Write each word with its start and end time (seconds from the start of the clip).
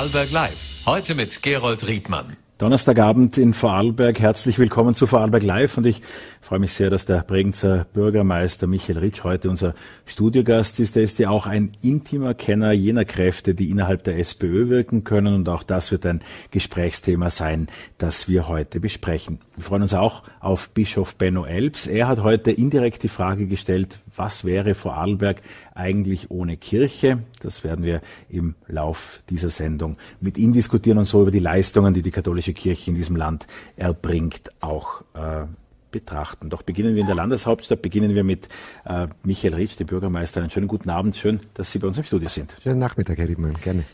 Vorarlberg 0.00 0.30
Live. 0.30 0.86
Heute 0.86 1.14
mit 1.14 1.42
Gerold 1.42 1.86
Riedmann. 1.86 2.38
Donnerstagabend 2.56 3.36
in 3.36 3.52
Vorarlberg. 3.52 4.18
Herzlich 4.18 4.58
willkommen 4.58 4.94
zu 4.94 5.06
Vorarlberg 5.06 5.42
Live 5.42 5.76
und 5.76 5.84
ich 5.84 6.00
freue 6.40 6.58
mich 6.58 6.72
sehr, 6.72 6.88
dass 6.88 7.04
der 7.04 7.18
Bregenzer 7.22 7.84
Bürgermeister 7.92 8.66
Michael 8.66 8.96
Ritsch 8.96 9.24
heute 9.24 9.50
unser 9.50 9.74
Studiogast 10.06 10.80
ist. 10.80 10.96
Er 10.96 11.02
ist 11.02 11.18
ja 11.18 11.28
auch 11.28 11.46
ein 11.46 11.70
intimer 11.82 12.32
Kenner 12.32 12.72
jener 12.72 13.04
Kräfte, 13.04 13.54
die 13.54 13.68
innerhalb 13.68 14.04
der 14.04 14.18
SPÖ 14.18 14.70
wirken 14.70 15.04
können 15.04 15.34
und 15.34 15.50
auch 15.50 15.62
das 15.62 15.92
wird 15.92 16.06
ein 16.06 16.22
Gesprächsthema 16.50 17.28
sein, 17.28 17.68
das 17.98 18.26
wir 18.26 18.48
heute 18.48 18.80
besprechen. 18.80 19.40
Wir 19.54 19.64
freuen 19.64 19.82
uns 19.82 19.92
auch 19.92 20.22
auf 20.40 20.70
Bischof 20.70 21.16
Benno 21.16 21.44
Elbs. 21.44 21.86
Er 21.86 22.08
hat 22.08 22.22
heute 22.22 22.50
indirekt 22.50 23.02
die 23.02 23.08
Frage 23.08 23.46
gestellt, 23.46 23.98
was 24.20 24.44
wäre 24.44 24.74
Vorarlberg 24.74 25.40
eigentlich 25.74 26.30
ohne 26.30 26.58
Kirche? 26.58 27.20
Das 27.40 27.64
werden 27.64 27.86
wir 27.86 28.02
im 28.28 28.54
Lauf 28.68 29.22
dieser 29.30 29.48
Sendung 29.48 29.96
mit 30.20 30.36
ihm 30.36 30.52
diskutieren 30.52 30.98
und 30.98 31.06
so 31.06 31.22
über 31.22 31.30
die 31.30 31.38
Leistungen, 31.38 31.94
die 31.94 32.02
die 32.02 32.10
katholische 32.10 32.52
Kirche 32.52 32.90
in 32.90 32.96
diesem 32.96 33.16
Land 33.16 33.46
erbringt, 33.76 34.52
auch 34.60 35.00
äh, 35.14 35.46
betrachten. 35.90 36.50
Doch 36.50 36.60
beginnen 36.60 36.94
wir 36.94 37.00
in 37.00 37.06
der 37.06 37.16
Landeshauptstadt, 37.16 37.80
beginnen 37.80 38.14
wir 38.14 38.22
mit 38.22 38.48
äh, 38.84 39.06
Michael 39.22 39.54
Ritsch, 39.54 39.80
dem 39.80 39.86
Bürgermeister. 39.86 40.42
Einen 40.42 40.50
schönen 40.50 40.68
guten 40.68 40.90
Abend, 40.90 41.16
schön, 41.16 41.40
dass 41.54 41.72
Sie 41.72 41.78
bei 41.78 41.88
uns 41.88 41.96
im 41.96 42.04
Studio 42.04 42.28
sind. 42.28 42.54
Schönen 42.62 42.78
Nachmittag, 42.78 43.16
Herr 43.16 43.28
Riedmann, 43.28 43.54
gerne. 43.62 43.84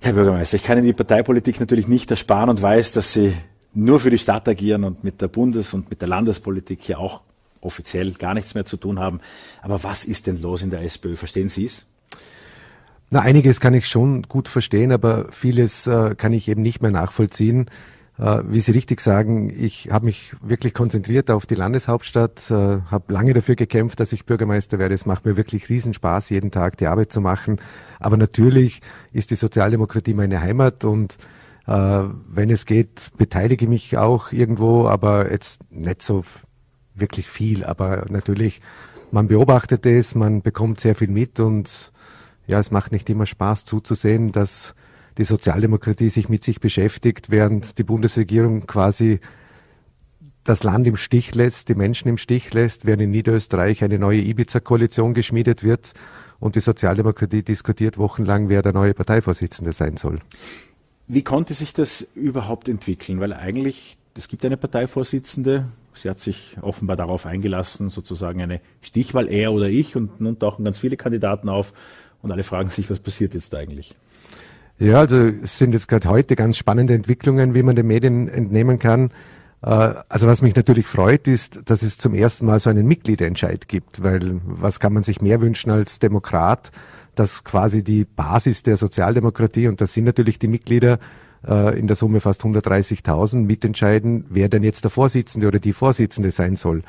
Herr 0.00 0.14
Bürgermeister, 0.14 0.56
ich 0.56 0.64
kann 0.64 0.78
Ihnen 0.78 0.86
die 0.86 0.94
Parteipolitik 0.94 1.60
natürlich 1.60 1.86
nicht 1.86 2.10
ersparen 2.10 2.48
und 2.48 2.62
weiß, 2.62 2.92
dass 2.92 3.12
Sie 3.12 3.34
nur 3.74 4.00
für 4.00 4.08
die 4.08 4.18
Stadt 4.18 4.48
agieren 4.48 4.84
und 4.84 5.04
mit 5.04 5.20
der 5.20 5.28
Bundes- 5.28 5.74
und 5.74 5.90
mit 5.90 6.00
der 6.00 6.08
Landespolitik 6.08 6.80
hier 6.80 6.98
auch 6.98 7.20
offiziell 7.62 8.12
gar 8.12 8.34
nichts 8.34 8.54
mehr 8.54 8.64
zu 8.64 8.76
tun 8.76 8.98
haben. 8.98 9.20
Aber 9.62 9.82
was 9.82 10.04
ist 10.04 10.26
denn 10.26 10.40
los 10.42 10.62
in 10.62 10.70
der 10.70 10.82
SPÖ? 10.82 11.16
Verstehen 11.16 11.48
Sie 11.48 11.64
es? 11.64 11.86
Na, 13.10 13.20
einiges 13.20 13.60
kann 13.60 13.74
ich 13.74 13.88
schon 13.88 14.22
gut 14.22 14.48
verstehen, 14.48 14.90
aber 14.90 15.26
vieles 15.32 15.86
äh, 15.86 16.14
kann 16.14 16.32
ich 16.32 16.48
eben 16.48 16.62
nicht 16.62 16.80
mehr 16.80 16.90
nachvollziehen. 16.90 17.66
Äh, 18.18 18.42
wie 18.46 18.60
Sie 18.60 18.72
richtig 18.72 19.00
sagen, 19.00 19.50
ich 19.50 19.90
habe 19.90 20.06
mich 20.06 20.34
wirklich 20.40 20.74
konzentriert 20.74 21.30
auf 21.30 21.44
die 21.44 21.54
Landeshauptstadt, 21.54 22.50
äh, 22.50 22.54
habe 22.90 23.12
lange 23.12 23.34
dafür 23.34 23.54
gekämpft, 23.54 24.00
dass 24.00 24.12
ich 24.12 24.26
Bürgermeister 24.26 24.78
werde. 24.78 24.94
Es 24.94 25.06
macht 25.06 25.26
mir 25.26 25.36
wirklich 25.36 25.68
Riesenspaß, 25.68 26.30
jeden 26.30 26.50
Tag 26.50 26.76
die 26.78 26.86
Arbeit 26.86 27.12
zu 27.12 27.20
machen. 27.20 27.60
Aber 28.00 28.16
natürlich 28.16 28.80
ist 29.12 29.30
die 29.30 29.36
Sozialdemokratie 29.36 30.14
meine 30.14 30.40
Heimat 30.40 30.84
und 30.84 31.18
äh, 31.66 31.72
wenn 31.72 32.50
es 32.50 32.66
geht, 32.66 33.10
beteilige 33.16 33.66
mich 33.66 33.96
auch 33.96 34.32
irgendwo, 34.32 34.88
aber 34.88 35.30
jetzt 35.30 35.70
nicht 35.70 36.02
so 36.02 36.22
wirklich 36.94 37.28
viel, 37.28 37.64
aber 37.64 38.06
natürlich, 38.10 38.60
man 39.10 39.28
beobachtet 39.28 39.86
es, 39.86 40.14
man 40.14 40.42
bekommt 40.42 40.80
sehr 40.80 40.94
viel 40.94 41.08
mit 41.08 41.40
und 41.40 41.92
ja, 42.46 42.58
es 42.58 42.70
macht 42.70 42.92
nicht 42.92 43.08
immer 43.08 43.26
Spaß 43.26 43.64
zuzusehen, 43.64 44.32
dass 44.32 44.74
die 45.18 45.24
Sozialdemokratie 45.24 46.08
sich 46.08 46.28
mit 46.28 46.42
sich 46.44 46.60
beschäftigt, 46.60 47.30
während 47.30 47.78
die 47.78 47.84
Bundesregierung 47.84 48.66
quasi 48.66 49.20
das 50.44 50.64
Land 50.64 50.86
im 50.86 50.96
Stich 50.96 51.34
lässt, 51.34 51.68
die 51.68 51.74
Menschen 51.74 52.08
im 52.08 52.18
Stich 52.18 52.52
lässt, 52.52 52.84
während 52.86 53.02
in 53.02 53.10
Niederösterreich 53.10 53.84
eine 53.84 53.98
neue 53.98 54.20
Ibiza-Koalition 54.20 55.14
geschmiedet 55.14 55.62
wird 55.62 55.92
und 56.40 56.56
die 56.56 56.60
Sozialdemokratie 56.60 57.42
diskutiert 57.42 57.98
wochenlang, 57.98 58.48
wer 58.48 58.62
der 58.62 58.72
neue 58.72 58.94
Parteivorsitzende 58.94 59.72
sein 59.72 59.96
soll. 59.96 60.18
Wie 61.06 61.22
konnte 61.22 61.54
sich 61.54 61.72
das 61.72 62.06
überhaupt 62.14 62.68
entwickeln? 62.68 63.20
Weil 63.20 63.32
eigentlich, 63.32 63.98
es 64.14 64.28
gibt 64.28 64.44
eine 64.44 64.56
Parteivorsitzende, 64.56 65.66
Sie 65.94 66.08
hat 66.08 66.20
sich 66.20 66.56
offenbar 66.60 66.96
darauf 66.96 67.26
eingelassen, 67.26 67.90
sozusagen 67.90 68.40
eine 68.42 68.60
Stichwahl, 68.80 69.28
er 69.28 69.52
oder 69.52 69.68
ich, 69.68 69.96
und 69.96 70.20
nun 70.20 70.38
tauchen 70.38 70.64
ganz 70.64 70.78
viele 70.78 70.96
Kandidaten 70.96 71.48
auf 71.48 71.72
und 72.22 72.30
alle 72.30 72.42
fragen 72.42 72.70
sich, 72.70 72.88
was 72.90 73.00
passiert 73.00 73.34
jetzt 73.34 73.54
eigentlich? 73.54 73.96
Ja, 74.78 75.00
also 75.00 75.16
es 75.16 75.58
sind 75.58 75.72
jetzt 75.74 75.88
gerade 75.88 76.08
heute 76.08 76.34
ganz 76.34 76.56
spannende 76.56 76.94
Entwicklungen, 76.94 77.54
wie 77.54 77.62
man 77.62 77.76
den 77.76 77.86
Medien 77.86 78.28
entnehmen 78.28 78.78
kann. 78.78 79.10
Äh, 79.62 79.94
also 80.08 80.26
was 80.26 80.42
mich 80.42 80.56
natürlich 80.56 80.86
freut, 80.86 81.28
ist, 81.28 81.60
dass 81.66 81.82
es 81.82 81.98
zum 81.98 82.14
ersten 82.14 82.46
Mal 82.46 82.58
so 82.58 82.70
einen 82.70 82.86
Mitgliederentscheid 82.86 83.68
gibt, 83.68 84.02
weil 84.02 84.40
was 84.44 84.80
kann 84.80 84.92
man 84.92 85.02
sich 85.02 85.20
mehr 85.20 85.40
wünschen 85.40 85.70
als 85.70 85.98
Demokrat, 85.98 86.72
dass 87.14 87.44
quasi 87.44 87.84
die 87.84 88.04
Basis 88.04 88.62
der 88.62 88.76
Sozialdemokratie, 88.76 89.68
und 89.68 89.80
das 89.80 89.92
sind 89.92 90.04
natürlich 90.04 90.38
die 90.38 90.48
Mitglieder, 90.48 90.98
äh, 91.46 91.78
in 91.78 91.86
der 91.86 91.96
Summe 91.96 92.20
fast 92.20 92.42
130.000 92.42 93.36
mitentscheiden, 93.36 94.24
wer 94.28 94.48
denn 94.48 94.62
jetzt 94.62 94.84
der 94.84 94.90
Vorsitzende 94.90 95.48
oder 95.48 95.58
die 95.58 95.72
Vorsitzende 95.72 96.30
sein 96.30 96.56
soll. 96.56 96.82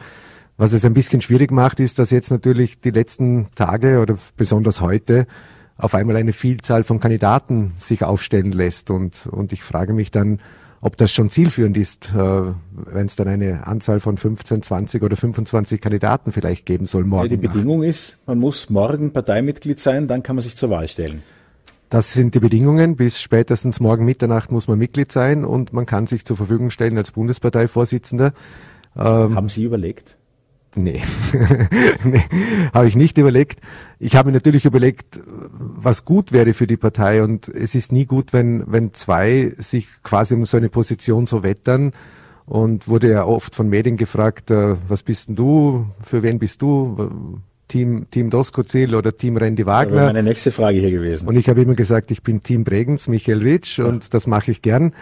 Was 0.58 0.74
es 0.74 0.86
ein 0.86 0.94
bisschen 0.94 1.22
schwierig 1.22 1.52
macht, 1.52 1.80
ist, 1.80 1.98
dass 2.00 2.12
jetzt 2.12 2.30
natürlich 2.30 2.80
die 2.80 2.92
letzten 2.92 3.48
Tage 3.56 4.00
oder 4.00 4.18
besonders 4.38 4.82
heute 4.82 5.26
auf 5.78 5.96
einmal 5.96 6.16
eine 6.16 6.32
Vielzahl 6.32 6.84
von 6.84 7.00
Kandidaten 7.00 7.74
sich 7.78 8.04
aufstellen 8.04 8.52
lässt. 8.52 8.92
Und, 8.92 9.28
und 9.28 9.52
ich 9.52 9.64
frage 9.64 9.94
mich 9.94 10.12
dann, 10.12 10.40
ob 10.84 10.98
das 10.98 11.12
schon 11.12 11.30
zielführend 11.30 11.78
ist, 11.78 12.14
äh, 12.14 12.18
wenn 12.18 13.06
es 13.06 13.16
dann 13.16 13.28
eine 13.30 13.66
Anzahl 13.66 14.00
von 14.00 14.18
15, 14.18 14.62
20 14.62 15.02
oder 15.02 15.16
25 15.16 15.80
Kandidaten 15.80 16.32
vielleicht 16.32 16.66
geben 16.66 16.86
soll 16.86 17.06
morgen. 17.06 17.32
Ja, 17.32 17.38
die 17.38 17.48
Bedingung 17.48 17.84
ist, 17.84 18.18
man 18.26 18.38
muss 18.38 18.70
morgen 18.70 19.12
Parteimitglied 19.12 19.80
sein, 19.80 20.08
dann 20.08 20.24
kann 20.24 20.36
man 20.36 20.44
sich 20.44 20.58
zur 20.58 20.70
Wahl 20.70 20.88
stellen. 20.88 21.24
Das 21.94 22.12
sind 22.12 22.34
die 22.34 22.40
Bedingungen. 22.40 22.96
Bis 22.96 23.22
spätestens 23.22 23.80
morgen 23.80 24.04
Mitternacht 24.04 24.52
muss 24.52 24.68
man 24.68 24.80
Mitglied 24.80 25.12
sein 25.12 25.46
und 25.46 25.74
man 25.74 25.86
kann 25.86 26.08
sich 26.08 26.26
zur 26.26 26.36
Verfügung 26.36 26.72
stellen 26.72 26.98
als 26.98 27.12
Bundesparteivorsitzender. 27.12 28.34
Ähm, 28.96 29.36
Haben 29.36 29.48
Sie 29.48 29.64
überlegt? 29.64 30.18
Nee, 30.74 31.04
nee 32.04 32.24
habe 32.74 32.88
ich 32.88 32.96
nicht 32.96 33.20
überlegt. 33.20 33.60
Ich 34.00 34.16
habe 34.16 34.32
natürlich 34.32 34.66
überlegt, 34.66 35.22
was 35.52 36.04
gut 36.04 36.32
wäre 36.32 36.56
für 36.56 36.66
die 36.66 36.78
Partei 36.78 37.22
und 37.22 37.48
es 37.48 37.76
ist 37.76 37.92
nie 37.92 38.08
gut, 38.08 38.34
wenn, 38.34 38.64
wenn 38.66 38.96
zwei 38.96 39.54
sich 39.60 39.88
quasi 40.02 40.34
um 40.34 40.48
so 40.48 40.58
eine 40.58 40.70
Position 40.70 41.28
so 41.28 41.44
wettern 41.44 41.92
und 42.48 42.88
wurde 42.88 43.12
ja 43.12 43.24
oft 43.24 43.56
von 43.56 43.70
Medien 43.70 43.98
gefragt, 43.98 44.50
äh, 44.50 44.78
was 44.88 45.04
bist 45.04 45.30
denn 45.30 45.36
du, 45.36 45.86
für 46.02 46.24
wen 46.24 46.40
bist 46.40 46.64
du, 46.64 47.40
Team, 47.74 48.06
Team 48.12 48.30
Doskozil 48.30 48.94
oder 48.94 49.16
Team 49.16 49.36
Randy 49.36 49.66
Wagner. 49.66 49.96
Das 49.96 50.02
wäre 50.04 50.14
meine 50.14 50.22
nächste 50.22 50.52
Frage 50.52 50.78
hier 50.78 50.92
gewesen. 50.92 51.28
Und 51.28 51.36
ich 51.38 51.50
habe 51.50 51.60
immer 51.64 51.74
gesagt, 51.74 52.12
ich 52.12 52.22
bin 52.22 52.40
Team 52.40 52.64
Bregenz, 52.64 53.08
Michael 53.08 53.40
Ritsch 53.40 53.80
ja. 53.80 53.86
und 53.86 54.14
das 54.14 54.28
mache 54.28 54.52
ich 54.52 54.62
gern. 54.62 54.94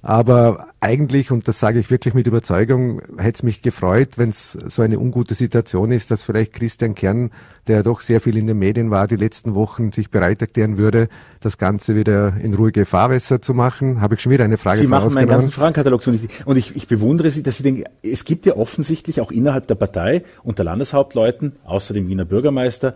Aber 0.00 0.68
eigentlich, 0.78 1.32
und 1.32 1.48
das 1.48 1.58
sage 1.58 1.80
ich 1.80 1.90
wirklich 1.90 2.14
mit 2.14 2.28
Überzeugung, 2.28 3.02
hätte 3.18 3.38
es 3.38 3.42
mich 3.42 3.62
gefreut, 3.62 4.10
wenn 4.16 4.28
es 4.28 4.52
so 4.52 4.82
eine 4.82 5.00
ungute 5.00 5.34
Situation 5.34 5.90
ist, 5.90 6.12
dass 6.12 6.22
vielleicht 6.22 6.52
Christian 6.52 6.94
Kern, 6.94 7.32
der 7.66 7.82
doch 7.82 8.00
sehr 8.00 8.20
viel 8.20 8.36
in 8.36 8.46
den 8.46 8.58
Medien 8.58 8.92
war 8.92 9.08
die 9.08 9.16
letzten 9.16 9.56
Wochen, 9.56 9.90
sich 9.90 10.10
bereit 10.10 10.40
erklären 10.40 10.78
würde, 10.78 11.08
das 11.40 11.58
Ganze 11.58 11.96
wieder 11.96 12.36
in 12.40 12.54
ruhige 12.54 12.86
Fahrwässer 12.86 13.42
zu 13.42 13.54
machen. 13.54 14.00
Habe 14.00 14.14
ich 14.14 14.20
schon 14.20 14.30
wieder 14.30 14.44
eine 14.44 14.56
Frage 14.56 14.78
Sie 14.78 14.86
machen 14.86 15.12
meinen 15.14 15.26
ganzen 15.26 15.50
Fragenkatalog 15.50 16.00
so 16.00 16.12
nicht. 16.12 16.46
Und 16.46 16.56
ich, 16.56 16.76
ich 16.76 16.86
bewundere 16.86 17.32
Sie, 17.32 17.42
dass 17.42 17.56
Sie 17.56 17.64
denken, 17.64 17.82
es 18.00 18.24
gibt 18.24 18.46
ja 18.46 18.56
offensichtlich 18.56 19.20
auch 19.20 19.32
innerhalb 19.32 19.66
der 19.66 19.74
Partei 19.74 20.22
unter 20.44 20.62
Landeshauptleuten, 20.62 21.56
außer 21.64 21.92
dem 21.92 22.08
Wiener 22.08 22.24
Bürgermeister, 22.24 22.94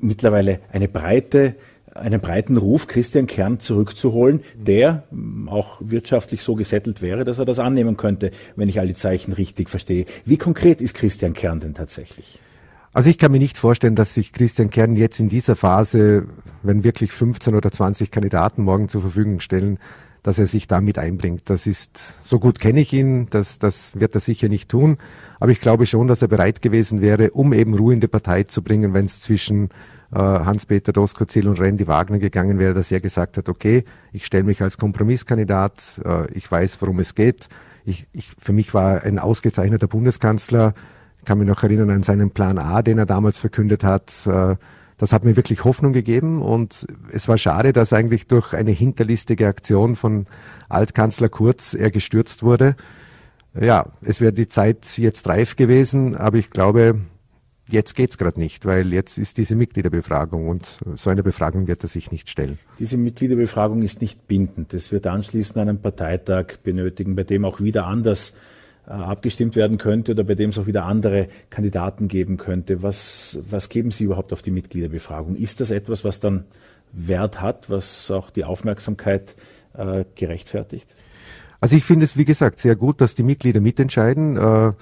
mittlerweile 0.00 0.58
eine 0.72 0.88
breite 0.88 1.54
einen 1.94 2.20
breiten 2.20 2.56
Ruf, 2.56 2.86
Christian 2.86 3.26
Kern 3.26 3.60
zurückzuholen, 3.60 4.40
der 4.54 5.04
auch 5.46 5.78
wirtschaftlich 5.80 6.42
so 6.42 6.54
gesettelt 6.54 7.02
wäre, 7.02 7.24
dass 7.24 7.38
er 7.38 7.44
das 7.44 7.58
annehmen 7.58 7.96
könnte, 7.96 8.30
wenn 8.56 8.68
ich 8.68 8.80
all 8.80 8.86
die 8.86 8.94
Zeichen 8.94 9.32
richtig 9.32 9.70
verstehe. 9.70 10.06
Wie 10.24 10.36
konkret 10.36 10.80
ist 10.80 10.94
Christian 10.94 11.32
Kern 11.32 11.60
denn 11.60 11.74
tatsächlich? 11.74 12.40
Also 12.92 13.10
ich 13.10 13.18
kann 13.18 13.32
mir 13.32 13.38
nicht 13.38 13.58
vorstellen, 13.58 13.96
dass 13.96 14.14
sich 14.14 14.32
Christian 14.32 14.70
Kern 14.70 14.94
jetzt 14.94 15.18
in 15.18 15.28
dieser 15.28 15.56
Phase, 15.56 16.26
wenn 16.62 16.84
wirklich 16.84 17.12
15 17.12 17.54
oder 17.54 17.72
20 17.72 18.10
Kandidaten 18.10 18.62
morgen 18.62 18.88
zur 18.88 19.00
Verfügung 19.00 19.40
stellen, 19.40 19.78
dass 20.22 20.38
er 20.38 20.46
sich 20.46 20.68
damit 20.68 20.96
einbringt. 20.98 21.50
Das 21.50 21.66
ist, 21.66 22.24
so 22.24 22.38
gut 22.38 22.58
kenne 22.58 22.80
ich 22.80 22.92
ihn, 22.92 23.26
das, 23.30 23.58
das 23.58 23.98
wird 23.98 24.14
er 24.14 24.20
sicher 24.20 24.48
nicht 24.48 24.70
tun. 24.70 24.96
Aber 25.38 25.52
ich 25.52 25.60
glaube 25.60 25.86
schon, 25.86 26.08
dass 26.08 26.22
er 26.22 26.28
bereit 26.28 26.62
gewesen 26.62 27.00
wäre, 27.00 27.32
um 27.32 27.52
eben 27.52 27.74
Ruhe 27.74 27.92
in 27.92 28.00
die 28.00 28.08
Partei 28.08 28.44
zu 28.44 28.62
bringen, 28.62 28.94
wenn 28.94 29.06
es 29.06 29.20
zwischen 29.20 29.68
Hans-Peter 30.18 30.92
Doskozil 30.92 31.48
und 31.48 31.60
Randy 31.60 31.86
Wagner 31.86 32.18
gegangen 32.18 32.58
wäre, 32.58 32.74
dass 32.74 32.90
er 32.90 33.00
gesagt 33.00 33.36
hat, 33.36 33.48
okay, 33.48 33.84
ich 34.12 34.26
stelle 34.26 34.44
mich 34.44 34.62
als 34.62 34.78
Kompromisskandidat, 34.78 36.00
äh, 36.04 36.30
ich 36.32 36.50
weiß, 36.50 36.80
worum 36.80 37.00
es 37.00 37.14
geht. 37.14 37.48
Ich, 37.84 38.06
ich, 38.12 38.30
für 38.38 38.52
mich 38.52 38.72
war 38.74 39.02
ein 39.02 39.18
ausgezeichneter 39.18 39.88
Bundeskanzler, 39.88 40.74
ich 41.18 41.24
kann 41.24 41.38
mich 41.38 41.48
noch 41.48 41.62
erinnern 41.62 41.90
an 41.90 42.02
seinen 42.02 42.30
Plan 42.30 42.58
A, 42.58 42.82
den 42.82 42.98
er 42.98 43.06
damals 43.06 43.38
verkündet 43.38 43.82
hat. 43.84 44.26
Äh, 44.26 44.56
das 44.96 45.12
hat 45.12 45.24
mir 45.24 45.36
wirklich 45.36 45.64
Hoffnung 45.64 45.92
gegeben 45.92 46.40
und 46.40 46.86
es 47.10 47.26
war 47.26 47.36
schade, 47.36 47.72
dass 47.72 47.92
eigentlich 47.92 48.28
durch 48.28 48.54
eine 48.54 48.70
hinterlistige 48.70 49.48
Aktion 49.48 49.96
von 49.96 50.26
Altkanzler 50.68 51.28
Kurz 51.28 51.74
er 51.74 51.90
gestürzt 51.90 52.42
wurde. 52.42 52.76
Ja, 53.60 53.86
es 54.02 54.20
wäre 54.20 54.32
die 54.32 54.48
Zeit 54.48 54.98
jetzt 54.98 55.28
reif 55.28 55.56
gewesen, 55.56 56.16
aber 56.16 56.38
ich 56.38 56.50
glaube, 56.50 57.00
Jetzt 57.68 57.94
geht's 57.94 58.18
gerade 58.18 58.38
nicht, 58.38 58.66
weil 58.66 58.92
jetzt 58.92 59.16
ist 59.16 59.38
diese 59.38 59.56
Mitgliederbefragung 59.56 60.48
und 60.48 60.80
so 60.96 61.08
eine 61.08 61.22
Befragung 61.22 61.66
wird 61.66 61.82
er 61.82 61.88
sich 61.88 62.10
nicht 62.12 62.28
stellen. 62.28 62.58
Diese 62.78 62.98
Mitgliederbefragung 62.98 63.80
ist 63.82 64.02
nicht 64.02 64.28
bindend. 64.28 64.74
Es 64.74 64.92
wird 64.92 65.06
anschließend 65.06 65.56
einen 65.56 65.80
Parteitag 65.80 66.58
benötigen, 66.62 67.16
bei 67.16 67.24
dem 67.24 67.46
auch 67.46 67.60
wieder 67.60 67.86
anders 67.86 68.34
äh, 68.86 68.90
abgestimmt 68.90 69.56
werden 69.56 69.78
könnte 69.78 70.12
oder 70.12 70.24
bei 70.24 70.34
dem 70.34 70.50
es 70.50 70.58
auch 70.58 70.66
wieder 70.66 70.84
andere 70.84 71.28
Kandidaten 71.48 72.06
geben 72.06 72.36
könnte. 72.36 72.82
Was, 72.82 73.38
was 73.48 73.70
geben 73.70 73.90
Sie 73.90 74.04
überhaupt 74.04 74.34
auf 74.34 74.42
die 74.42 74.50
Mitgliederbefragung? 74.50 75.34
Ist 75.34 75.62
das 75.62 75.70
etwas, 75.70 76.04
was 76.04 76.20
dann 76.20 76.44
Wert 76.92 77.40
hat, 77.40 77.70
was 77.70 78.10
auch 78.10 78.28
die 78.28 78.44
Aufmerksamkeit 78.44 79.36
äh, 79.72 80.04
gerechtfertigt? 80.14 80.94
Also 81.60 81.76
ich 81.76 81.84
finde 81.84 82.04
es, 82.04 82.18
wie 82.18 82.26
gesagt, 82.26 82.60
sehr 82.60 82.76
gut, 82.76 83.00
dass 83.00 83.14
die 83.14 83.22
Mitglieder 83.22 83.62
mitentscheiden. 83.62 84.36
Äh, 84.36 84.72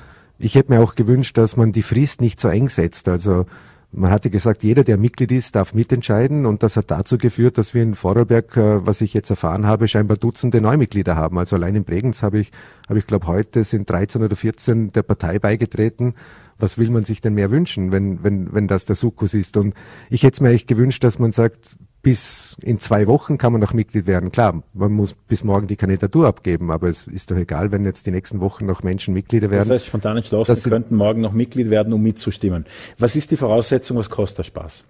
ich 0.42 0.56
hätte 0.56 0.72
mir 0.72 0.80
auch 0.80 0.94
gewünscht, 0.94 1.38
dass 1.38 1.56
man 1.56 1.72
die 1.72 1.82
Frist 1.82 2.20
nicht 2.20 2.40
so 2.40 2.48
eng 2.48 2.68
setzt. 2.68 3.08
Also 3.08 3.46
man 3.92 4.10
hatte 4.10 4.30
gesagt, 4.30 4.62
jeder, 4.62 4.84
der 4.84 4.96
Mitglied 4.96 5.30
ist, 5.30 5.54
darf 5.54 5.74
mitentscheiden 5.74 6.46
und 6.46 6.62
das 6.62 6.76
hat 6.76 6.90
dazu 6.90 7.18
geführt, 7.18 7.58
dass 7.58 7.74
wir 7.74 7.82
in 7.82 7.94
Vorarlberg, 7.94 8.56
äh, 8.56 8.86
was 8.86 9.02
ich 9.02 9.14
jetzt 9.14 9.30
erfahren 9.30 9.66
habe, 9.66 9.86
scheinbar 9.86 10.16
Dutzende 10.16 10.60
Neumitglieder 10.60 11.14
haben. 11.14 11.38
Also 11.38 11.56
allein 11.56 11.76
in 11.76 11.84
Bregenz 11.84 12.22
habe 12.22 12.40
ich, 12.40 12.50
habe 12.88 12.98
ich 12.98 13.06
glaube 13.06 13.26
heute 13.26 13.64
sind 13.64 13.88
13 13.88 14.22
oder 14.22 14.34
14 14.34 14.92
der 14.92 15.02
Partei 15.02 15.38
beigetreten. 15.38 16.14
Was 16.58 16.78
will 16.78 16.90
man 16.90 17.04
sich 17.04 17.20
denn 17.20 17.34
mehr 17.34 17.50
wünschen, 17.50 17.92
wenn, 17.92 18.22
wenn, 18.24 18.52
wenn 18.52 18.66
das 18.66 18.84
der 18.84 18.96
Sukkus 18.96 19.34
ist? 19.34 19.56
Und 19.56 19.74
ich 20.10 20.22
hätte 20.22 20.36
es 20.36 20.40
mir 20.40 20.48
eigentlich 20.48 20.66
gewünscht, 20.66 21.04
dass 21.04 21.18
man 21.18 21.32
sagt, 21.32 21.76
bis 22.02 22.56
in 22.62 22.80
zwei 22.80 23.06
Wochen 23.06 23.38
kann 23.38 23.52
man 23.52 23.60
noch 23.60 23.72
Mitglied 23.72 24.06
werden. 24.06 24.32
Klar, 24.32 24.62
man 24.74 24.92
muss 24.92 25.14
bis 25.14 25.44
morgen 25.44 25.68
die 25.68 25.76
Kandidatur 25.76 26.26
abgeben, 26.26 26.70
aber 26.72 26.88
es 26.88 27.06
ist 27.06 27.30
doch 27.30 27.36
egal, 27.36 27.70
wenn 27.70 27.84
jetzt 27.84 28.06
die 28.06 28.10
nächsten 28.10 28.40
Wochen 28.40 28.66
noch 28.66 28.82
Menschen 28.82 29.14
Mitglieder 29.14 29.50
werden. 29.50 29.68
Das 29.68 29.82
heißt, 29.82 29.86
spontan 29.86 30.16
entschlossen, 30.16 30.56
Sie 30.56 30.68
könnten 30.68 30.96
morgen 30.96 31.20
noch 31.20 31.32
Mitglied 31.32 31.70
werden, 31.70 31.92
um 31.92 32.02
mitzustimmen. 32.02 32.66
Was 32.98 33.14
ist 33.14 33.30
die 33.30 33.36
Voraussetzung, 33.36 33.96
was 33.96 34.10
kostet 34.10 34.38
der 34.38 34.44
Spaß? 34.44 34.84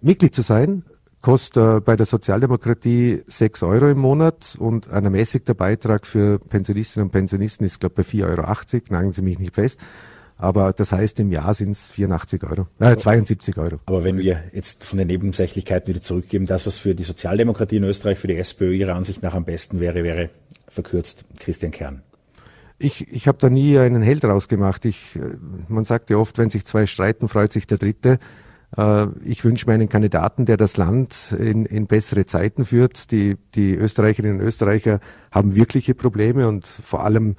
Mitglied 0.00 0.34
zu 0.34 0.42
sein, 0.42 0.82
kostet 1.20 1.62
äh, 1.62 1.80
bei 1.80 1.94
der 1.94 2.06
Sozialdemokratie 2.06 3.22
sechs 3.26 3.62
Euro 3.62 3.88
im 3.88 3.98
Monat 3.98 4.56
und 4.58 4.90
ein 4.90 5.04
ermäßigter 5.04 5.54
Beitrag 5.54 6.06
für 6.06 6.38
Pensionistinnen 6.38 7.08
und 7.08 7.12
Pensionisten 7.12 7.64
ist, 7.64 7.78
glaube 7.78 8.02
ich, 8.02 8.08
bei 8.08 8.24
4,80 8.24 8.74
Euro. 8.74 8.84
Nageln 8.88 9.12
Sie 9.12 9.22
mich 9.22 9.38
nicht 9.38 9.54
fest. 9.54 9.80
Aber 10.40 10.72
das 10.72 10.90
heißt, 10.90 11.20
im 11.20 11.30
Jahr 11.30 11.52
sind 11.52 11.72
es 11.72 11.90
84 11.90 12.42
Euro, 12.44 12.66
äh, 12.78 12.96
72 12.96 13.58
Euro. 13.58 13.78
Aber 13.84 14.04
wenn 14.04 14.16
wir 14.16 14.42
jetzt 14.54 14.84
von 14.84 14.96
den 14.96 15.08
Nebensächlichkeiten 15.08 15.88
wieder 15.88 16.00
zurückgeben, 16.00 16.46
das, 16.46 16.64
was 16.64 16.78
für 16.78 16.94
die 16.94 17.02
Sozialdemokratie 17.02 17.76
in 17.76 17.84
Österreich, 17.84 18.18
für 18.18 18.26
die 18.26 18.36
SPÖ 18.36 18.72
ihrer 18.72 18.94
Ansicht 18.94 19.22
nach 19.22 19.34
am 19.34 19.44
besten 19.44 19.80
wäre, 19.80 20.02
wäre 20.02 20.30
verkürzt 20.66 21.26
Christian 21.38 21.72
Kern. 21.72 22.00
Ich, 22.78 23.12
ich 23.12 23.28
habe 23.28 23.36
da 23.38 23.50
nie 23.50 23.76
einen 23.78 24.00
Held 24.00 24.24
rausgemacht. 24.24 24.86
Ich, 24.86 25.14
äh, 25.16 25.20
man 25.68 25.84
sagt 25.84 26.08
ja 26.08 26.16
oft, 26.16 26.38
wenn 26.38 26.48
sich 26.48 26.64
zwei 26.64 26.86
streiten, 26.86 27.28
freut 27.28 27.52
sich 27.52 27.66
der 27.66 27.76
Dritte. 27.76 28.18
Äh, 28.78 29.08
ich 29.22 29.44
wünsche 29.44 29.66
mir 29.66 29.74
einen 29.74 29.90
Kandidaten, 29.90 30.46
der 30.46 30.56
das 30.56 30.78
Land 30.78 31.36
in, 31.38 31.66
in 31.66 31.86
bessere 31.86 32.24
Zeiten 32.24 32.64
führt. 32.64 33.10
Die, 33.10 33.36
die 33.54 33.74
Österreicherinnen 33.74 34.40
und 34.40 34.46
Österreicher 34.46 35.00
haben 35.30 35.54
wirkliche 35.54 35.94
Probleme 35.94 36.48
und 36.48 36.66
vor 36.66 37.04
allem 37.04 37.36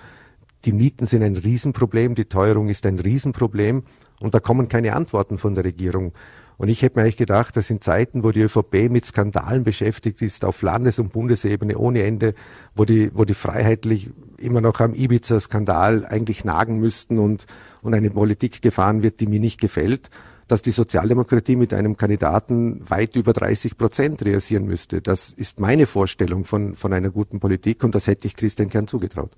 die 0.66 0.74
Mieten 0.74 1.08
sind 1.08 1.24
ein 1.24 1.36
Riesenproblem, 1.36 2.16
die 2.16 2.26
Teuerung 2.26 2.70
ist 2.70 2.86
ein 2.86 3.00
Riesenproblem 3.00 3.84
und 4.20 4.34
da 4.34 4.40
kommen 4.40 4.68
keine 4.68 4.96
Antworten 4.96 5.38
von 5.38 5.56
der 5.56 5.64
Regierung. 5.64 6.14
Und 6.58 6.70
ich 6.70 6.84
hätte 6.84 7.00
mir 7.00 7.04
eigentlich 7.04 7.18
gedacht, 7.18 7.58
dass 7.58 7.72
in 7.72 7.82
Zeiten, 7.82 8.24
wo 8.24 8.30
die 8.30 8.42
ÖVP 8.42 8.92
mit 8.92 9.04
Skandalen 9.04 9.64
beschäftigt 9.64 10.22
ist, 10.22 10.46
auf 10.46 10.62
Landes- 10.62 11.00
und 11.00 11.12
Bundesebene 11.12 11.76
ohne 11.76 12.04
Ende, 12.04 12.36
wo 12.76 12.86
die, 12.86 13.10
wo 13.16 13.26
die 13.26 13.34
freiheitlich 13.34 14.12
immer 14.38 14.62
noch 14.62 14.80
am 14.80 14.94
Ibiza-Skandal 14.94 16.06
eigentlich 16.06 16.46
nagen 16.46 16.80
müssten 16.80 17.18
und, 17.18 17.48
und 17.82 17.96
eine 17.96 18.12
Politik 18.12 18.62
gefahren 18.62 19.02
wird, 19.02 19.22
die 19.22 19.26
mir 19.26 19.40
nicht 19.40 19.60
gefällt, 19.60 20.12
dass 20.48 20.62
die 20.62 20.72
Sozialdemokratie 20.72 21.56
mit 21.56 21.74
einem 21.74 21.98
Kandidaten 21.98 22.88
weit 22.88 23.16
über 23.16 23.34
30 23.34 23.76
Prozent 23.76 24.24
realisieren 24.24 24.66
müsste. 24.66 25.02
Das 25.02 25.34
ist 25.34 25.60
meine 25.60 25.88
Vorstellung 25.88 26.46
von, 26.46 26.76
von 26.76 26.94
einer 26.94 27.10
guten 27.10 27.40
Politik 27.40 27.84
und 27.84 27.96
das 27.96 28.06
hätte 28.06 28.28
ich 28.28 28.36
Christian 28.36 28.70
Kern 28.70 28.86
zugetraut. 28.86 29.32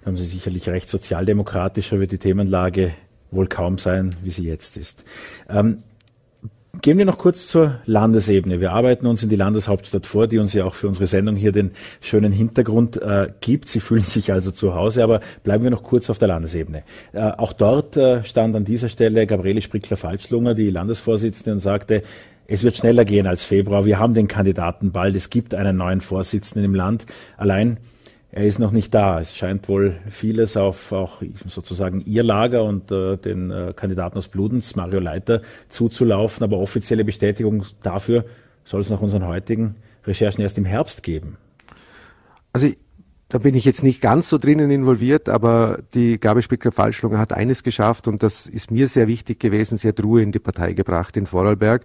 Da 0.00 0.06
haben 0.06 0.16
Sie 0.16 0.24
sicherlich 0.24 0.68
recht, 0.68 0.88
sozialdemokratischer 0.88 2.00
wird 2.00 2.12
die 2.12 2.18
Themenlage 2.18 2.92
wohl 3.30 3.46
kaum 3.46 3.78
sein, 3.78 4.14
wie 4.22 4.30
sie 4.30 4.44
jetzt 4.44 4.76
ist. 4.76 5.04
Ähm, 5.48 5.82
Gehen 6.82 6.98
wir 6.98 7.04
noch 7.04 7.18
kurz 7.18 7.48
zur 7.48 7.80
Landesebene. 7.84 8.60
Wir 8.60 8.70
arbeiten 8.70 9.06
uns 9.06 9.24
in 9.24 9.28
die 9.28 9.36
Landeshauptstadt 9.36 10.06
vor, 10.06 10.28
die 10.28 10.38
uns 10.38 10.54
ja 10.54 10.64
auch 10.64 10.74
für 10.74 10.86
unsere 10.86 11.08
Sendung 11.08 11.34
hier 11.34 11.50
den 11.50 11.72
schönen 12.00 12.32
Hintergrund 12.32 12.96
äh, 13.02 13.32
gibt. 13.40 13.68
Sie 13.68 13.80
fühlen 13.80 14.04
sich 14.04 14.32
also 14.32 14.52
zu 14.52 14.74
Hause, 14.74 15.02
aber 15.02 15.20
bleiben 15.42 15.64
wir 15.64 15.70
noch 15.70 15.82
kurz 15.82 16.08
auf 16.10 16.18
der 16.18 16.28
Landesebene. 16.28 16.84
Äh, 17.12 17.22
auch 17.22 17.52
dort 17.52 17.96
äh, 17.96 18.22
stand 18.22 18.54
an 18.54 18.64
dieser 18.64 18.88
Stelle 18.88 19.26
Gabriele 19.26 19.60
Sprickler-Falschlunger, 19.60 20.54
die 20.54 20.70
Landesvorsitzende, 20.70 21.52
und 21.52 21.58
sagte, 21.58 22.02
es 22.46 22.62
wird 22.62 22.76
schneller 22.76 23.04
gehen 23.04 23.26
als 23.26 23.44
Februar. 23.44 23.84
Wir 23.84 23.98
haben 23.98 24.14
den 24.14 24.28
Kandidaten 24.28 24.92
bald. 24.92 25.16
Es 25.16 25.28
gibt 25.28 25.56
einen 25.56 25.76
neuen 25.76 26.00
Vorsitzenden 26.00 26.64
im 26.64 26.74
Land. 26.74 27.04
Allein 27.36 27.78
er 28.32 28.46
ist 28.46 28.58
noch 28.58 28.70
nicht 28.70 28.94
da. 28.94 29.20
Es 29.20 29.34
scheint 29.36 29.68
wohl 29.68 29.96
vieles 30.08 30.56
auf 30.56 30.92
auch 30.92 31.22
sozusagen 31.46 32.00
ihr 32.02 32.22
Lager 32.22 32.64
und 32.64 32.92
äh, 32.92 33.16
den 33.16 33.50
äh, 33.50 33.72
Kandidaten 33.74 34.18
aus 34.18 34.28
Bludenz, 34.28 34.76
Mario 34.76 35.00
Leiter, 35.00 35.42
zuzulaufen, 35.68 36.44
aber 36.44 36.58
offizielle 36.58 37.04
Bestätigung 37.04 37.64
dafür 37.82 38.24
soll 38.64 38.82
es 38.82 38.90
nach 38.90 39.00
unseren 39.00 39.26
heutigen 39.26 39.76
Recherchen 40.06 40.42
erst 40.42 40.58
im 40.58 40.64
Herbst 40.64 41.02
geben. 41.02 41.36
Also 42.52 42.68
da 43.28 43.38
bin 43.38 43.54
ich 43.54 43.64
jetzt 43.64 43.82
nicht 43.82 44.00
ganz 44.00 44.28
so 44.28 44.38
drinnen 44.38 44.70
involviert, 44.70 45.28
aber 45.28 45.80
die 45.94 46.18
Gabi 46.18 46.42
Spicker-Falschlunger 46.42 47.18
hat 47.18 47.32
eines 47.32 47.62
geschafft 47.62 48.08
und 48.08 48.22
das 48.22 48.46
ist 48.46 48.70
mir 48.70 48.88
sehr 48.88 49.06
wichtig 49.06 49.38
gewesen. 49.38 49.76
Sie 49.76 49.88
hat 49.88 50.02
Ruhe 50.02 50.22
in 50.22 50.32
die 50.32 50.40
Partei 50.40 50.72
gebracht 50.72 51.16
in 51.16 51.26
Vorarlberg. 51.26 51.84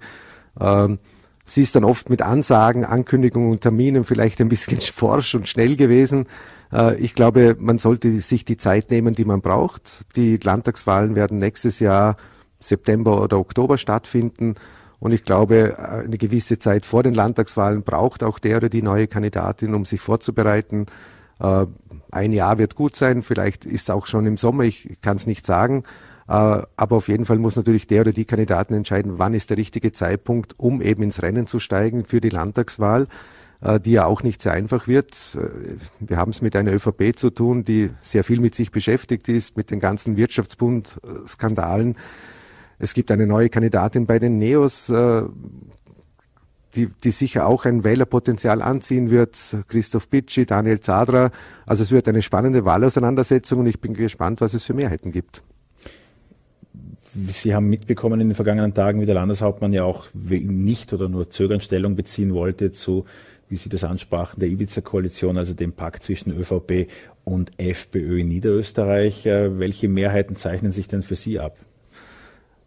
Ähm, 0.60 1.00
Sie 1.46 1.62
ist 1.62 1.76
dann 1.76 1.84
oft 1.84 2.10
mit 2.10 2.22
Ansagen, 2.22 2.86
Ankündigungen 2.86 3.52
und 3.52 3.62
Terminen 3.62 4.04
vielleicht 4.04 4.42
ein 4.42 4.50
bisschen 4.50 4.82
forsch 4.94 5.36
und 5.36 5.48
schnell 5.48 5.76
gewesen. 5.76 6.28
Äh, 6.72 6.96
ich 6.98 7.16
glaube, 7.16 7.56
man 7.60 7.78
sollte 7.78 8.12
sich 8.14 8.46
die 8.46 8.58
Zeit 8.58 8.90
nehmen, 8.90 9.16
die 9.16 9.26
man 9.26 9.42
braucht. 9.42 10.06
Die 10.16 10.38
Landtagswahlen 10.38 11.16
werden 11.16 11.38
nächstes 11.38 11.80
Jahr 11.80 12.18
September 12.60 13.22
oder 13.22 13.38
Oktober 13.38 13.78
stattfinden. 13.78 14.56
Und 15.00 15.12
ich 15.12 15.24
glaube, 15.24 15.78
eine 15.78 16.18
gewisse 16.18 16.58
Zeit 16.58 16.86
vor 16.86 17.04
den 17.04 17.14
Landtagswahlen 17.14 17.84
braucht 17.84 18.24
auch 18.24 18.40
der 18.40 18.58
oder 18.58 18.70
die 18.70 18.82
neue 18.82 19.08
Kandidatin, 19.08 19.76
um 19.76 19.86
sich 19.86 20.02
vorzubereiten. 20.02 20.88
Äh, 21.40 21.68
ein 22.12 22.32
Jahr 22.32 22.58
wird 22.58 22.76
gut 22.76 22.96
sein, 22.96 23.22
vielleicht 23.22 23.66
ist 23.66 23.84
es 23.84 23.90
auch 23.90 24.08
schon 24.08 24.26
im 24.26 24.38
Sommer, 24.38 24.64
ich 24.64 24.98
kann 25.02 25.18
es 25.18 25.28
nicht 25.28 25.46
sagen. 25.46 25.84
Äh, 26.28 26.32
aber 26.76 26.96
auf 26.96 27.08
jeden 27.08 27.26
Fall 27.26 27.38
muss 27.38 27.56
natürlich 27.56 27.88
der 27.88 28.02
oder 28.02 28.12
die 28.12 28.26
Kandidaten 28.26 28.74
entscheiden, 28.74 29.20
wann 29.20 29.34
ist 29.34 29.50
der 29.50 29.58
richtige 29.58 29.92
Zeitpunkt, 29.92 30.60
um 30.60 30.82
eben 30.82 31.04
ins 31.04 31.22
Rennen 31.22 31.48
zu 31.48 31.60
steigen 31.60 32.06
für 32.06 32.20
die 32.20 32.30
Landtagswahl, 32.30 33.08
äh, 33.62 33.80
die 33.80 33.92
ja 33.92 34.06
auch 34.06 34.24
nicht 34.24 34.42
sehr 34.42 34.54
einfach 34.54 34.88
wird. 34.88 35.36
Äh, 35.36 35.78
wir 36.00 36.18
haben 36.18 36.32
es 36.32 36.42
mit 36.42 36.56
einer 36.56 36.74
ÖVP 36.74 37.16
zu 37.16 37.30
tun, 37.30 37.64
die 37.64 37.92
sehr 38.02 38.24
viel 38.24 38.40
mit 38.40 38.56
sich 38.56 38.72
beschäftigt 38.72 39.30
ist, 39.30 39.56
mit 39.56 39.70
den 39.70 39.80
ganzen 39.80 40.18
Wirtschaftsbund-Skandalen. 40.18 41.96
Es 42.80 42.94
gibt 42.94 43.12
eine 43.12 43.28
neue 43.28 43.50
Kandidatin 43.50 44.06
bei 44.06 44.20
den 44.20 44.38
Neos, 44.38 44.88
die, 46.76 46.88
die 46.88 47.12
sicher 47.12 47.48
auch 47.48 47.64
ein 47.64 47.86
Wählerpotenzial 47.86 48.62
anziehen 48.62 49.10
wird. 49.10 49.58
Christoph 49.70 50.10
Bitschi, 50.10 50.46
Daniel 50.46 50.82
Zadra. 50.82 51.32
Also 51.66 51.84
es 51.84 51.92
wird 51.92 52.10
eine 52.10 52.22
spannende 52.22 52.66
Wahlauseinandersetzung 52.66 53.60
und 53.60 53.68
ich 53.68 53.80
bin 53.80 53.94
gespannt, 53.94 54.42
was 54.42 54.54
es 54.54 54.66
für 54.66 54.74
Mehrheiten 54.74 55.14
gibt. 55.14 55.42
Sie 57.32 57.56
haben 57.56 57.70
mitbekommen 57.70 58.20
in 58.20 58.30
den 58.30 58.36
vergangenen 58.36 58.74
Tagen, 58.74 59.00
wie 59.00 59.06
der 59.06 59.16
Landeshauptmann 59.16 59.72
ja 59.72 59.84
auch 59.84 60.08
nicht 60.14 60.92
oder 60.92 61.08
nur 61.08 61.30
zögernd 61.30 61.64
Stellung 61.64 61.96
beziehen 61.96 62.34
wollte 62.34 62.72
zu, 62.72 63.06
wie 63.48 63.58
Sie 63.58 63.70
das 63.70 63.84
ansprachen, 63.84 64.40
der 64.40 64.50
Ibiza-Koalition, 64.50 65.38
also 65.38 65.54
dem 65.54 65.72
Pakt 65.72 66.04
zwischen 66.04 66.32
ÖVP 66.38 66.90
und 67.24 67.52
FPÖ 67.58 68.20
in 68.20 68.28
Niederösterreich. 68.28 69.26
Äh, 69.26 69.60
welche 69.60 69.88
Mehrheiten 69.88 70.36
zeichnen 70.36 70.72
sich 70.72 70.88
denn 70.88 71.04
für 71.04 71.16
Sie 71.16 71.40
ab? 71.40 71.56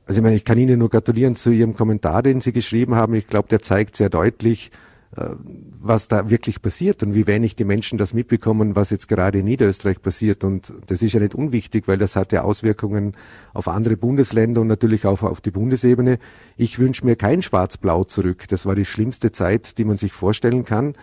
Also 0.06 0.20
ich 0.20 0.22
meine, 0.22 0.36
ich 0.36 0.44
kann 0.44 0.56
Ihnen 0.56 0.78
nur 0.78 0.88
gratulieren 0.88 1.36
zu 1.36 1.50
Ihrem 1.50 1.74
Kommentar, 1.74 2.22
den 2.22 2.40
Sie 2.40 2.52
geschrieben 2.52 2.94
haben. 2.94 3.14
Ich 3.14 3.26
glaube, 3.26 3.48
der 3.48 3.60
zeigt 3.60 3.96
sehr 3.96 4.08
deutlich, 4.08 4.70
was 5.10 6.08
da 6.08 6.28
wirklich 6.28 6.60
passiert 6.60 7.02
und 7.02 7.14
wie 7.14 7.26
wenig 7.26 7.56
die 7.56 7.64
Menschen 7.64 7.96
das 7.96 8.12
mitbekommen, 8.12 8.76
was 8.76 8.90
jetzt 8.90 9.08
gerade 9.08 9.38
in 9.38 9.46
Niederösterreich 9.46 10.02
passiert. 10.02 10.44
Und 10.44 10.74
das 10.86 11.00
ist 11.00 11.14
ja 11.14 11.20
nicht 11.20 11.34
unwichtig, 11.34 11.88
weil 11.88 11.96
das 11.96 12.14
hat 12.14 12.30
ja 12.32 12.42
Auswirkungen 12.42 13.16
auf 13.54 13.68
andere 13.68 13.96
Bundesländer 13.96 14.60
und 14.60 14.66
natürlich 14.66 15.06
auch 15.06 15.22
auf 15.22 15.40
die 15.40 15.50
Bundesebene. 15.50 16.18
Ich 16.56 16.78
wünsche 16.78 17.06
mir 17.06 17.16
kein 17.16 17.40
Schwarz-Blau 17.40 18.04
zurück. 18.04 18.48
Das 18.48 18.66
war 18.66 18.74
die 18.74 18.84
schlimmste 18.84 19.32
Zeit, 19.32 19.78
die 19.78 19.84
man 19.84 19.96
sich 19.96 20.12
vorstellen 20.12 20.64
kann. 20.64 20.94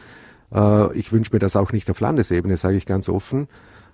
Äh, 0.54 0.96
ich 0.96 1.12
wünsche 1.12 1.34
mir 1.34 1.40
das 1.40 1.56
auch 1.56 1.72
nicht 1.72 1.90
auf 1.90 2.00
Landesebene, 2.00 2.58
sage 2.58 2.78
ich 2.78 2.86
ganz 2.86 3.10
offen. 3.10 3.48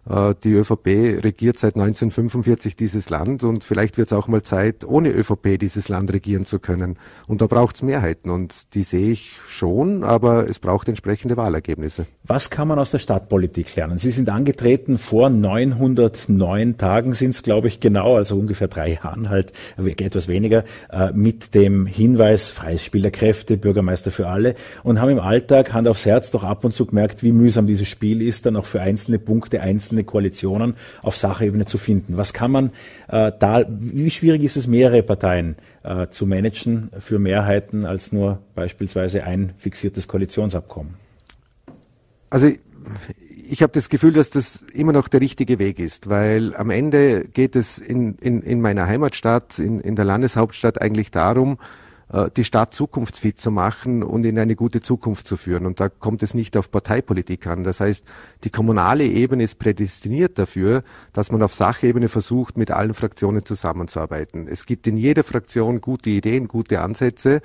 Äh, 0.10 0.34
die 0.44 0.54
ÖVP 0.54 1.24
regiert 1.24 1.60
seit 1.60 1.76
1945 1.76 2.76
dieses 2.76 3.10
Land 3.10 3.44
und 3.44 3.64
vielleicht 3.64 3.98
wird 3.98 4.12
es 4.12 4.18
auch 4.18 4.28
mal 4.28 4.42
Zeit, 4.42 4.84
ohne 4.86 5.10
ÖVP 5.10 5.60
dieses 5.60 5.90
Land 5.90 6.12
regieren 6.12 6.46
zu 6.46 6.60
können. 6.60 6.98
Und 7.28 7.42
da 7.42 7.48
braucht 7.48 7.76
es 7.76 7.82
Mehrheiten 7.82 8.30
und 8.30 8.74
die 8.74 8.84
sehe 8.84 9.12
ich 9.12 9.38
schon, 9.48 10.04
aber 10.04 10.50
es 10.50 10.60
braucht 10.60 10.88
entsprechende 10.90 11.38
Wahlergebnisse. 11.38 12.06
Was 12.24 12.50
kann 12.50 12.68
man 12.68 12.80
aus 12.80 12.92
der 12.92 13.00
Stadtpolitik 13.00 13.76
lernen? 13.76 13.98
Sie 13.98 14.12
sind 14.12 14.30
angetreten 14.30 14.98
vor 14.98 15.30
909 15.30 16.78
Tagen 16.78 17.14
sind 17.14 17.32
es, 17.32 17.44
glaube 17.44 17.68
ich, 17.68 17.80
genau, 17.80 18.16
also 18.16 18.38
ungefähr 18.38 18.68
drei 18.68 18.94
Jahren 18.94 19.30
halt, 19.30 19.54
etwas 19.78 20.28
weniger, 20.28 20.64
äh, 20.92 21.12
mit 21.14 21.54
dem 21.54 21.86
Hinweis 21.86 22.50
freies 22.50 22.84
Spiel 22.84 23.02
der 23.02 23.12
Kräfte, 23.12 23.58
Bürgermeister 23.58 24.12
für 24.12 24.28
alle 24.28 24.56
und 24.84 25.00
haben 25.00 25.10
im 25.10 25.20
Alltag 25.20 25.74
Hand 25.74 25.88
aufs 25.88 26.06
Herz 26.06 26.32
doch 26.32 26.44
ab 26.44 26.64
und 26.64 26.74
zu 26.74 26.86
gemerkt, 26.86 27.24
wie 27.24 27.32
mühsam 27.32 27.68
dieses 27.68 27.88
Spiel 27.88 28.22
ist, 28.22 28.46
dann 28.46 28.56
auch 28.56 28.66
für 28.66 28.82
einzelne 28.82 29.20
Punkte 29.20 29.62
einzeln 29.62 29.91
wechselnde 29.92 30.04
Koalitionen 30.04 30.76
auf 31.04 31.18
Sachebene 31.18 31.66
zu 31.66 31.78
finden. 31.78 32.18
Was 32.18 32.34
kann 32.34 32.52
man 32.52 32.72
äh, 33.10 33.32
da, 33.38 33.66
wie 33.68 34.10
schwierig 34.10 34.44
ist 34.44 34.58
es, 34.58 34.68
mehrere 34.68 35.04
Parteien 35.04 35.56
äh, 35.84 36.08
zu 36.10 36.26
managen 36.26 36.90
für 37.00 37.20
Mehrheiten 37.20 37.86
als 37.86 38.12
nur 38.12 38.40
beispielsweise 38.56 39.24
ein 39.24 39.54
fixiertes 39.58 40.08
Koalitionsabkommen? 40.08 40.96
Also 42.30 42.50
ich 43.50 43.62
habe 43.62 43.74
das 43.74 43.90
Gefühl, 43.90 44.14
dass 44.14 44.30
das 44.30 44.64
immer 44.74 44.94
noch 44.94 45.10
der 45.10 45.20
richtige 45.20 45.60
Weg 45.60 45.80
ist, 45.80 46.10
weil 46.10 46.56
am 46.56 46.70
Ende 46.70 47.26
geht 47.26 47.56
es 47.56 47.78
in, 47.78 48.16
in, 48.16 48.42
in 48.42 48.62
meiner 48.62 48.88
Heimatstadt, 48.88 49.60
in, 49.60 49.82
in 49.82 49.96
der 49.96 50.06
Landeshauptstadt 50.06 50.82
eigentlich 50.82 51.12
darum, 51.12 51.58
die 52.36 52.44
Stadt 52.44 52.74
zukunftsfit 52.74 53.40
zu 53.40 53.52
machen 53.52 54.04
und 54.04 54.26
in 54.26 54.38
eine 54.38 54.58
gute 54.58 54.82
Zukunft 54.82 55.26
zu 55.28 55.38
führen. 55.38 55.66
Und 55.66 55.80
da 55.80 55.88
kommt 55.88 56.24
es 56.24 56.34
nicht 56.34 56.58
auf 56.58 56.70
Parteipolitik 56.70 57.48
an. 57.48 57.64
Das 57.64 57.80
heißt, 57.80 58.04
die 58.44 58.50
kommunale 58.50 59.06
Ebene 59.06 59.44
ist 59.44 59.60
prädestiniert 59.60 60.38
dafür, 60.38 60.84
dass 61.14 61.32
man 61.32 61.42
auf 61.42 61.54
Sachebene 61.54 62.10
versucht, 62.10 62.58
mit 62.58 62.70
allen 62.70 62.94
Fraktionen 62.94 63.46
zusammenzuarbeiten. 63.46 64.48
Es 64.50 64.66
gibt 64.66 64.88
in 64.88 64.98
jeder 64.98 65.24
Fraktion 65.24 65.80
gute 65.80 66.10
Ideen, 66.10 66.50
gute 66.50 66.82
Ansätze 66.82 67.42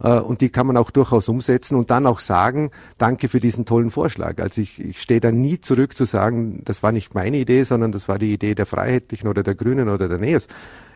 äh, 0.00 0.18
und 0.18 0.40
die 0.40 0.50
kann 0.50 0.66
man 0.66 0.76
auch 0.76 0.90
durchaus 0.90 1.28
umsetzen 1.28 1.76
und 1.76 1.90
dann 1.90 2.06
auch 2.06 2.20
sagen, 2.20 2.70
danke 2.98 3.28
für 3.28 3.40
diesen 3.40 3.64
tollen 3.64 3.90
Vorschlag. 3.90 4.40
Also 4.40 4.60
ich, 4.60 4.80
ich 4.80 5.00
stehe 5.00 5.20
da 5.20 5.32
nie 5.32 5.60
zurück 5.60 5.96
zu 5.96 6.04
sagen, 6.04 6.62
das 6.64 6.82
war 6.82 6.92
nicht 6.92 7.14
meine 7.14 7.38
Idee, 7.38 7.62
sondern 7.64 7.92
das 7.92 8.08
war 8.08 8.18
die 8.18 8.32
Idee 8.32 8.54
der 8.54 8.66
Freiheitlichen 8.66 9.28
oder 9.28 9.42
der 9.42 9.54
Grünen 9.54 9.88
oder 9.88 10.08
der 10.08 10.18
NEOS. 10.18 10.48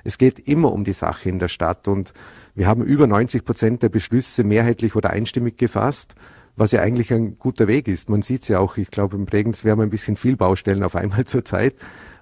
Es 0.05 0.19
geht 0.19 0.49
immer 0.49 0.73
um 0.73 0.85
die 0.85 0.93
Sache 0.93 1.29
in 1.29 1.39
der 1.39 1.49
Stadt 1.49 1.89
und 1.89 2.13
wir 2.59 2.67
haben 2.67 2.83
über 2.83 3.07
90 3.07 3.45
Prozent 3.45 3.83
der 3.83 3.89
Beschlüsse 3.89 4.45
mehrheitlich 4.45 4.95
oder 4.95 5.11
einstimmig 5.11 5.57
gefasst 5.57 6.15
was 6.59 6.73
ja 6.73 6.81
eigentlich 6.81 7.13
ein 7.13 7.39
guter 7.39 7.69
Weg 7.69 7.89
ist. 7.89 8.11
Man 8.11 8.23
sieht 8.23 8.43
es 8.43 8.49
ja 8.49 8.59
auch, 8.59 8.77
ich 8.77 8.91
glaube, 8.91 9.17
im 9.17 9.27
Bregenz 9.27 9.65
wir 9.65 9.73
haben 9.73 9.81
ein 9.81 9.91
bisschen 9.91 10.17
viel 10.17 10.37
Baustellen 10.37 10.83
auf 10.83 10.97
einmal 10.97 11.25
zur 11.27 11.45
Zeit, 11.45 11.75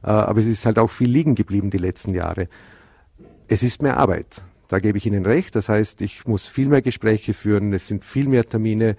äh, 0.02 0.08
aber 0.08 0.40
es 0.40 0.46
ist 0.46 0.66
halt 0.66 0.78
auch 0.78 0.90
viel 0.90 1.08
liegen 1.08 1.34
geblieben 1.34 1.70
die 1.70 1.78
letzten 1.78 2.14
Jahre. 2.14 2.48
Es 3.48 3.62
ist 3.62 3.82
mehr 3.82 3.96
Arbeit. 3.96 4.42
Da 4.68 4.78
gebe 4.80 4.98
ich 4.98 5.06
Ihnen 5.06 5.24
recht. 5.24 5.54
Das 5.54 5.68
heißt, 5.68 6.02
ich 6.02 6.26
muss 6.26 6.46
viel 6.46 6.68
mehr 6.68 6.82
Gespräche 6.82 7.34
führen, 7.34 7.72
es 7.72 7.86
sind 7.86 8.04
viel 8.04 8.28
mehr 8.28 8.44
Termine, 8.44 8.96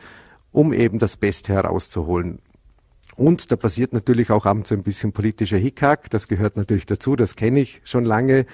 um 0.51 0.74
eben 0.74 0.98
das 0.98 1.17
Beste 1.17 1.53
herauszuholen. 1.53 2.39
Und 3.15 3.51
da 3.51 3.56
passiert 3.56 3.94
natürlich 3.94 4.32
auch 4.32 4.46
abends 4.46 4.70
so 4.70 4.75
ein 4.75 4.84
bisschen 4.84 5.12
politischer 5.12 5.58
Hickhack. 5.58 6.10
Das 6.10 6.27
gehört 6.27 6.56
natürlich 6.56 6.86
dazu, 6.86 7.15
das 7.15 7.36
kenne 7.36 7.60
ich 7.60 7.82
schon 7.84 8.06
lange. 8.06 8.46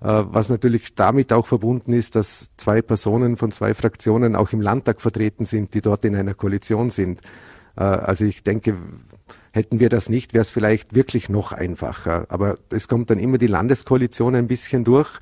Äh, 0.00 0.24
was 0.26 0.48
natürlich 0.48 0.94
damit 0.94 1.32
auch 1.32 1.46
verbunden 1.46 1.92
ist, 1.92 2.14
dass 2.14 2.50
zwei 2.56 2.82
Personen 2.82 3.36
von 3.36 3.50
zwei 3.50 3.74
Fraktionen 3.74 4.36
auch 4.36 4.52
im 4.52 4.60
Landtag 4.60 5.00
vertreten 5.00 5.44
sind, 5.44 5.74
die 5.74 5.80
dort 5.80 6.04
in 6.04 6.14
einer 6.14 6.34
Koalition 6.34 6.90
sind. 6.90 7.20
Äh, 7.76 7.82
also 7.82 8.24
ich 8.24 8.42
denke, 8.42 8.76
hätten 9.50 9.80
wir 9.80 9.88
das 9.88 10.08
nicht, 10.08 10.34
wäre 10.34 10.42
es 10.42 10.50
vielleicht 10.50 10.94
wirklich 10.94 11.28
noch 11.28 11.52
einfacher. 11.52 12.26
Aber 12.28 12.56
es 12.70 12.86
kommt 12.86 13.10
dann 13.10 13.18
immer 13.18 13.38
die 13.38 13.48
Landeskoalition 13.48 14.36
ein 14.36 14.46
bisschen 14.46 14.84
durch. 14.84 15.18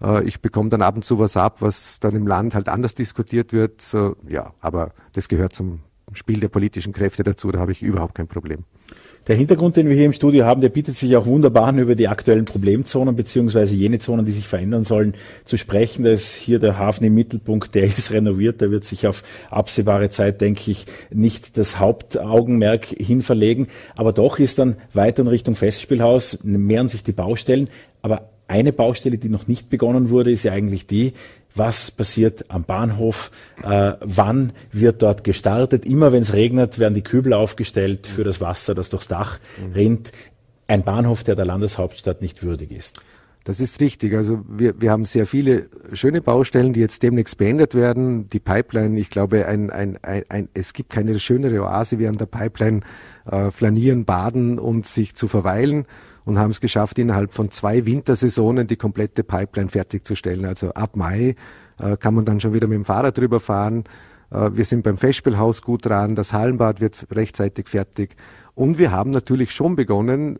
Äh, 0.00 0.24
ich 0.24 0.40
bekomme 0.40 0.70
dann 0.70 0.82
ab 0.82 0.94
und 0.94 1.04
zu 1.04 1.18
was 1.18 1.36
ab, 1.36 1.56
was 1.60 1.98
dann 1.98 2.14
im 2.14 2.26
Land 2.26 2.54
halt 2.54 2.68
anders 2.68 2.94
diskutiert 2.94 3.52
wird. 3.52 3.92
Ja, 4.28 4.54
aber 4.60 4.92
das 5.14 5.28
gehört 5.28 5.54
zum 5.54 5.80
Spiel 6.12 6.40
der 6.40 6.48
politischen 6.48 6.92
Kräfte 6.92 7.24
dazu, 7.24 7.50
da 7.50 7.58
habe 7.58 7.72
ich 7.72 7.82
überhaupt 7.82 8.14
kein 8.14 8.28
Problem. 8.28 8.64
Der 9.28 9.36
Hintergrund, 9.36 9.76
den 9.76 9.88
wir 9.88 9.94
hier 9.94 10.06
im 10.06 10.12
Studio 10.12 10.44
haben, 10.44 10.60
der 10.60 10.68
bietet 10.68 10.96
sich 10.96 11.16
auch 11.16 11.26
wunderbar 11.26 11.66
an, 11.66 11.78
über 11.78 11.94
die 11.94 12.08
aktuellen 12.08 12.44
Problemzonen 12.44 13.14
beziehungsweise 13.14 13.72
jene 13.76 14.00
Zonen, 14.00 14.24
die 14.24 14.32
sich 14.32 14.48
verändern 14.48 14.84
sollen, 14.84 15.14
zu 15.44 15.56
sprechen. 15.56 16.02
Da 16.02 16.10
ist 16.10 16.34
hier 16.34 16.58
der 16.58 16.76
Hafen 16.76 17.04
im 17.04 17.14
Mittelpunkt, 17.14 17.76
der 17.76 17.84
ist 17.84 18.10
renoviert, 18.10 18.60
da 18.60 18.72
wird 18.72 18.84
sich 18.84 19.06
auf 19.06 19.22
absehbare 19.48 20.10
Zeit, 20.10 20.40
denke 20.40 20.72
ich, 20.72 20.86
nicht 21.10 21.56
das 21.56 21.78
Hauptaugenmerk 21.78 22.84
hinverlegen. 22.84 23.68
Aber 23.94 24.12
doch 24.12 24.40
ist 24.40 24.58
dann 24.58 24.76
weiter 24.92 25.22
in 25.22 25.28
Richtung 25.28 25.54
Festspielhaus, 25.54 26.40
mehren 26.42 26.88
sich 26.88 27.04
die 27.04 27.12
Baustellen. 27.12 27.68
Aber 28.02 28.28
eine 28.48 28.72
Baustelle, 28.72 29.18
die 29.18 29.28
noch 29.28 29.46
nicht 29.46 29.70
begonnen 29.70 30.10
wurde, 30.10 30.32
ist 30.32 30.42
ja 30.42 30.52
eigentlich 30.52 30.88
die, 30.88 31.12
was 31.54 31.90
passiert 31.90 32.50
am 32.50 32.64
Bahnhof, 32.64 33.30
äh, 33.62 33.94
wann 34.00 34.52
wird 34.72 35.02
dort 35.02 35.24
gestartet. 35.24 35.84
Immer 35.84 36.12
wenn 36.12 36.22
es 36.22 36.34
regnet, 36.34 36.78
werden 36.78 36.94
die 36.94 37.02
Kübel 37.02 37.32
aufgestellt 37.32 38.06
für 38.06 38.24
das 38.24 38.40
Wasser, 38.40 38.74
das 38.74 38.90
durchs 38.90 39.08
Dach 39.08 39.38
rinnt. 39.74 40.12
Ein 40.66 40.84
Bahnhof, 40.84 41.24
der 41.24 41.34
der 41.34 41.44
Landeshauptstadt 41.44 42.22
nicht 42.22 42.42
würdig 42.42 42.70
ist. 42.70 43.00
Das 43.44 43.60
ist 43.60 43.80
richtig. 43.80 44.14
Also 44.14 44.44
wir, 44.48 44.80
wir 44.80 44.92
haben 44.92 45.04
sehr 45.04 45.26
viele 45.26 45.66
schöne 45.92 46.20
Baustellen, 46.20 46.72
die 46.72 46.80
jetzt 46.80 47.02
demnächst 47.02 47.38
beendet 47.38 47.74
werden. 47.74 48.28
Die 48.28 48.38
Pipeline, 48.38 48.98
ich 49.00 49.10
glaube, 49.10 49.46
ein, 49.46 49.70
ein, 49.70 49.98
ein, 50.02 50.24
ein, 50.28 50.48
es 50.54 50.72
gibt 50.72 50.90
keine 50.90 51.18
schönere 51.18 51.62
Oase 51.62 51.98
wie 51.98 52.06
an 52.06 52.18
der 52.18 52.26
Pipeline 52.26 52.80
äh, 53.28 53.50
flanieren, 53.50 54.04
baden 54.04 54.60
und 54.60 54.86
sich 54.86 55.16
zu 55.16 55.26
verweilen 55.26 55.86
und 56.24 56.38
haben 56.38 56.50
es 56.50 56.60
geschafft, 56.60 56.98
innerhalb 56.98 57.32
von 57.32 57.50
zwei 57.50 57.86
Wintersaisonen 57.86 58.66
die 58.66 58.76
komplette 58.76 59.24
Pipeline 59.24 59.70
fertigzustellen. 59.70 60.44
Also 60.44 60.70
ab 60.70 60.96
Mai 60.96 61.36
äh, 61.78 61.96
kann 61.96 62.14
man 62.14 62.24
dann 62.24 62.40
schon 62.40 62.52
wieder 62.52 62.66
mit 62.66 62.76
dem 62.76 62.84
Fahrrad 62.84 63.16
drüber 63.16 63.40
fahren. 63.40 63.84
Äh, 64.30 64.50
wir 64.52 64.64
sind 64.64 64.82
beim 64.82 64.98
Festspielhaus 64.98 65.62
gut 65.62 65.86
dran, 65.86 66.14
das 66.14 66.32
Hallenbad 66.32 66.80
wird 66.80 67.06
rechtzeitig 67.10 67.68
fertig. 67.68 68.16
Und 68.54 68.78
wir 68.78 68.90
haben 68.90 69.10
natürlich 69.10 69.52
schon 69.52 69.76
begonnen, 69.76 70.38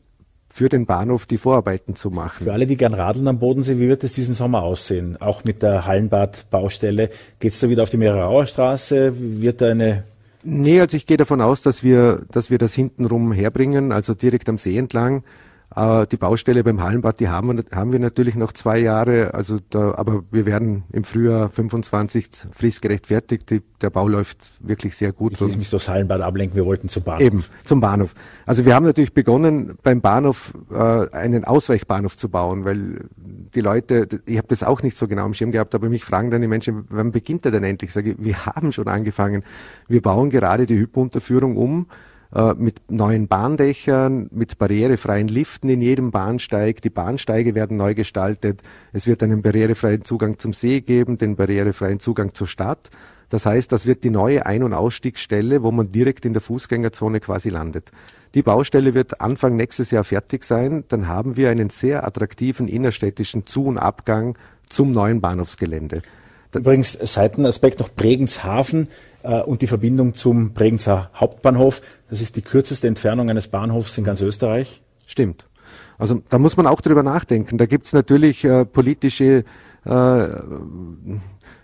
für 0.53 0.69
den 0.69 0.85
Bahnhof 0.85 1.25
die 1.25 1.39
Vorarbeiten 1.39 1.97
zu 1.97 2.11
machen. 2.11 2.45
Für 2.45 2.53
alle, 2.53 2.67
die 2.67 2.77
gern 2.77 2.93
radeln 2.93 3.27
am 3.27 3.39
Bodensee, 3.39 3.79
wie 3.79 3.89
wird 3.89 4.05
es 4.05 4.12
diesen 4.12 4.35
Sommer 4.35 4.62
aussehen? 4.62 5.17
Auch 5.19 5.45
mit 5.45 5.62
der 5.62 5.87
Hallenbad-Baustelle. 5.87 7.09
Geht 7.41 7.53
es 7.55 7.61
da 7.61 7.71
wieder 7.71 7.85
auf 7.85 7.89
die 7.89 7.97
Mehrerauer 7.97 8.45
Straße? 8.45 9.15
Wird 9.41 9.62
da 9.62 9.71
eine 9.71 10.05
Nee, 10.45 10.81
also 10.81 10.97
ich 10.97 11.07
gehe 11.07 11.17
davon 11.17 11.41
aus, 11.41 11.62
dass 11.62 11.85
wir, 11.85 12.23
dass 12.31 12.51
wir 12.51 12.59
das 12.59 12.75
hintenrum 12.75 13.33
herbringen, 13.33 13.93
also 13.93 14.12
direkt 14.15 14.49
am 14.49 14.59
See 14.59 14.77
entlang. 14.77 15.23
Äh, 15.75 16.07
die 16.07 16.17
Baustelle 16.17 16.64
beim 16.64 16.83
Hallenbad, 16.83 17.21
die 17.21 17.29
haben 17.29 17.57
wir, 17.57 17.64
haben 17.75 17.93
wir 17.93 17.99
natürlich 17.99 18.35
noch 18.35 18.52
zwei 18.52 18.79
Jahre, 18.79 19.35
also 19.35 19.59
da, 19.71 19.95
aber 19.95 20.23
wir 20.31 20.47
werden 20.47 20.85
im 20.93 21.05
Frühjahr 21.05 21.49
25 21.49 22.29
fristgerecht 22.52 23.07
fertig. 23.07 23.47
Die, 23.47 23.62
der 23.81 23.91
Bau 23.91 24.07
läuft 24.09 24.52
wirklich 24.61 24.97
sehr 24.97 25.12
gut. 25.12 25.33
Ich 25.33 25.41
will 25.41 25.57
mich 25.57 25.71
durchs 25.71 25.88
Hallenbad 25.88 26.21
ablenken, 26.21 26.57
wir 26.57 26.67
wollten 26.67 26.88
zum 26.88 27.02
Bahnhof. 27.02 27.23
Eben, 27.23 27.45
zum 27.64 27.81
Bahnhof. 27.81 28.14
Also 28.45 28.64
wir 28.64 28.75
haben 28.75 28.85
natürlich 28.85 29.14
begonnen, 29.14 29.79
beim 29.83 30.00
Bahnhof 30.00 30.52
äh, 30.71 30.76
einen 30.76 31.45
Ausweichbahnhof 31.45 32.17
zu 32.17 32.29
bauen, 32.29 32.64
weil 32.64 33.09
die 33.17 33.61
Leute, 33.61 34.09
ich 34.26 34.38
habe 34.38 34.49
das 34.49 34.62
auch 34.62 34.83
nicht 34.83 34.97
so 34.97 35.09
genau 35.09 35.26
im 35.26 35.35
Schirm 35.35 35.52
gehabt, 35.52 35.75
aber 35.75 35.88
mich 35.88 36.05
fragen 36.05 36.31
dann 36.31 36.43
die 36.43 36.49
Menschen, 36.49 36.85
wann 36.91 37.12
beginnt 37.12 37.45
er 37.45 37.50
denn 37.50 37.64
endlich? 37.64 37.91
Ich 37.91 37.95
sage, 37.95 38.17
wir 38.19 38.47
haben 38.47 38.73
schon 38.73 38.88
angefangen. 38.88 39.43
Wir 39.88 40.02
bauen 40.02 40.31
gerade 40.31 40.67
die 40.67 40.79
Hypo-Unterführung 40.79 41.57
um 41.57 41.87
äh, 42.35 42.55
mit 42.55 42.81
neuen 42.91 43.29
Bahndächern, 43.29 44.29
mit 44.31 44.59
barrierefreien 44.59 45.29
Liften 45.29 45.69
in 45.69 45.83
jedem 45.83 46.11
Bahnsteig. 46.11 46.81
Die 46.81 46.91
Bahnsteige 46.91 47.55
werden 47.55 47.77
neu 47.77 47.95
gestaltet. 47.95 48.62
Es 48.93 49.07
wird 49.07 49.23
einen 49.23 49.43
barrierefreien 49.43 50.05
Zugang 50.05 50.39
zum 50.39 50.53
See 50.53 50.81
geben, 50.81 51.19
den 51.19 51.37
barrierefreien 51.37 52.01
Zugang 52.01 52.35
zur 52.35 52.47
Stadt. 52.47 52.91
Das 53.29 53.47
heißt, 53.47 53.73
das 53.73 53.87
wird 53.87 54.05
die 54.05 54.11
neue 54.11 54.45
Ein- 54.47 54.62
und 54.62 54.75
Ausstiegsstelle, 54.75 55.62
wo 55.62 55.71
man 55.71 55.91
direkt 55.91 56.25
in 56.25 56.33
der 56.33 56.43
Fußgängerzone 56.43 57.21
quasi 57.21 57.49
landet. 57.49 57.91
Die 58.35 58.43
Baustelle 58.43 58.95
wird 58.95 59.21
Anfang 59.21 59.57
nächstes 59.57 59.91
Jahr 59.91 60.05
fertig 60.05 60.45
sein. 60.45 60.85
Dann 60.89 61.09
haben 61.09 61.37
wir 61.37 61.51
einen 61.51 61.71
sehr 61.71 62.07
attraktiven 62.07 62.69
innerstädtischen 62.69 63.47
Zu- 63.47 63.65
und 63.65 63.79
Abgang 63.79 64.39
zum 64.69 64.91
neuen 64.91 65.21
Bahnhofsgelände. 65.21 66.03
Übrigens, 66.55 66.93
Seitenaspekt 66.93 67.79
noch 67.79 67.89
Bregenzhafen 67.89 68.87
äh, 68.87 68.91
und 69.23 69.62
die 69.62 69.67
Verbindung 69.67 70.14
zum 70.14 70.52
Bregenzer 70.52 71.11
Hauptbahnhof. 71.14 71.81
Das 72.11 72.21
ist 72.21 72.37
die 72.37 72.43
kürzeste 72.43 72.88
Entfernung 72.88 73.31
eines 73.31 73.49
Bahnhofs 73.49 73.97
in 73.99 74.05
ganz 74.05 74.21
Österreich. 74.21 74.83
Stimmt. 75.07 75.47
Also 75.99 76.23
da 76.29 76.38
muss 76.38 76.57
man 76.57 76.67
auch 76.67 76.81
drüber 76.81 77.02
nachdenken. 77.02 77.59
Da 77.59 77.67
gibt's 77.67 77.93
natürlich 77.93 78.45
äh, 78.45 78.64
politische 78.64 79.45
äh, 79.85 80.29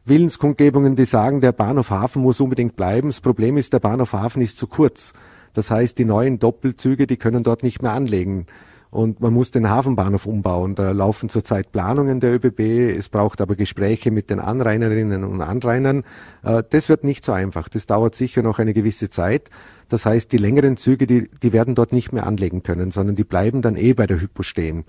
Willenskundgebungen, 0.05 0.97
die 0.97 1.05
sagen, 1.05 1.41
der 1.41 1.53
Bahnhof 1.53 1.91
Hafen 1.91 2.23
muss 2.23 2.41
unbedingt 2.41 2.77
bleiben. 2.77 3.09
Das 3.09 3.21
Problem 3.21 3.57
ist, 3.57 3.73
der 3.73 3.81
Bahnhof 3.81 4.13
Hafen 4.13 4.43
ist 4.43 4.59
zu 4.59 4.67
kurz. 4.67 5.13
Das 5.55 5.71
heißt, 5.71 5.99
die 5.99 6.05
neuen 6.05 6.39
Doppelzüge, 6.39 7.07
die 7.07 7.17
können 7.17 7.43
dort 7.43 7.63
nicht 7.63 7.83
mehr 7.83 7.93
anlegen 7.93 8.47
und 8.91 9.21
man 9.21 9.35
muss 9.35 9.51
den 9.51 9.69
Hafenbahnhof 9.69 10.27
umbauen. 10.27 10.75
Da 10.75 10.93
laufen 10.93 11.29
zurzeit 11.29 11.73
Planungen 11.73 12.21
der 12.21 12.35
ÖBB. 12.35 12.97
Es 12.97 13.09
braucht 13.09 13.41
aber 13.41 13.55
Gespräche 13.55 14.11
mit 14.11 14.31
den 14.31 14.41
Anrainerinnen 14.41 15.25
und 15.25 15.43
Anrainern. 15.43 16.05
Äh, 16.43 16.63
das 16.71 16.89
wird 16.89 17.05
nicht 17.05 17.25
so 17.25 17.33
einfach. 17.33 17.69
Das 17.69 17.87
dauert 17.87 18.15
sicher 18.15 18.43
noch 18.43 18.59
eine 18.59 18.73
gewisse 18.73 19.11
Zeit. 19.11 19.51
Das 19.89 20.07
heißt, 20.07 20.33
die 20.33 20.39
längeren 20.39 20.77
Züge, 20.77 21.07
die, 21.07 21.29
die 21.43 21.53
werden 21.53 21.75
dort 21.75 21.93
nicht 21.93 22.13
mehr 22.13 22.27
anlegen 22.27 22.63
können, 22.63 22.91
sondern 22.91 23.17
die 23.17 23.25
bleiben 23.25 23.63
dann 23.63 23.77
eh 23.77 23.93
bei 23.93 24.07
der 24.07 24.21
Hypo 24.21 24.43
stehen. 24.43 24.85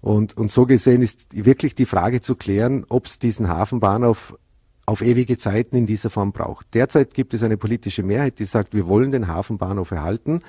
Und, 0.00 0.36
und 0.36 0.50
so 0.50 0.66
gesehen 0.66 1.02
ist 1.02 1.26
wirklich 1.32 1.74
die 1.74 1.86
Frage 1.86 2.20
zu 2.20 2.34
klären, 2.34 2.84
ob 2.88 3.06
es 3.06 3.18
diesen 3.18 3.48
Hafenbahnhof 3.48 4.36
auf 4.84 5.00
ewige 5.00 5.38
Zeiten 5.38 5.76
in 5.76 5.86
dieser 5.86 6.10
Form 6.10 6.32
braucht. 6.32 6.74
Derzeit 6.74 7.14
gibt 7.14 7.34
es 7.34 7.42
eine 7.42 7.56
politische 7.56 8.02
Mehrheit, 8.02 8.38
die 8.38 8.44
sagt, 8.44 8.74
wir 8.74 8.88
wollen 8.88 9.12
den 9.12 9.28
Hafenbahnhof 9.28 9.92
erhalten. 9.92 10.40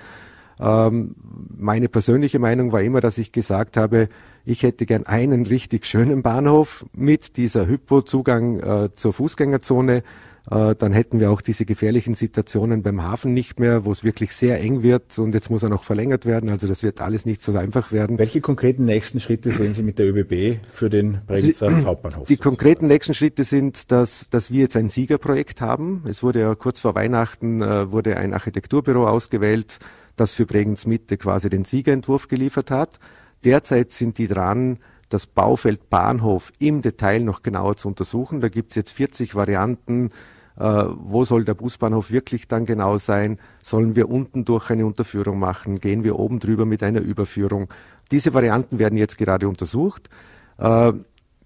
Ähm, 0.60 1.16
meine 1.58 1.90
persönliche 1.90 2.40
Meinung 2.40 2.72
war 2.72 2.82
immer, 2.82 3.02
dass 3.02 3.18
ich 3.18 3.32
gesagt 3.32 3.78
habe, 3.78 4.10
ich 4.46 4.64
hätte 4.64 4.86
gern 4.86 5.06
einen 5.06 5.46
richtig 5.46 5.86
schönen 5.86 6.22
Bahnhof 6.22 6.86
mit 6.94 7.38
dieser 7.38 7.68
Hypo-Zugang 7.68 8.60
äh, 8.60 8.90
zur 8.94 9.14
Fußgängerzone. 9.14 10.04
Äh, 10.52 10.76
dann 10.76 10.92
hätten 10.92 11.22
wir 11.22 11.32
auch 11.32 11.40
diese 11.40 11.64
gefährlichen 11.64 12.16
Situationen 12.16 12.84
beim 12.84 13.02
Hafen 13.02 13.34
nicht 13.34 13.62
mehr, 13.62 13.86
wo 13.86 13.92
es 13.92 14.04
wirklich 14.04 14.34
sehr 14.34 14.60
eng 14.60 14.84
wird 14.84 15.18
und 15.18 15.34
jetzt 15.34 15.50
muss 15.50 15.64
er 15.64 15.70
noch 15.70 15.86
verlängert 15.86 16.26
werden. 16.26 16.50
Also 16.50 16.68
das 16.68 16.84
wird 16.84 17.00
alles 17.00 17.26
nicht 17.26 17.42
so 17.42 17.56
einfach 17.56 17.94
werden. 17.94 18.18
Welche 18.18 18.42
konkreten 18.42 18.84
nächsten 18.84 19.22
Schritte 19.22 19.52
sehen 19.52 19.74
Sie 19.74 19.84
mit 19.84 20.00
der 20.00 20.14
ÖBB 20.14 20.58
für 20.70 20.90
den 20.90 21.20
Bregenzer 21.26 21.68
also 21.68 21.86
Hauptbahnhof? 21.86 22.28
Die 22.28 22.36
konkreten 22.36 22.88
nächsten 22.88 23.14
Schritte 23.14 23.46
sind, 23.46 23.90
dass, 23.92 24.28
dass 24.30 24.52
wir 24.52 24.62
jetzt 24.62 24.76
ein 24.76 24.90
Siegerprojekt 24.90 25.62
haben. 25.62 26.04
Es 26.10 26.24
wurde 26.24 26.42
ja 26.42 26.56
kurz 26.56 26.82
vor 26.82 26.94
Weihnachten 26.94 27.62
äh, 27.62 27.90
wurde 27.90 28.18
ein 28.18 28.34
Architekturbüro 28.34 29.08
ausgewählt, 29.08 29.80
das 30.16 30.32
für 30.32 30.46
Bregenz 30.46 30.86
Mitte 30.86 31.18
quasi 31.18 31.50
den 31.50 31.66
Siegerentwurf 31.66 32.28
geliefert 32.28 32.72
hat. 32.72 33.00
Derzeit 33.44 33.92
sind 33.92 34.18
die 34.18 34.28
dran, 34.28 34.80
das 35.10 35.28
Baufeld 35.28 35.90
Bahnhof 35.90 36.52
im 36.60 36.82
Detail 36.82 37.20
noch 37.20 37.44
genauer 37.44 37.78
zu 37.78 37.88
untersuchen. 37.88 38.42
Da 38.42 38.50
gibt 38.50 38.72
es 38.72 38.76
jetzt 38.76 38.92
40 38.92 39.36
Varianten. 39.36 40.12
Äh, 40.58 40.86
wo 40.88 41.26
soll 41.26 41.46
der 41.46 41.56
Busbahnhof 41.56 42.12
wirklich 42.12 42.48
dann 42.48 42.66
genau 42.66 42.98
sein? 42.98 43.40
Sollen 43.62 43.96
wir 43.96 44.10
unten 44.10 44.46
durch 44.46 44.70
eine 44.70 44.86
Unterführung 44.86 45.40
machen? 45.40 45.80
Gehen 45.80 46.04
wir 46.04 46.18
oben 46.18 46.40
drüber 46.40 46.66
mit 46.66 46.84
einer 46.84 47.02
Überführung? 47.02 47.70
Diese 48.12 48.34
Varianten 48.34 48.80
werden 48.80 48.98
jetzt 48.98 49.18
gerade 49.18 49.48
untersucht. 49.48 50.10
Äh, 50.58 50.94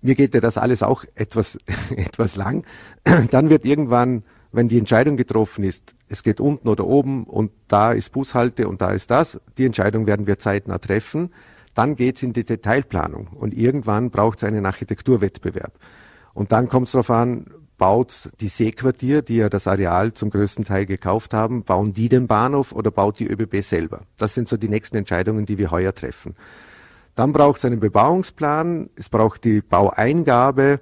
mir 0.01 0.15
geht 0.15 0.33
ja 0.33 0.41
das 0.41 0.57
alles 0.57 0.83
auch 0.83 1.05
etwas, 1.15 1.57
etwas 1.95 2.35
lang. 2.35 2.65
Dann 3.31 3.49
wird 3.49 3.65
irgendwann, 3.65 4.23
wenn 4.57 4.67
die 4.69 4.79
Entscheidung 4.79 5.17
getroffen 5.17 5.63
ist, 5.63 5.93
es 6.09 6.23
geht 6.23 6.39
unten 6.39 6.67
oder 6.67 6.87
oben 6.87 7.25
und 7.25 7.51
da 7.67 7.91
ist 7.91 8.11
Bushalte 8.11 8.67
und 8.67 8.81
da 8.81 8.89
ist 8.89 9.11
das, 9.11 9.39
die 9.59 9.65
Entscheidung 9.65 10.07
werden 10.07 10.25
wir 10.25 10.39
zeitnah 10.39 10.79
treffen. 10.79 11.29
Dann 11.75 11.95
geht 11.95 12.15
es 12.15 12.23
in 12.23 12.33
die 12.33 12.43
Detailplanung 12.43 13.27
und 13.27 13.53
irgendwann 13.53 14.09
braucht 14.09 14.39
es 14.39 14.43
einen 14.43 14.65
Architekturwettbewerb. 14.65 15.73
Und 16.33 16.51
dann 16.51 16.69
kommt 16.69 16.87
es 16.87 16.93
darauf 16.93 17.11
an, 17.11 17.45
baut 17.77 18.31
die 18.41 18.47
Seequartier, 18.47 19.21
die 19.21 19.35
ja 19.35 19.49
das 19.49 19.67
Areal 19.67 20.13
zum 20.13 20.31
größten 20.31 20.65
Teil 20.65 20.87
gekauft 20.87 21.35
haben, 21.35 21.61
bauen 21.63 21.93
die 21.93 22.09
den 22.09 22.25
Bahnhof 22.25 22.71
oder 22.71 22.89
baut 22.89 23.19
die 23.19 23.27
ÖBB 23.27 23.61
selber? 23.61 24.01
Das 24.17 24.33
sind 24.33 24.47
so 24.47 24.57
die 24.57 24.69
nächsten 24.69 24.97
Entscheidungen, 24.97 25.45
die 25.45 25.59
wir 25.59 25.69
heuer 25.69 25.93
treffen. 25.93 26.35
Dann 27.13 27.31
braucht 27.31 27.59
es 27.59 27.65
einen 27.65 27.79
Bebauungsplan, 27.79 28.89
es 28.95 29.07
braucht 29.07 29.43
die 29.43 29.61
Baueingabe 29.61 30.79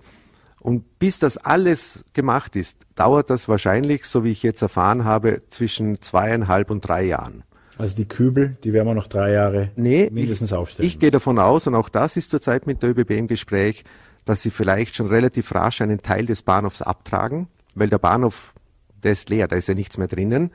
und 0.65 0.98
bis 0.98 1.19
das 1.19 1.38
alles 1.38 2.05
gemacht 2.13 2.55
ist, 2.55 2.88
dauert 2.95 3.29
das 3.29 3.48
wahrscheinlich, 3.48 4.05
so 4.05 4.24
wie 4.24 4.31
ich 4.31 4.41
jetzt 4.41 4.63
erfahren 4.63 5.05
habe, 5.05 5.43
zwischen 5.50 6.01
zweieinhalb 6.01 6.72
und 6.72 6.81
drei 6.81 7.03
Jahren. 7.03 7.43
Also 7.77 7.95
die 7.95 8.07
Kübel, 8.07 8.57
die 8.63 8.74
werden 8.74 8.88
wir 8.88 8.95
noch 8.95 9.05
drei 9.05 9.31
Jahre 9.31 9.69
nee, 9.75 10.10
mindestens 10.12 10.50
ich, 10.50 10.57
aufstellen. 10.57 10.88
Ich 10.88 10.98
gehe 10.98 11.12
davon 11.12 11.38
aus, 11.38 11.67
und 11.67 11.75
auch 11.75 11.88
das 11.88 12.17
ist 12.17 12.31
zurzeit 12.31 12.65
mit 12.65 12.81
der 12.81 12.89
ÖBB 12.89 13.12
im 13.12 13.27
Gespräch, 13.27 13.84
dass 14.25 14.41
sie 14.41 14.50
vielleicht 14.50 14.95
schon 14.95 15.05
relativ 15.05 15.53
rasch 15.53 15.81
einen 15.81 16.01
Teil 16.01 16.25
des 16.25 16.41
Bahnhofs 16.41 16.81
abtragen, 16.81 17.48
weil 17.75 17.89
der 17.89 18.00
Bahnhof, 18.00 18.55
der 19.03 19.12
ist 19.12 19.29
leer, 19.29 19.48
da 19.48 19.57
ist 19.57 19.67
ja 19.67 19.75
nichts 19.75 20.00
mehr 20.00 20.07
drinnen, 20.07 20.50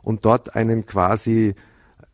und 0.00 0.24
dort 0.24 0.54
einen 0.54 0.86
quasi 0.86 1.56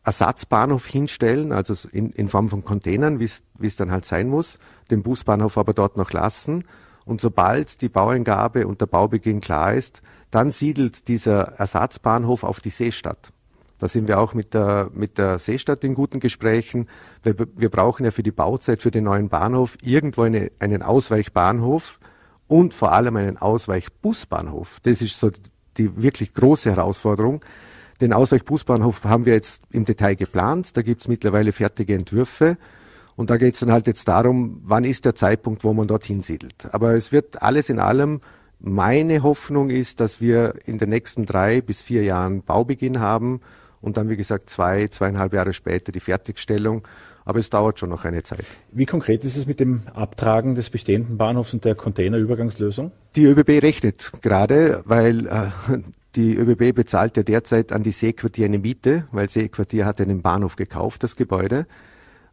Ersatzbahnhof 0.03 0.87
hinstellen, 0.87 1.51
also 1.51 1.87
in, 1.91 2.09
in 2.13 2.29
Form 2.29 2.49
von 2.49 2.65
Containern, 2.65 3.19
wie 3.19 3.25
es 3.67 3.75
dann 3.75 3.91
halt 3.91 4.05
sein 4.05 4.27
muss, 4.27 4.57
den 4.89 5.03
Busbahnhof 5.03 5.59
aber 5.59 5.75
dort 5.75 5.97
noch 5.97 6.11
lassen. 6.13 6.63
Und 7.05 7.21
sobald 7.21 7.81
die 7.81 7.89
Baueingabe 7.89 8.67
und 8.67 8.81
der 8.81 8.85
Baubeginn 8.85 9.39
klar 9.39 9.73
ist, 9.73 10.01
dann 10.31 10.51
siedelt 10.51 11.07
dieser 11.07 11.53
Ersatzbahnhof 11.59 12.43
auf 12.43 12.59
die 12.59 12.69
Seestadt. 12.69 13.31
Da 13.77 13.87
sind 13.89 14.07
wir 14.07 14.19
auch 14.19 14.33
mit 14.33 14.53
der, 14.53 14.89
mit 14.93 15.17
der 15.17 15.39
Seestadt 15.39 15.83
in 15.83 15.93
guten 15.93 16.19
Gesprächen. 16.19 16.87
Wir, 17.21 17.35
wir 17.55 17.69
brauchen 17.69 18.05
ja 18.05 18.11
für 18.11 18.23
die 18.23 18.31
Bauzeit 18.31 18.81
für 18.81 18.91
den 18.91 19.03
neuen 19.03 19.27
Bahnhof 19.29 19.77
irgendwo 19.83 20.21
eine, 20.21 20.51
einen 20.59 20.81
Ausweichbahnhof 20.81 21.99
und 22.47 22.73
vor 22.73 22.93
allem 22.93 23.17
einen 23.17 23.37
Ausweichbusbahnhof. 23.37 24.79
Das 24.83 25.01
ist 25.01 25.19
so 25.19 25.29
die 25.77 26.01
wirklich 26.01 26.33
große 26.33 26.69
Herausforderung. 26.71 27.43
Den 27.99 28.13
Ausweichbusbahnhof 28.13 29.03
haben 29.03 29.25
wir 29.25 29.33
jetzt 29.33 29.63
im 29.71 29.85
Detail 29.85 30.15
geplant. 30.15 30.77
Da 30.77 30.81
gibt 30.81 31.01
es 31.01 31.07
mittlerweile 31.07 31.51
fertige 31.51 31.95
Entwürfe. 31.95 32.57
Und 33.15 33.29
da 33.29 33.37
geht 33.37 33.53
es 33.53 33.59
dann 33.59 33.71
halt 33.71 33.87
jetzt 33.87 34.07
darum, 34.07 34.61
wann 34.63 34.83
ist 34.83 35.05
der 35.05 35.15
Zeitpunkt, 35.15 35.63
wo 35.63 35.73
man 35.73 35.87
dorthin 35.87 36.21
siedelt. 36.21 36.67
Aber 36.71 36.95
es 36.95 37.11
wird 37.11 37.41
alles 37.41 37.69
in 37.69 37.79
allem, 37.79 38.21
meine 38.59 39.23
Hoffnung 39.23 39.69
ist, 39.69 39.99
dass 39.99 40.21
wir 40.21 40.55
in 40.65 40.77
den 40.77 40.89
nächsten 40.89 41.25
drei 41.25 41.61
bis 41.61 41.81
vier 41.81 42.03
Jahren 42.03 42.43
Baubeginn 42.43 42.99
haben 42.99 43.41
und 43.81 43.97
dann, 43.97 44.09
wie 44.09 44.15
gesagt, 44.15 44.49
zwei, 44.49 44.87
zweieinhalb 44.87 45.33
Jahre 45.33 45.53
später 45.53 45.91
die 45.91 45.99
Fertigstellung. 45.99 46.87
Aber 47.25 47.39
es 47.39 47.49
dauert 47.49 47.79
schon 47.79 47.89
noch 47.89 48.03
eine 48.03 48.23
Zeit. 48.23 48.45
Wie 48.71 48.85
konkret 48.85 49.23
ist 49.23 49.37
es 49.37 49.45
mit 49.45 49.59
dem 49.59 49.83
Abtragen 49.93 50.55
des 50.55 50.69
bestehenden 50.69 51.17
Bahnhofs 51.17 51.53
und 51.53 51.63
der 51.63 51.75
Containerübergangslösung? 51.75 52.91
Die 53.15 53.25
ÖBB 53.25 53.63
rechnet 53.63 54.11
gerade, 54.21 54.81
weil 54.85 55.27
äh, 55.27 55.47
die 56.15 56.35
ÖBB 56.35 56.75
bezahlt 56.75 57.17
ja 57.17 57.23
derzeit 57.23 57.71
an 57.71 57.83
die 57.83 57.91
Seequartier 57.91 58.45
eine 58.45 58.59
Miete, 58.59 59.07
weil 59.11 59.29
Seequartier 59.29 59.85
hat 59.85 60.01
einen 60.01 60.21
Bahnhof 60.21 60.55
gekauft, 60.55 61.03
das 61.03 61.15
Gebäude. 61.15 61.65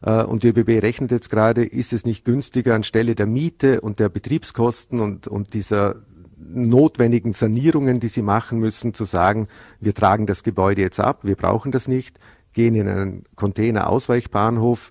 Äh, 0.02 0.24
und 0.24 0.42
die 0.42 0.48
ÖBB 0.48 0.82
rechnet 0.82 1.10
jetzt 1.10 1.30
gerade, 1.30 1.64
ist 1.64 1.92
es 1.92 2.04
nicht 2.04 2.24
günstiger 2.24 2.74
anstelle 2.74 3.14
der 3.14 3.26
Miete 3.26 3.80
und 3.80 4.00
der 4.00 4.08
Betriebskosten 4.08 5.00
und, 5.00 5.28
und 5.28 5.54
dieser 5.54 5.96
notwendigen 6.36 7.32
Sanierungen, 7.32 8.00
die 8.00 8.08
sie 8.08 8.22
machen 8.22 8.58
müssen, 8.58 8.94
zu 8.94 9.04
sagen, 9.04 9.48
wir 9.80 9.94
tragen 9.94 10.26
das 10.26 10.42
Gebäude 10.42 10.80
jetzt 10.80 11.00
ab, 11.00 11.20
wir 11.22 11.36
brauchen 11.36 11.70
das 11.70 11.86
nicht, 11.86 12.18
gehen 12.52 12.74
in 12.74 12.88
einen 12.88 13.24
Container-Ausweichbahnhof 13.36 14.90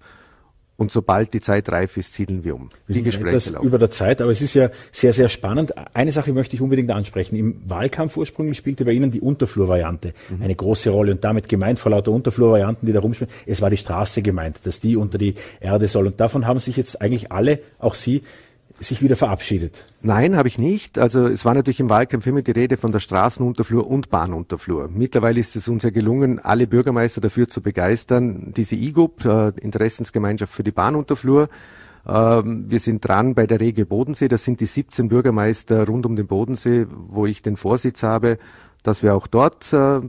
und 0.80 0.92
sobald 0.92 1.34
die 1.34 1.42
Zeit 1.42 1.70
reif 1.70 1.98
ist, 1.98 2.14
siedeln 2.14 2.46
wir 2.46 2.56
um. 2.56 2.70
Wir 2.88 2.96
die 2.96 3.04
Gespräche 3.04 3.52
laufen. 3.52 3.68
über 3.68 3.78
der 3.78 3.92
Zeit, 3.92 4.22
aber 4.22 4.32
es 4.32 4.42
ist 4.42 4.54
ja 4.54 4.70
sehr, 4.94 5.12
sehr 5.12 5.28
spannend. 5.28 5.74
Eine 5.94 6.14
Sache 6.14 6.32
möchte 6.32 6.56
ich 6.56 6.62
unbedingt 6.62 6.90
ansprechen. 6.90 7.36
Im 7.36 7.62
Wahlkampf 7.68 8.16
ursprünglich 8.16 8.58
spielte 8.58 8.86
bei 8.86 8.92
Ihnen 8.92 9.12
die 9.12 9.20
Unterflurvariante 9.20 10.14
mhm. 10.30 10.42
eine 10.42 10.56
große 10.56 10.90
Rolle 10.90 11.12
und 11.12 11.24
damit 11.26 11.50
gemeint 11.50 11.80
vor 11.80 11.92
lauter 11.92 12.14
Unterflurvarianten, 12.14 12.86
die 12.86 12.94
da 12.94 13.02
rumspielen. 13.02 13.32
Es 13.46 13.62
war 13.62 13.70
die 13.70 13.76
Straße 13.76 14.22
gemeint, 14.22 14.62
dass 14.64 14.80
die 14.80 14.96
unter 14.96 15.18
die 15.18 15.36
Erde 15.60 15.90
soll. 15.90 16.08
Und 16.08 16.22
davon 16.22 16.48
haben 16.48 16.60
sich 16.60 16.78
jetzt 16.78 17.02
eigentlich 17.02 17.30
alle, 17.30 17.60
auch 17.78 17.96
Sie, 17.96 18.22
sich 18.80 19.02
wieder 19.02 19.16
verabschiedet? 19.16 19.86
Nein, 20.02 20.38
habe 20.38 20.48
ich 20.48 20.58
nicht. 20.58 20.98
Also 20.98 21.28
es 21.28 21.46
war 21.46 21.54
natürlich 21.54 21.80
im 21.80 21.90
Wahlkampf 21.90 22.26
immer 22.28 22.42
die 22.42 22.52
Rede 22.52 22.78
von 22.78 22.92
der 22.92 23.00
Straßenunterflur 23.00 23.88
und 23.88 24.10
Bahnunterflur. 24.10 24.90
Mittlerweile 24.94 25.40
ist 25.40 25.56
es 25.56 25.68
uns 25.68 25.84
ja 25.84 25.90
gelungen, 25.90 26.40
alle 26.40 26.68
Bürgermeister 26.68 27.22
dafür 27.22 27.48
zu 27.48 27.62
begeistern, 27.62 28.54
diese 28.56 28.76
IGUP, 28.76 29.26
äh, 29.26 29.50
Interessensgemeinschaft 29.62 30.54
für 30.54 30.64
die 30.64 30.72
Bahnunterflur, 30.72 31.50
ähm, 32.08 32.66
wir 32.70 32.80
sind 32.80 33.08
dran 33.08 33.36
bei 33.36 33.46
der 33.46 33.60
Regio 33.60 33.86
Bodensee. 33.86 34.28
Das 34.28 34.44
sind 34.44 34.60
die 34.60 34.66
17 34.66 35.10
Bürgermeister 35.10 35.86
rund 35.86 36.06
um 36.06 36.16
den 36.16 36.28
Bodensee, 36.28 36.88
wo 36.90 37.26
ich 37.26 37.42
den 37.42 37.58
Vorsitz 37.58 38.04
habe, 38.04 38.40
dass 38.84 39.04
wir 39.04 39.16
auch 39.16 39.28
dort 39.28 39.72
äh, 39.74 40.02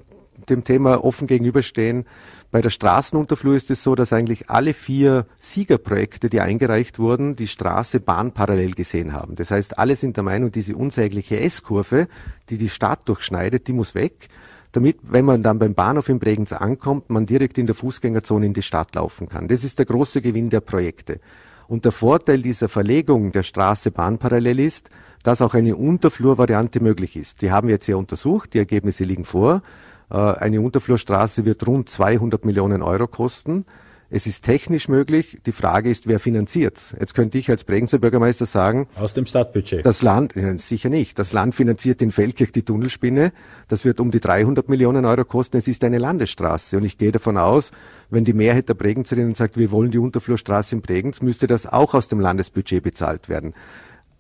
dem 0.49 0.65
Thema 0.65 1.05
offen 1.05 1.27
gegenüberstehen. 1.27 2.07
Bei 2.51 2.61
der 2.61 2.71
Straßenunterflur 2.71 3.55
ist 3.55 3.71
es 3.71 3.85
so, 3.85 3.95
dass 3.95 4.13
eigentlich 4.13 4.51
alle 4.51 4.75
vier 4.75 5.27
Siegerprojekte, 5.39 6.29
die 6.29 6.41
eingereicht 6.41 6.99
wurden, 6.99 7.37
die 7.37 7.47
Straße 7.47 8.01
bahnparallel 8.01 8.73
gesehen 8.73 9.13
haben. 9.13 9.37
Das 9.37 9.53
heißt, 9.53 9.79
alle 9.79 9.95
sind 9.95 10.17
der 10.17 10.25
Meinung, 10.25 10.51
diese 10.51 10.75
unsägliche 10.75 11.39
S-Kurve, 11.39 12.09
die 12.49 12.59
die 12.59 12.69
Stadt 12.69 13.09
durchschneidet, 13.09 13.69
die 13.69 13.73
muss 13.73 13.95
weg, 13.95 14.29
damit, 14.73 14.99
wenn 15.03 15.25
man 15.25 15.43
dann 15.43 15.61
beim 15.61 15.75
Bahnhof 15.75 16.09
in 16.09 16.19
Bregenz 16.19 16.53
ankommt, 16.53 17.09
man 17.09 17.27
direkt 17.27 17.57
in 17.59 17.67
der 17.67 17.75
Fußgängerzone 17.77 18.47
in 18.47 18.55
die 18.55 18.63
Stadt 18.63 18.95
laufen 18.97 19.29
kann. 19.29 19.47
Das 19.47 19.63
ist 19.63 19.79
der 19.79 19.87
große 19.87 20.21
Gewinn 20.21 20.51
der 20.51 20.61
Projekte. 20.61 21.21
Und 21.69 21.85
der 21.85 21.93
Vorteil 21.93 22.43
dieser 22.43 22.69
Verlegung 22.69 23.31
der 23.31 23.45
Straße 23.45 23.93
bahnparallel 23.93 24.59
ist, 24.59 24.91
dass 25.23 25.41
auch 25.41 25.55
eine 25.55 25.77
Unterflurvariante 25.77 26.81
möglich 26.81 27.17
ist. 27.17 27.43
Die 27.43 27.53
haben 27.53 27.69
wir 27.69 27.75
jetzt 27.75 27.87
ja 27.87 27.95
untersucht, 27.95 28.55
die 28.55 28.59
Ergebnisse 28.59 29.05
liegen 29.05 29.25
vor. 29.25 29.63
Äh, 30.11 30.17
eine 30.17 30.61
Unterflurstraße 30.61 31.45
wird 31.45 31.67
rund 31.67 31.89
200 31.89 32.45
Millionen 32.45 32.83
Euro 32.83 33.07
kosten. 33.07 33.65
Es 34.13 34.27
ist 34.27 34.45
technisch 34.45 34.89
möglich. 34.89 35.39
Die 35.47 35.53
Frage 35.53 35.89
ist, 35.89 36.09
wer 36.09 36.19
finanziert 36.19 36.97
Jetzt 36.99 37.15
könnte 37.15 37.39
ich 37.39 37.49
als 37.49 37.63
Bregenzer 37.63 38.01
Bürgermeister 38.01 38.45
sagen. 38.45 38.89
Aus 38.97 39.15
dem 39.15 39.25
Stadtbudget. 39.25 39.87
Das 39.87 40.03
Land, 40.03 40.35
ja, 40.35 40.59
sicher 40.59 40.89
nicht. 40.89 41.17
Das 41.17 41.33
Land 41.33 41.55
finanziert 41.55 42.03
in 42.03 42.11
Feldkirch 42.11 42.51
die 42.51 42.65
Tunnelspinne. 42.65 43.33
Das 43.69 43.85
wird 43.85 44.01
um 44.01 44.11
die 44.11 44.19
300 44.19 44.69
Millionen 44.69 45.05
Euro 45.05 45.25
kosten. 45.25 45.59
Es 45.59 45.69
ist 45.69 45.85
eine 45.85 45.99
Landesstraße. 45.99 46.77
Und 46.77 46.85
ich 46.85 46.99
gehe 46.99 47.13
davon 47.13 47.39
aus, 47.39 47.71
wenn 48.11 48.25
die 48.25 48.33
Mehrheit 48.33 48.69
der 48.69 48.75
Bregenzerinnen 48.75 49.37
sagt, 49.37 49.57
wir 49.57 49.71
wollen 49.71 49.93
die 49.93 49.99
Unterflurstraße 49.99 50.75
in 50.75 50.83
Bregenz, 50.83 51.23
müsste 51.23 51.47
das 51.47 51.69
auch 51.69 51.95
aus 51.95 52.09
dem 52.09 52.19
Landesbudget 52.19 52.83
bezahlt 52.83 53.29
werden. 53.29 53.55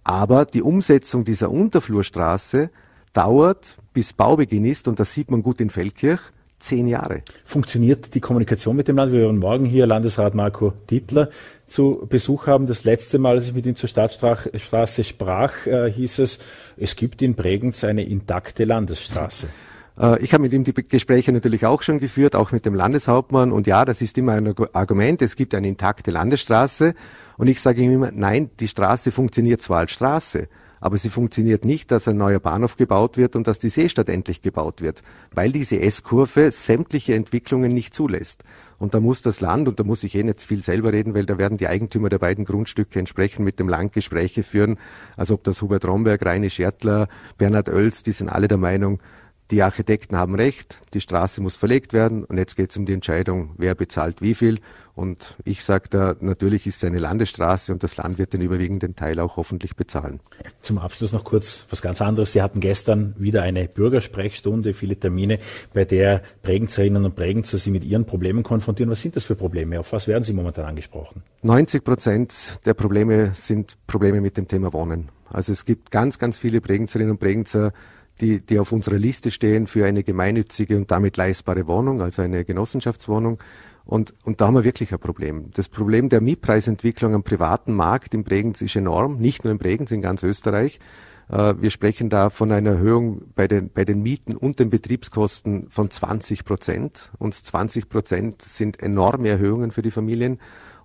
Aber 0.04 0.44
die 0.44 0.62
Umsetzung 0.62 1.24
dieser 1.24 1.50
Unterflurstraße 1.50 2.70
dauert, 3.12 3.76
bis 3.92 4.12
Baubeginn 4.12 4.64
ist, 4.64 4.88
und 4.88 5.00
das 5.00 5.12
sieht 5.12 5.30
man 5.30 5.42
gut 5.42 5.60
in 5.60 5.70
Feldkirch, 5.70 6.20
zehn 6.60 6.86
Jahre. 6.86 7.22
Funktioniert 7.44 8.14
die 8.14 8.20
Kommunikation 8.20 8.76
mit 8.76 8.88
dem 8.88 8.96
Land? 8.96 9.12
Wir 9.12 9.20
werden 9.20 9.38
morgen 9.38 9.64
hier 9.64 9.86
Landesrat 9.86 10.34
Marco 10.34 10.72
Dittler 10.90 11.30
zu 11.66 12.06
Besuch 12.08 12.46
haben. 12.46 12.66
Das 12.66 12.84
letzte 12.84 13.18
Mal, 13.18 13.36
als 13.36 13.48
ich 13.48 13.54
mit 13.54 13.66
ihm 13.66 13.76
zur 13.76 13.88
Stadtstraße 13.88 15.04
sprach, 15.04 15.66
äh, 15.66 15.90
hieß 15.90 16.18
es, 16.20 16.38
es 16.76 16.96
gibt 16.96 17.22
in 17.22 17.34
Bregenz 17.34 17.82
eine 17.84 18.04
intakte 18.04 18.64
Landesstraße. 18.64 19.48
Äh, 19.98 20.22
ich 20.22 20.32
habe 20.32 20.42
mit 20.42 20.52
ihm 20.52 20.64
die 20.64 20.74
Gespräche 20.74 21.32
natürlich 21.32 21.66
auch 21.66 21.82
schon 21.82 21.98
geführt, 21.98 22.34
auch 22.36 22.52
mit 22.52 22.66
dem 22.66 22.74
Landeshauptmann. 22.74 23.52
Und 23.52 23.66
ja, 23.66 23.84
das 23.84 24.02
ist 24.02 24.18
immer 24.18 24.32
ein 24.32 24.54
Argument. 24.72 25.22
Es 25.22 25.36
gibt 25.36 25.54
eine 25.54 25.68
intakte 25.68 26.10
Landesstraße. 26.10 26.94
Und 27.36 27.46
ich 27.48 27.60
sage 27.60 27.82
ihm 27.82 27.92
immer, 27.92 28.10
nein, 28.12 28.50
die 28.60 28.68
Straße 28.68 29.12
funktioniert 29.12 29.62
zwar 29.62 29.80
als 29.80 29.92
Straße, 29.92 30.48
aber 30.80 30.96
sie 30.96 31.10
funktioniert 31.10 31.64
nicht, 31.64 31.90
dass 31.90 32.08
ein 32.08 32.16
neuer 32.16 32.40
Bahnhof 32.40 32.76
gebaut 32.76 33.16
wird 33.16 33.36
und 33.36 33.46
dass 33.46 33.58
die 33.58 33.68
Seestadt 33.70 34.08
endlich 34.08 34.42
gebaut 34.42 34.80
wird, 34.80 35.02
weil 35.32 35.52
diese 35.52 35.80
S-Kurve 35.80 36.50
sämtliche 36.50 37.14
Entwicklungen 37.14 37.72
nicht 37.72 37.94
zulässt. 37.94 38.44
Und 38.78 38.94
da 38.94 39.00
muss 39.00 39.20
das 39.20 39.42
Land, 39.42 39.68
und 39.68 39.78
da 39.78 39.84
muss 39.84 40.04
ich 40.04 40.14
eh 40.14 40.22
nicht 40.22 40.42
viel 40.42 40.62
selber 40.62 40.94
reden, 40.94 41.14
weil 41.14 41.26
da 41.26 41.36
werden 41.36 41.58
die 41.58 41.68
Eigentümer 41.68 42.08
der 42.08 42.18
beiden 42.18 42.46
Grundstücke 42.46 42.98
entsprechend 42.98 43.44
mit 43.44 43.60
dem 43.60 43.68
Land 43.68 43.92
Gespräche 43.92 44.42
führen. 44.42 44.78
Also 45.18 45.34
ob 45.34 45.44
das 45.44 45.60
Hubert 45.60 45.84
Romberg, 45.84 46.24
Reine 46.24 46.48
Schertler, 46.48 47.08
Bernhard 47.36 47.68
Oels, 47.68 48.02
die 48.02 48.12
sind 48.12 48.30
alle 48.30 48.48
der 48.48 48.56
Meinung, 48.56 48.98
die 49.50 49.62
Architekten 49.62 50.16
haben 50.16 50.34
recht, 50.34 50.82
die 50.94 51.00
Straße 51.00 51.40
muss 51.40 51.56
verlegt 51.56 51.92
werden 51.92 52.24
und 52.24 52.38
jetzt 52.38 52.56
geht 52.56 52.70
es 52.70 52.76
um 52.76 52.86
die 52.86 52.92
Entscheidung, 52.92 53.50
wer 53.56 53.74
bezahlt 53.74 54.22
wie 54.22 54.34
viel. 54.34 54.58
Und 54.94 55.36
ich 55.44 55.64
sage 55.64 55.88
da, 55.88 56.14
natürlich 56.20 56.66
ist 56.66 56.76
es 56.76 56.84
eine 56.84 56.98
Landesstraße 56.98 57.72
und 57.72 57.82
das 57.82 57.96
Land 57.96 58.18
wird 58.18 58.32
den 58.32 58.42
überwiegenden 58.42 58.96
Teil 58.96 59.18
auch 59.18 59.36
hoffentlich 59.36 59.74
bezahlen. 59.74 60.20
Zum 60.62 60.78
Abschluss 60.78 61.12
noch 61.12 61.24
kurz 61.24 61.64
was 61.70 61.80
ganz 61.80 62.02
anderes. 62.02 62.32
Sie 62.32 62.42
hatten 62.42 62.60
gestern 62.60 63.14
wieder 63.18 63.42
eine 63.42 63.66
Bürgersprechstunde, 63.66 64.74
viele 64.74 64.96
Termine, 64.96 65.38
bei 65.72 65.84
der 65.84 66.22
Prägenzerinnen 66.42 67.04
und 67.04 67.14
Prägenzer 67.14 67.56
Sie 67.56 67.70
mit 67.70 67.84
Ihren 67.84 68.04
Problemen 68.04 68.42
konfrontieren. 68.42 68.90
Was 68.90 69.00
sind 69.00 69.16
das 69.16 69.24
für 69.24 69.36
Probleme? 69.36 69.80
Auf 69.80 69.92
was 69.92 70.06
werden 70.06 70.24
Sie 70.24 70.32
momentan 70.32 70.66
angesprochen? 70.66 71.22
90 71.42 71.82
Prozent 71.82 72.60
der 72.66 72.74
Probleme 72.74 73.32
sind 73.34 73.76
Probleme 73.86 74.20
mit 74.20 74.36
dem 74.36 74.48
Thema 74.48 74.72
Wohnen. 74.72 75.08
Also 75.30 75.52
es 75.52 75.64
gibt 75.64 75.90
ganz, 75.90 76.18
ganz 76.18 76.36
viele 76.36 76.60
Prägenzerinnen 76.60 77.12
und 77.12 77.20
Prägenzer, 77.20 77.72
die, 78.20 78.40
die 78.40 78.58
auf 78.58 78.72
unserer 78.72 78.98
Liste 78.98 79.30
stehen 79.30 79.66
für 79.66 79.86
eine 79.86 80.04
gemeinnützige 80.04 80.76
und 80.76 80.90
damit 80.90 81.16
leistbare 81.16 81.66
Wohnung, 81.66 82.00
also 82.00 82.22
eine 82.22 82.44
Genossenschaftswohnung. 82.44 83.38
Und, 83.84 84.14
und 84.24 84.40
da 84.40 84.46
haben 84.46 84.54
wir 84.54 84.64
wirklich 84.64 84.92
ein 84.92 85.00
Problem. 85.00 85.50
Das 85.54 85.68
Problem 85.68 86.08
der 86.08 86.20
Mietpreisentwicklung 86.20 87.14
am 87.14 87.22
privaten 87.22 87.72
Markt 87.74 88.14
in 88.14 88.24
Bregenz 88.24 88.60
ist 88.62 88.76
enorm, 88.76 89.18
nicht 89.18 89.44
nur 89.44 89.52
in 89.52 89.58
Bregenz, 89.58 89.90
in 89.90 90.02
ganz 90.02 90.22
Österreich. 90.22 90.78
Äh, 91.30 91.54
wir 91.60 91.70
sprechen 91.70 92.10
da 92.10 92.30
von 92.30 92.52
einer 92.52 92.70
Erhöhung 92.70 93.22
bei 93.34 93.48
den, 93.48 93.70
bei 93.70 93.84
den 93.84 94.02
Mieten 94.02 94.36
und 94.36 94.58
den 94.58 94.70
Betriebskosten 94.70 95.68
von 95.70 95.90
20 95.90 96.44
Prozent. 96.44 97.10
Und 97.18 97.34
20 97.34 97.88
Prozent 97.88 98.42
sind 98.42 98.80
enorme 98.80 99.28
Erhöhungen 99.28 99.70
für 99.70 99.82
die 99.82 99.90
Familien 99.90 100.38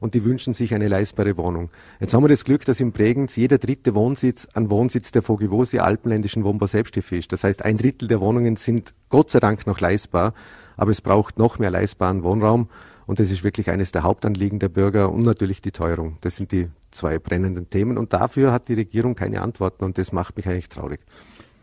und 0.06 0.13
die 0.13 0.24
wünschen 0.24 0.54
sich 0.54 0.76
eine 0.76 0.88
leistbare 0.88 1.36
Wohnung. 1.36 1.72
Jetzt 2.00 2.13
haben 2.13 2.24
wir 2.24 2.30
das 2.30 2.46
Glück, 2.46 2.63
dass 2.63 2.80
in 2.80 2.91
Bregenz 2.91 3.36
jeder 3.38 3.58
dritte 3.58 3.96
Wohnsitz 3.96 4.48
ein 4.54 4.70
Wohnsitz 4.70 5.12
der 5.12 5.24
Vogevosi 5.24 5.80
alpenländischen 5.80 6.44
Wohnbau 6.44 6.68
Selbsthilfe 6.68 7.18
ist. 7.18 7.34
Das 7.34 7.44
heißt, 7.44 7.65
ein 7.65 7.78
Drittel 7.78 8.08
der 8.08 8.22
Wohnungen 8.22 8.56
sind 8.56 8.94
Gott 9.10 9.32
sei 9.32 9.39
Dank 9.39 9.65
noch 9.65 9.80
leistbar, 9.80 10.36
aber 10.78 10.91
es 10.91 11.02
braucht 11.02 11.39
noch 11.39 11.58
mehr 11.58 11.72
leistbaren 11.72 12.22
Wohnraum 12.22 12.70
und 13.08 13.20
das 13.20 13.32
ist 13.32 13.44
wirklich 13.44 13.72
eines 13.72 13.91
der 13.91 14.04
Hauptanliegen 14.04 14.60
der 14.60 14.70
Bürger 14.70 15.12
und 15.12 15.24
natürlich 15.24 15.60
die 15.60 15.72
Teuerung. 15.72 16.20
Das 16.22 16.36
sind 16.38 16.52
die 16.52 16.68
zwei 16.91 17.18
brennenden 17.18 17.72
Themen 17.72 17.98
und 17.98 18.13
dafür 18.13 18.52
hat 18.52 18.68
die 18.68 18.76
Regierung 18.76 19.15
keine 19.15 19.41
Antworten 19.41 19.86
und 19.86 19.98
das 19.98 20.12
macht 20.12 20.38
mich 20.38 20.48
eigentlich 20.48 20.70
traurig. 20.70 21.00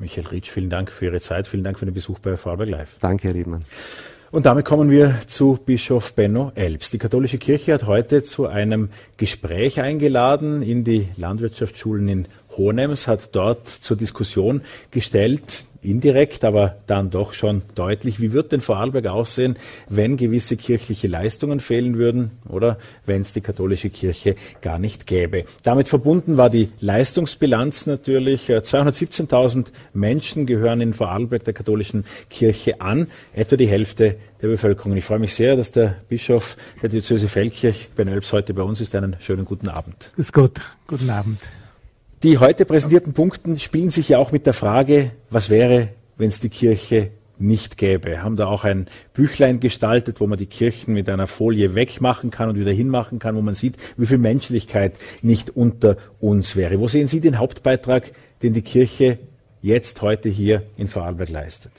Michael 0.01 0.27
Ritsch, 0.27 0.51
vielen 0.51 0.69
Dank 0.69 0.91
für 0.91 1.05
Ihre 1.05 1.21
Zeit, 1.21 1.47
vielen 1.47 1.63
Dank 1.63 1.79
für 1.79 1.85
den 1.85 1.95
Besuch 1.95 2.19
bei 2.19 2.37
Vorarlberg 2.37 2.71
Live. 2.71 2.99
Danke, 2.99 3.29
Herr 3.29 3.37
Riedmann. 3.37 3.61
Und 4.33 4.47
damit 4.47 4.65
kommen 4.65 4.91
wir 4.91 5.15
zu 5.27 5.59
Bischof 5.63 6.15
Benno 6.15 6.53
Elbs. 6.55 6.91
Die 6.91 6.97
katholische 6.97 7.37
Kirche 7.37 7.75
hat 7.75 7.85
heute 7.85 8.23
zu 8.23 8.47
einem 8.47 8.89
Gespräch 9.19 9.83
eingeladen 9.83 10.63
in 10.63 10.85
die 10.85 11.07
Landwirtschaftsschulen 11.19 12.09
in 12.09 12.27
Hohenems, 12.57 13.07
hat 13.07 13.37
dort 13.37 13.69
zur 13.69 13.99
Diskussion 13.99 14.63
gestellt, 14.91 15.67
indirekt, 15.83 16.45
aber 16.45 16.77
dann 16.87 17.11
doch 17.11 17.33
schon 17.33 17.63
deutlich. 17.75 18.21
Wie 18.21 18.33
wird 18.33 18.53
denn 18.53 18.61
Vorarlberg 18.61 19.07
aussehen, 19.07 19.57
wenn 19.89 20.17
gewisse 20.17 20.57
kirchliche 20.57 21.09
Leistungen 21.09 21.61
fehlen 21.61 21.99
würden 21.99 22.31
oder 22.49 22.79
wenn 23.05 23.23
es 23.23 23.33
die 23.33 23.41
katholische 23.41 23.91
Kirche 23.91 24.37
gar 24.61 24.79
nicht 24.79 25.07
gäbe? 25.07 25.45
Damit 25.63 25.89
verbunden 25.89 26.37
war 26.37 26.51
die 26.51 26.71
Leistungsbilanz 26.81 27.87
natürlich. 27.87 28.49
217.000 28.49 29.67
äh, 29.67 29.71
Menschen 29.93 30.47
gehören 30.47 30.81
in 30.81 30.95
Vorarlberg 30.95 31.45
der 31.45 31.55
katholischen 31.55 32.05
Kirche 32.31 32.81
an, 32.81 33.09
etwa 33.35 33.57
die 33.57 33.67
Hälfte 33.69 34.17
der 34.41 34.49
Bevölkerung. 34.49 34.97
Ich 34.97 35.05
freue 35.05 35.19
mich 35.19 35.35
sehr, 35.35 35.57
dass 35.57 35.73
der 35.73 35.97
Bischof 36.09 36.57
der 36.83 36.89
Diözese 36.89 37.29
Feldkirch, 37.29 37.89
Ben 37.97 38.09
Elbs, 38.09 38.33
heute 38.33 38.55
bei 38.55 38.63
uns 38.63 38.81
ist. 38.81 38.95
Einen 38.95 39.17
schönen 39.21 39.45
guten 39.45 39.69
Abend. 39.69 40.13
Ist 40.17 40.33
gut. 40.33 40.61
Guten 40.87 41.11
Abend. 41.11 41.39
Die 42.23 42.39
heute 42.39 42.65
präsentierten 42.65 43.15
Punkte 43.15 43.59
spielen 43.59 43.91
sich 43.91 44.11
ja 44.11 44.19
auch 44.19 44.31
mit 44.31 44.47
der 44.47 44.55
Frage, 44.55 45.11
was 45.31 45.51
wäre, 45.51 45.89
wenn 46.17 46.29
es 46.29 46.39
die 46.39 46.51
Kirche 46.51 47.11
nicht 47.41 47.77
gäbe. 47.77 48.23
Haben 48.23 48.37
da 48.37 48.47
auch 48.47 48.63
ein 48.63 48.87
Büchlein 49.13 49.59
gestaltet, 49.59 50.21
wo 50.21 50.29
man 50.29 50.39
die 50.39 50.47
Kirchen 50.47 50.95
mit 50.95 51.09
einer 51.09 51.27
Folie 51.27 51.75
wegmachen 51.75 52.31
kann 52.31 52.49
und 52.49 52.61
wieder 52.61 52.71
hinmachen 52.71 53.19
kann, 53.19 53.35
wo 53.35 53.43
man 53.43 53.55
sieht, 53.55 53.75
wie 53.97 54.07
viel 54.07 54.19
Menschlichkeit 54.19 54.95
nicht 55.23 55.57
unter 55.57 55.97
uns 56.21 56.55
wäre. 56.55 56.79
Wo 56.79 56.87
sehen 56.87 57.09
Sie 57.09 57.21
den 57.21 57.41
Hauptbeitrag, 57.41 58.13
den 58.45 58.53
die 58.53 58.63
Kirche 58.63 59.19
jetzt 59.61 60.01
heute 60.01 60.29
hier 60.29 60.63
in 60.77 60.87
Vorarlberg 60.87 61.29
leistet? 61.29 61.73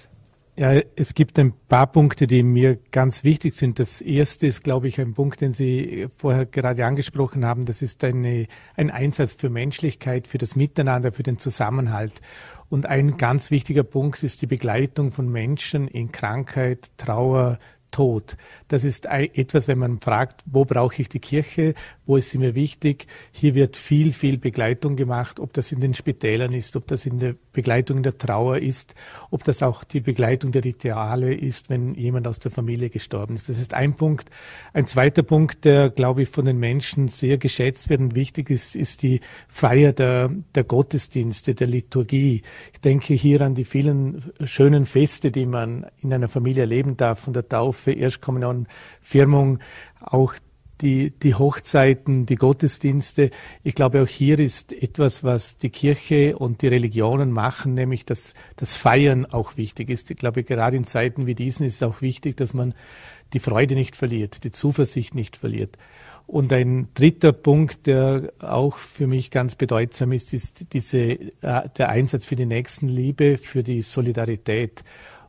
Ja, 0.56 0.80
es 0.96 1.16
gibt 1.16 1.40
ein 1.40 1.52
paar 1.68 1.88
Punkte, 1.88 2.28
die 2.28 2.44
mir 2.44 2.78
ganz 2.92 3.24
wichtig 3.24 3.56
sind. 3.56 3.80
Das 3.80 4.02
erste 4.02 4.46
ist, 4.46 4.64
glaube 4.64 4.88
ich, 4.88 5.02
ein 5.02 5.16
Punkt, 5.16 5.42
den 5.42 5.54
Sie 5.54 6.08
vorher 6.18 6.46
gerade 6.46 6.86
angesprochen 6.86 7.44
haben. 7.44 7.66
Das 7.66 7.82
ist 7.82 8.04
eine, 8.04 8.46
ein 8.76 8.92
Einsatz 8.92 9.34
für 9.34 9.50
Menschlichkeit, 9.50 10.28
für 10.28 10.38
das 10.38 10.56
Miteinander, 10.56 11.12
für 11.12 11.24
den 11.24 11.40
Zusammenhalt. 11.40 12.22
Und 12.70 12.86
ein 12.86 13.18
ganz 13.18 13.50
wichtiger 13.50 13.84
Punkt 13.84 14.22
ist 14.22 14.44
die 14.44 14.48
Begleitung 14.48 15.12
von 15.12 15.28
Menschen 15.28 15.88
in 15.88 16.12
Krankheit, 16.12 16.92
Trauer, 16.98 17.58
Tod. 17.94 18.36
Das 18.68 18.84
ist 18.84 19.06
etwas, 19.06 19.70
wenn 19.70 19.78
man 19.78 20.02
fragt, 20.02 20.42
wo 20.46 20.66
brauche 20.66 21.02
ich 21.02 21.08
die 21.08 21.20
Kirche, 21.20 21.76
wo 22.06 22.18
ist 22.18 22.32
sie 22.32 22.40
mir 22.40 22.56
wichtig. 22.56 23.08
Hier 23.32 23.56
wird 23.56 23.78
viel, 23.78 24.12
viel 24.12 24.38
Begleitung 24.38 24.98
gemacht, 24.98 25.40
ob 25.40 25.54
das 25.54 25.72
in 25.72 25.80
den 25.80 25.94
Spitälern 25.94 26.52
ist, 26.52 26.76
ob 26.76 26.88
das 26.88 27.06
in 27.06 27.20
der 27.20 27.36
Begleitung 27.54 28.04
der 28.04 28.18
Trauer 28.18 28.58
ist, 28.58 28.96
ob 29.30 29.44
das 29.44 29.64
auch 29.64 29.84
die 29.84 30.02
Begleitung 30.02 30.52
der 30.52 30.66
Rituale 30.66 31.34
ist, 31.34 31.70
wenn 31.70 31.94
jemand 31.94 32.28
aus 32.28 32.40
der 32.40 32.52
Familie 32.52 32.90
gestorben 32.90 33.36
ist. 33.36 33.48
Das 33.48 33.60
ist 33.60 33.74
ein 33.74 33.94
Punkt. 33.94 34.30
Ein 34.74 34.88
zweiter 34.88 35.24
Punkt, 35.24 35.64
der, 35.64 35.90
glaube 35.92 36.24
ich, 36.24 36.30
von 36.30 36.46
den 36.46 36.58
Menschen 36.58 37.08
sehr 37.08 37.38
geschätzt 37.38 37.90
wird 37.90 38.02
und 38.02 38.16
wichtig 38.16 38.50
ist, 38.50 38.76
ist 38.76 39.04
die 39.04 39.22
Feier 39.48 39.94
der, 39.94 40.32
der 40.56 40.64
Gottesdienste, 40.64 41.54
der 41.54 41.68
Liturgie. 41.68 42.42
Ich 42.74 42.82
denke 42.82 43.14
hier 43.14 43.42
an 43.42 43.54
die 43.54 43.66
vielen 43.66 44.24
schönen 44.44 44.88
Feste, 44.88 45.32
die 45.32 45.46
man 45.46 45.86
in 46.02 46.12
einer 46.12 46.28
Familie 46.28 46.64
erleben 46.64 46.98
darf, 46.98 47.20
von 47.20 47.34
der 47.34 47.48
Taufe, 47.48 47.83
Erstkommunion, 47.92 48.68
Firmung, 49.02 49.60
auch 50.00 50.34
die, 50.82 51.12
die 51.12 51.36
Hochzeiten, 51.36 52.26
die 52.26 52.36
Gottesdienste. 52.36 53.32
Ich 53.64 53.74
glaube, 53.74 54.04
auch 54.04 54.08
hier 54.08 54.40
ist 54.40 54.74
etwas, 54.74 55.24
was 55.24 55.58
die 55.58 55.70
Kirche 55.70 56.38
und 56.38 56.62
die 56.62 56.68
Religionen 56.68 57.32
machen, 57.32 57.74
nämlich 57.74 58.06
dass 58.06 58.34
das 58.58 58.76
Feiern 58.76 59.26
auch 59.26 59.56
wichtig 59.56 59.90
ist. 59.90 60.12
Ich 60.12 60.18
glaube, 60.18 60.44
gerade 60.44 60.76
in 60.76 60.86
Zeiten 60.86 61.26
wie 61.26 61.36
diesen 61.36 61.66
ist 61.66 61.76
es 61.76 61.84
auch 61.84 62.02
wichtig, 62.02 62.38
dass 62.38 62.54
man 62.54 62.74
die 63.34 63.40
Freude 63.40 63.76
nicht 63.76 63.96
verliert, 63.96 64.44
die 64.44 64.52
Zuversicht 64.52 65.16
nicht 65.16 65.38
verliert. 65.38 65.78
Und 66.26 66.54
ein 66.54 66.88
dritter 66.94 67.34
Punkt, 67.34 67.86
der 67.86 68.32
auch 68.40 68.78
für 68.78 69.08
mich 69.08 69.30
ganz 69.30 69.56
bedeutsam 69.56 70.12
ist, 70.14 70.34
ist 70.34 70.74
diese, 70.74 71.00
äh, 71.02 71.70
der 71.78 71.90
Einsatz 71.90 72.26
für 72.26 72.36
die 72.36 72.46
Nächstenliebe, 72.46 73.38
für 73.38 73.64
die 73.64 73.82
Solidarität. 73.82 74.84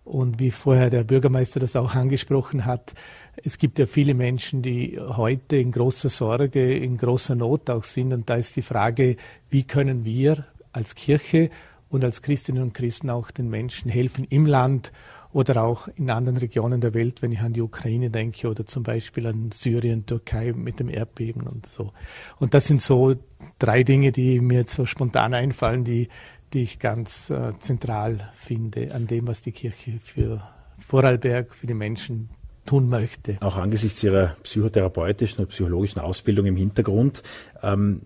Und 0.05 0.39
wie 0.39 0.51
vorher 0.51 0.91
der 0.91 1.03
Bürgermeister 1.05 1.61
das 1.61 1.77
auch 1.77 1.95
angesprochen 1.95 2.67
hat, 2.67 2.95
es 3.43 3.59
gibt 3.59 3.79
ja 3.79 3.87
viele 3.87 4.15
Menschen, 4.15 4.63
die 4.63 4.99
heute 5.01 5.57
in 5.57 5.73
großer 5.73 6.11
Sorge, 6.11 6.77
in 6.77 6.99
großer 6.99 7.35
Not 7.35 7.71
auch 7.71 7.85
sind. 7.85 8.13
Und 8.13 8.29
da 8.29 8.35
ist 8.35 8.55
die 8.57 8.63
Frage, 8.63 9.17
wie 9.51 9.65
können 9.65 10.05
wir 10.05 10.47
als 10.73 10.95
Kirche 10.95 11.51
und 11.89 12.05
als 12.05 12.23
Christinnen 12.23 12.63
und 12.63 12.75
Christen 12.75 13.09
auch 13.09 13.31
den 13.31 13.49
Menschen 13.49 13.91
helfen 13.91 14.25
im 14.29 14.47
Land 14.47 14.93
oder 15.33 15.65
auch 15.65 15.89
in 15.97 16.11
anderen 16.11 16.39
Regionen 16.39 16.81
der 16.81 16.95
Welt, 16.95 17.21
wenn 17.21 17.33
ich 17.33 17.41
an 17.41 17.53
die 17.53 17.61
Ukraine 17.61 18.09
denke 18.09 18.49
oder 18.49 18.67
zum 18.67 18.85
Beispiel 18.85 19.27
an 19.27 19.51
Syrien, 19.53 20.07
Türkei 20.07 20.53
mit 20.53 20.79
dem 20.79 20.89
Erdbeben 20.89 21.49
und 21.49 21.67
so. 21.67 21.93
Und 22.39 22.55
das 22.55 22.67
sind 22.67 22.81
so 22.81 23.17
drei 23.59 23.83
Dinge, 23.83 24.13
die 24.13 24.41
mir 24.41 24.61
jetzt 24.61 24.75
so 24.75 24.87
spontan 24.87 25.35
einfallen, 25.35 25.83
die, 25.83 26.09
die 26.55 26.63
ich 26.63 26.79
ganz 26.79 27.31
äh, 27.31 27.53
zentral 27.59 28.31
finde 28.35 28.95
an 28.95 29.07
dem, 29.07 29.27
was 29.27 29.43
die 29.43 29.53
Kirche 29.53 29.99
für 30.03 30.43
Vorarlberg, 30.79 31.55
für 31.55 31.67
die 31.67 31.75
Menschen 31.75 32.31
tun 32.65 32.89
möchte. 32.89 33.37
Auch 33.41 33.59
angesichts 33.59 34.03
Ihrer 34.03 34.37
psychotherapeutischen 34.43 35.45
und 35.45 35.51
psychologischen 35.51 36.01
Ausbildung 36.01 36.47
im 36.47 36.57
Hintergrund, 36.57 37.23
ähm, 37.63 38.01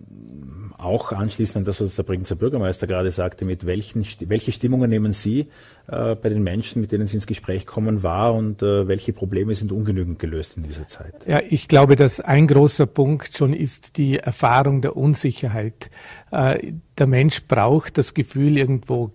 auch 0.79 1.11
anschließend 1.11 1.57
an 1.57 1.65
das, 1.65 1.81
was 1.81 1.95
der 1.95 2.03
Bregenzer 2.03 2.35
Bürgermeister 2.35 2.87
gerade 2.87 3.11
sagte, 3.11 3.45
mit 3.45 3.65
welchen, 3.65 4.05
welche 4.27 4.51
Stimmungen 4.51 4.89
nehmen 4.89 5.11
Sie 5.11 5.47
äh, 5.87 6.15
bei 6.15 6.29
den 6.29 6.41
Menschen, 6.41 6.81
mit 6.81 6.91
denen 6.91 7.05
Sie 7.05 7.17
ins 7.17 7.27
Gespräch 7.27 7.65
kommen, 7.65 8.01
wahr 8.01 8.33
und 8.33 8.63
äh, 8.63 8.87
welche 8.87 9.11
Probleme 9.11 9.53
sind 9.55 9.71
ungenügend 9.71 10.19
gelöst 10.19 10.57
in 10.57 10.63
dieser 10.63 10.87
Zeit? 10.87 11.13
Ja, 11.27 11.41
ich 11.47 11.67
glaube, 11.67 11.95
dass 11.95 12.19
ein 12.19 12.47
großer 12.47 12.85
Punkt 12.85 13.35
schon 13.37 13.53
ist 13.53 13.97
die 13.97 14.17
Erfahrung 14.17 14.81
der 14.81 14.95
Unsicherheit. 14.95 15.89
Äh, 16.31 16.73
der 16.97 17.07
Mensch 17.07 17.43
braucht 17.43 17.97
das 17.97 18.13
Gefühl, 18.13 18.57
irgendwo 18.57 19.11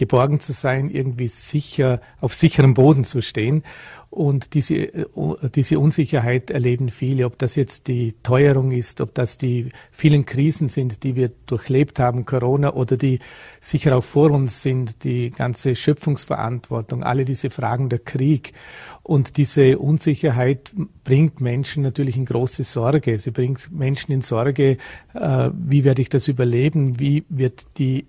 geborgen 0.00 0.40
zu 0.40 0.54
sein, 0.54 0.88
irgendwie 0.88 1.28
sicher, 1.28 2.00
auf 2.22 2.32
sicherem 2.32 2.72
Boden 2.72 3.04
zu 3.04 3.20
stehen. 3.20 3.62
Und 4.08 4.54
diese, 4.54 4.76
äh, 4.76 5.06
diese 5.54 5.78
Unsicherheit 5.78 6.50
erleben 6.50 6.88
viele, 6.88 7.26
ob 7.26 7.38
das 7.38 7.54
jetzt 7.54 7.86
die 7.86 8.14
Teuerung 8.22 8.72
ist, 8.72 9.02
ob 9.02 9.14
das 9.14 9.36
die 9.36 9.68
vielen 9.92 10.24
Krisen 10.24 10.68
sind, 10.68 11.04
die 11.04 11.16
wir 11.16 11.30
durchlebt 11.46 12.00
haben, 12.00 12.24
Corona, 12.24 12.72
oder 12.72 12.96
die 12.96 13.18
sicher 13.60 13.94
auch 13.94 14.02
vor 14.02 14.30
uns 14.30 14.62
sind, 14.62 15.04
die 15.04 15.28
ganze 15.28 15.76
Schöpfungsverantwortung, 15.76 17.04
alle 17.04 17.26
diese 17.26 17.50
Fragen 17.50 17.90
der 17.90 17.98
Krieg. 17.98 18.54
Und 19.02 19.36
diese 19.36 19.78
Unsicherheit 19.78 20.72
bringt 21.04 21.42
Menschen 21.42 21.82
natürlich 21.82 22.16
in 22.16 22.24
große 22.24 22.64
Sorge. 22.64 23.18
Sie 23.18 23.32
bringt 23.32 23.70
Menschen 23.70 24.12
in 24.12 24.22
Sorge, 24.22 24.78
äh, 25.12 25.50
wie 25.52 25.84
werde 25.84 26.00
ich 26.00 26.08
das 26.08 26.26
überleben, 26.26 26.98
wie 26.98 27.24
wird 27.28 27.66
die 27.76 28.06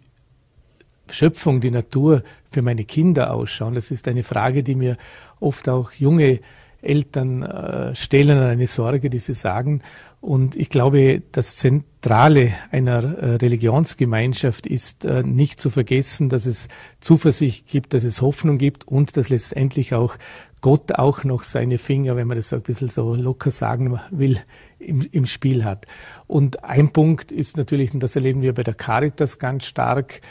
Schöpfung, 1.12 1.62
die 1.62 1.72
Natur 1.72 2.24
für 2.50 2.62
meine 2.62 2.84
Kinder 2.84 3.34
ausschauen? 3.34 3.76
Das 3.76 3.92
ist 3.92 4.08
eine 4.08 4.24
Frage, 4.24 4.64
die 4.64 4.76
mir 4.76 4.98
oft 5.40 5.70
auch 5.70 5.92
junge 5.92 6.40
Eltern 6.82 7.44
äh, 7.44 7.96
stellen, 7.96 8.40
eine 8.40 8.68
Sorge, 8.68 9.10
die 9.10 9.20
sie 9.20 9.34
sagen. 9.34 9.82
Und 10.20 10.56
ich 10.56 10.70
glaube, 10.70 11.24
das 11.32 11.58
Zentrale 11.58 12.54
einer 12.72 13.04
äh, 13.04 13.36
Religionsgemeinschaft 13.36 14.68
ist 14.68 15.04
äh, 15.04 15.24
nicht 15.24 15.60
zu 15.60 15.70
vergessen, 15.72 16.30
dass 16.30 16.46
es 16.46 16.68
Zuversicht 17.00 17.68
gibt, 17.68 17.94
dass 17.94 18.04
es 18.04 18.22
Hoffnung 18.22 18.58
gibt 18.58 18.88
und 18.88 19.18
dass 19.18 19.30
letztendlich 19.30 19.96
auch 19.96 20.18
Gott 20.62 20.92
auch 20.92 21.24
noch 21.24 21.42
seine 21.42 21.80
Finger, 21.80 22.16
wenn 22.16 22.28
man 22.28 22.38
das 22.38 22.50
so 22.50 22.56
ein 22.56 22.62
bisschen 22.62 22.90
so 22.90 23.16
locker 23.16 23.50
sagen 23.50 24.00
will, 24.12 24.40
im, 24.78 25.08
im 25.12 25.26
Spiel 25.26 25.66
hat. 25.66 25.88
Und 26.28 26.64
ein 26.64 26.94
Punkt 26.94 27.32
ist 27.32 27.58
natürlich, 27.58 27.96
und 27.96 28.02
das 28.02 28.16
erleben 28.16 28.44
wir 28.44 28.54
bei 28.54 28.62
der 28.62 28.76
Caritas 28.76 29.40
ganz 29.40 29.66
stark, 29.66 30.22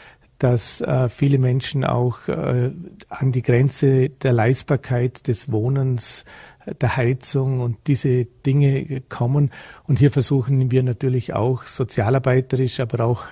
dass 0.40 0.80
äh, 0.80 1.08
viele 1.10 1.38
Menschen 1.38 1.84
auch 1.84 2.26
äh, 2.26 2.72
an 3.08 3.30
die 3.30 3.42
Grenze 3.42 4.08
der 4.08 4.32
Leistbarkeit 4.32 5.28
des 5.28 5.52
Wohnens, 5.52 6.24
äh, 6.64 6.74
der 6.74 6.96
Heizung 6.96 7.60
und 7.60 7.76
diese 7.86 8.24
Dinge 8.24 9.02
kommen. 9.10 9.50
Und 9.86 9.98
hier 9.98 10.10
versuchen 10.10 10.70
wir 10.70 10.82
natürlich 10.82 11.34
auch 11.34 11.64
sozialarbeiterisch, 11.64 12.80
aber 12.80 13.04
auch 13.04 13.24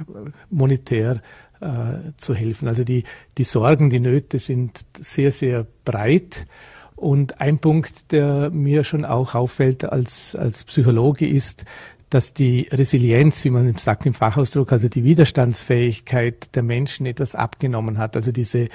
monetär 0.51 1.23
äh, 1.61 2.12
zu 2.18 2.35
helfen. 2.35 2.68
Also 2.68 2.85
die, 2.85 3.05
die 3.38 3.44
Sorgen, 3.44 3.88
die 3.88 4.01
Nöte 4.01 4.38
sind 4.38 4.81
sehr, 5.01 5.33
sehr 5.33 5.66
breit. 5.87 6.47
Und 6.94 7.40
ein 7.40 7.59
Punkt, 7.59 8.12
der 8.12 8.51
mir 8.51 8.85
schon 8.85 9.05
auch 9.07 9.35
auffällt 9.35 9.85
als, 9.85 10.35
als 10.35 10.64
Psychologe 10.64 11.27
ist, 11.27 11.64
dass 12.11 12.33
die 12.33 12.68
Resilienz, 12.73 13.44
wie 13.44 13.51
man 13.51 13.75
sagt 13.77 14.07
im 14.07 14.14
Fachausdruck, 14.14 14.73
also 14.73 14.88
die 14.88 15.05
Widerstandsfähigkeit 15.05 16.55
der 16.55 16.62
Menschen 16.62 17.07
etwas 17.07 17.35
abgenommen 17.35 17.99
hat. 17.99 18.16
Also 18.16 18.33
diese, 18.33 18.68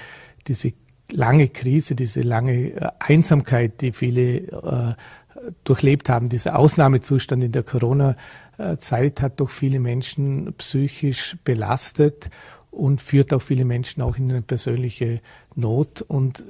diese 0.47 0.73
lange 1.11 1.49
Krise, 1.49 1.95
diese 1.95 2.21
lange 2.21 2.73
äh, 2.73 2.89
Einsamkeit, 2.99 3.81
die 3.81 3.91
viele 3.91 4.37
äh, 4.37 4.93
durchlebt 5.63 6.09
haben, 6.09 6.29
dieser 6.29 6.57
Ausnahmezustand 6.57 7.43
in 7.43 7.51
der 7.51 7.63
Corona-Zeit 7.63 9.21
hat 9.21 9.39
doch 9.39 9.49
viele 9.49 9.79
Menschen 9.79 10.53
psychisch 10.57 11.35
belastet 11.43 12.29
und 12.71 13.01
führt 13.01 13.33
auch 13.33 13.41
viele 13.41 13.65
Menschen 13.65 14.01
auch 14.01 14.17
in 14.17 14.31
eine 14.31 14.41
persönliche 14.41 15.21
Not. 15.55 16.01
Und 16.01 16.45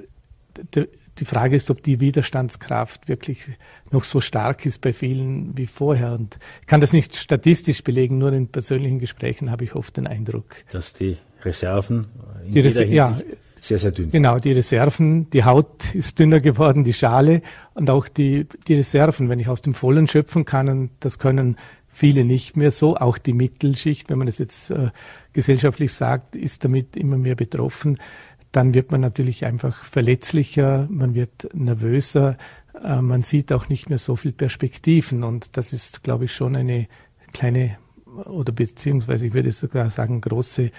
die 1.20 1.26
Frage 1.26 1.56
ist, 1.56 1.70
ob 1.70 1.84
die 1.84 2.00
Widerstandskraft 2.00 3.08
wirklich 3.08 3.46
noch 3.92 4.04
so 4.04 4.22
stark 4.22 4.66
ist 4.66 4.82
bei 4.82 4.94
vielen 4.94 5.58
wie 5.58 5.68
vorher. 5.68 6.14
Und 6.14 6.40
ich 6.62 6.68
kann 6.68 6.82
das 6.82 6.94
nicht 6.94 7.16
statistisch 7.16 7.84
belegen, 7.84 8.18
nur 8.18 8.34
in 8.34 8.48
persönlichen 8.48 9.00
Gesprächen 9.00 9.52
habe 9.52 9.64
ich 9.64 9.76
oft 9.76 9.96
den 9.98 10.08
Eindruck. 10.08 10.56
Dass 10.72 10.94
die 10.94 11.18
Reserven 11.44 12.08
in 12.46 12.54
die 12.54 12.60
Reser 12.62 12.86
ja, 12.86 13.20
sehr, 13.64 13.80
sehr 13.80 13.92
dünn 13.92 14.06
sind. 14.06 14.14
Genau, 14.14 14.40
die 14.40 14.52
Reserven, 14.52 15.30
die 15.30 15.44
Haut 15.44 15.94
ist 15.94 16.20
dünner 16.20 16.40
geworden, 16.40 16.84
die 16.84 16.94
Schale 16.94 17.42
und 17.76 17.90
auch 17.90 18.08
die, 18.08 18.48
die 18.68 18.76
Reserven, 18.76 19.30
wenn 19.30 19.40
ich 19.40 19.48
aus 19.48 19.62
dem 19.62 19.74
Vollen 19.74 20.08
schöpfen 20.08 20.46
kann, 20.46 20.68
und 20.68 20.92
das 21.00 21.20
können 21.20 21.58
viele 21.88 22.26
nicht 22.26 22.58
mehr 22.58 22.72
so, 22.72 22.98
auch 22.98 23.18
die 23.18 23.34
Mittelschicht, 23.34 24.10
wenn 24.10 24.18
man 24.18 24.28
das 24.28 24.40
jetzt 24.40 24.72
äh, 24.72 24.90
gesellschaftlich 25.32 25.94
sagt, 25.94 26.36
ist 26.36 26.66
damit 26.66 26.98
immer 26.98 27.18
mehr 27.18 27.36
betroffen 27.36 28.00
dann 28.54 28.74
wird 28.74 28.92
man 28.92 29.02
natürlich 29.02 29.46
einfach 29.46 29.84
verletzlicher, 29.84 30.88
man 30.90 31.16
wird 31.16 31.50
nervöser, 31.54 32.38
äh, 32.82 33.02
man 33.02 33.24
sieht 33.24 33.52
auch 33.52 33.68
nicht 33.68 33.90
mehr 33.90 33.98
so 33.98 34.16
viel 34.16 34.32
Perspektiven. 34.32 35.24
Und 35.24 35.58
das 35.58 35.74
ist, 35.74 36.04
glaube 36.04 36.26
ich, 36.26 36.34
schon 36.34 36.56
eine 36.56 36.88
kleine 37.34 37.78
oder 38.26 38.54
beziehungsweise 38.54 39.26
ich 39.26 39.34
würde 39.34 39.52
sogar 39.52 39.90
sagen 39.90 40.22
große 40.22 40.70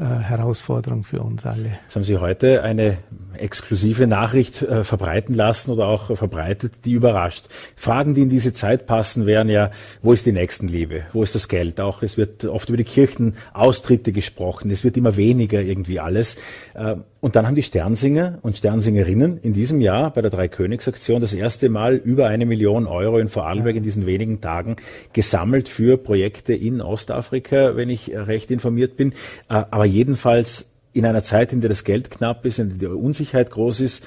Herausforderung 0.00 1.04
für 1.04 1.20
uns 1.20 1.44
alle. 1.44 1.78
Jetzt 1.82 1.96
haben 1.96 2.04
Sie 2.04 2.18
heute 2.18 2.62
eine 2.62 2.98
exklusive 3.34 4.06
Nachricht 4.06 4.62
äh, 4.62 4.84
verbreiten 4.84 5.34
lassen 5.34 5.70
oder 5.70 5.86
auch 5.86 6.16
verbreitet, 6.16 6.84
die 6.84 6.92
überrascht. 6.92 7.46
Fragen, 7.76 8.14
die 8.14 8.22
in 8.22 8.28
diese 8.28 8.52
Zeit 8.52 8.86
passen, 8.86 9.26
wären 9.26 9.48
ja, 9.48 9.70
wo 10.02 10.12
ist 10.12 10.26
die 10.26 10.32
Nächstenliebe? 10.32 11.02
Wo 11.12 11.22
ist 11.22 11.34
das 11.34 11.48
Geld? 11.48 11.80
Auch 11.80 12.02
es 12.02 12.16
wird 12.16 12.44
oft 12.44 12.68
über 12.68 12.76
die 12.76 12.84
Kirchenaustritte 12.84 14.12
gesprochen. 14.12 14.70
Es 14.70 14.84
wird 14.84 14.96
immer 14.96 15.16
weniger 15.16 15.60
irgendwie 15.60 16.00
alles. 16.00 16.36
Äh, 16.74 16.96
und 17.20 17.36
dann 17.36 17.46
haben 17.46 17.54
die 17.54 17.62
Sternsinger 17.62 18.40
und 18.42 18.56
Sternsingerinnen 18.56 19.38
in 19.38 19.52
diesem 19.52 19.80
Jahr 19.80 20.12
bei 20.12 20.22
der 20.22 20.30
Dreikönigsaktion 20.30 21.20
das 21.20 21.34
erste 21.34 21.68
Mal 21.68 21.94
über 21.94 22.26
eine 22.26 22.46
Million 22.46 22.88
Euro 22.88 23.18
in 23.18 23.28
Vorarlberg 23.28 23.76
in 23.76 23.84
diesen 23.84 24.06
wenigen 24.06 24.40
Tagen 24.40 24.74
gesammelt 25.12 25.68
für 25.68 25.98
Projekte 25.98 26.52
in 26.52 26.80
Ostafrika, 26.80 27.76
wenn 27.76 27.90
ich 27.90 28.10
recht 28.12 28.50
informiert 28.50 28.96
bin. 28.96 29.12
Äh, 29.48 29.62
aber 29.82 29.90
jedenfalls 29.90 30.70
in 30.92 31.04
einer 31.04 31.24
Zeit, 31.24 31.52
in 31.52 31.60
der 31.60 31.68
das 31.68 31.82
Geld 31.82 32.08
knapp 32.08 32.46
ist, 32.46 32.60
in 32.60 32.78
der 32.78 32.90
die 32.90 32.94
Unsicherheit 32.94 33.50
groß 33.50 33.80
ist, 33.80 34.06